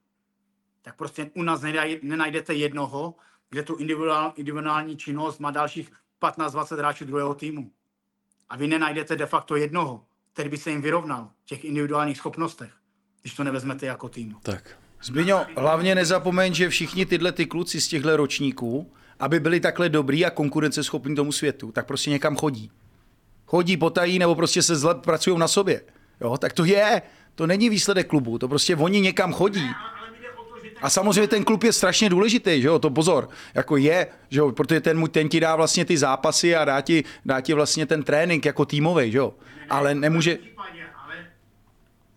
[0.82, 1.62] tak prostě u nás
[2.02, 3.16] nenajdete jednoho,
[3.50, 7.72] kde tu individuál, individuální činnost má dalších 15-20 hráčů druhého týmu.
[8.50, 12.72] A vy nenajdete de facto jednoho, který by se jim vyrovnal v těch individuálních schopnostech,
[13.22, 14.36] když to nevezmete jako tým.
[14.44, 14.78] Tak.
[15.04, 20.26] Zbyňo, hlavně nezapomeň, že všichni tyhle ty kluci z těchto ročníků, aby byli takhle dobrý
[20.26, 22.72] a konkurenceschopní tomu světu, tak prostě někam chodí.
[23.46, 25.82] Chodí, potají nebo prostě se zle pracují na sobě.
[26.22, 27.02] Jo, tak to je.
[27.36, 29.70] To není výsledek klubu, to prostě oni někam chodí.
[30.82, 34.52] A samozřejmě ten klub je strašně důležitý, že jo, to pozor, jako je, že jo,
[34.52, 38.04] protože ten, ten ti dá vlastně ty zápasy a dá ti, dá ti vlastně ten
[38.04, 39.34] trénink jako týmový, že jo.
[39.70, 41.28] Ale nemůže, Ale,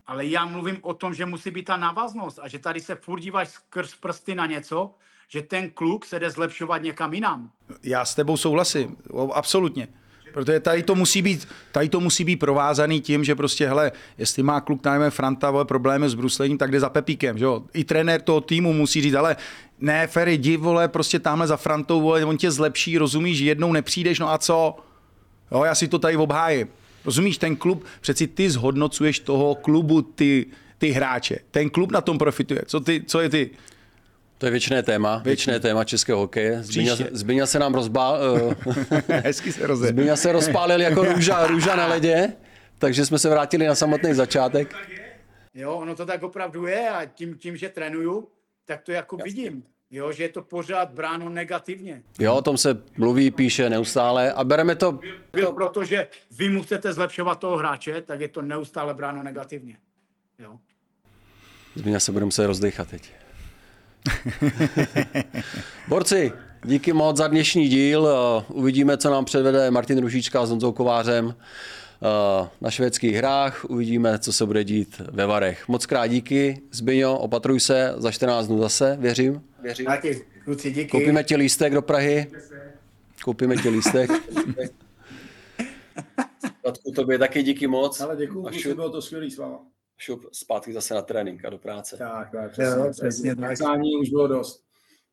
[0.07, 3.21] ale já mluvím o tom, že musí být ta návaznost a že tady se furt
[3.21, 4.95] díváš skrz prsty na něco,
[5.29, 7.51] že ten kluk se jde zlepšovat někam jinam.
[7.83, 8.97] Já s tebou souhlasím,
[9.33, 9.89] absolutně.
[10.33, 14.43] Protože tady to musí být, tady to musí být provázaný tím, že prostě, hele, jestli
[14.43, 17.63] má kluk najme Franta vole, problémy s bruslením, tak jde za Pepíkem, že jo?
[17.75, 19.37] I trenér toho týmu musí říct, ale
[19.81, 24.19] ne, Ferry, jdi, vole, prostě tamhle za Frantou, vole, on tě zlepší, rozumíš, jednou nepřijdeš,
[24.19, 24.77] no a co?
[25.53, 26.69] Jo, já si to tady obhájím.
[27.05, 30.47] Rozumíš, ten klub, přeci ty zhodnocuješ toho klubu, ty,
[30.79, 31.39] ty hráče.
[31.51, 32.63] Ten klub na tom profituje.
[32.67, 33.51] Co, ty, co je ty?
[34.39, 36.63] To je věčné téma, věčné téma českého hokeje.
[37.13, 38.55] Zbyňa se nám rozbál, uh,
[39.09, 39.77] Hezky se.
[39.77, 42.33] Zbyňa se rozpálil jako růža, růža na ledě,
[42.79, 44.75] takže jsme se vrátili na samotný začátek.
[45.55, 48.29] Jo, ono to tak opravdu je a tím, tím že trénuju,
[48.65, 49.63] tak to jako vidím.
[49.91, 52.03] Jo, že je to pořád bráno negativně.
[52.19, 55.01] Jo, o tom se mluví, píše neustále a bereme to,
[55.33, 59.77] Byl proto, že vy mu chcete zlepšovat toho hráče, tak je to neustále bráno negativně.
[60.39, 60.59] Jo.
[61.75, 63.13] Zbyňa se budeme se rozdechat teď.
[65.89, 66.33] Borci,
[66.65, 68.09] díky moc za dnešní díl.
[68.09, 73.65] Eh, Uvidíme, co nám předvede Martin Ružička s Honzou Kovářem eh, na švédských hrách.
[73.65, 75.69] Uvidíme, co se bude dít ve Varech.
[75.69, 76.61] Moc krát díky.
[76.71, 79.43] Zbyňo, opatruj se za 14 dnů zase, věřím.
[79.63, 79.87] Věřím.
[80.45, 80.91] Kluci, díky.
[80.91, 82.27] Koupíme ti lístek do Prahy.
[83.25, 84.11] Koupíme ti lístek.
[86.65, 88.01] Tatku, tobě taky díky moc.
[88.01, 89.59] Ale děkuji, A šup, bylo to skvělý s váma.
[89.99, 91.97] Šup zpátky zase na trénink a do práce.
[91.97, 93.59] Tak, tak, Jo, přesně tak.
[94.01, 94.63] Už bylo dost.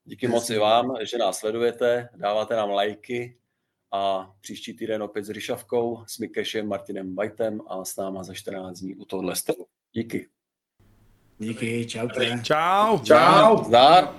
[0.06, 3.38] Díky moc i vám, že nás sledujete, dáváte nám lajky
[3.91, 8.80] a příští týden opět s Ryšavkou, s Mikešem, Martinem Whiteem a s náma za 14
[8.80, 9.68] dní u tohohle stolu.
[9.91, 10.30] Díky.
[11.40, 12.07] Díky, čau.
[12.44, 13.64] Čau.
[13.64, 14.16] Zdar.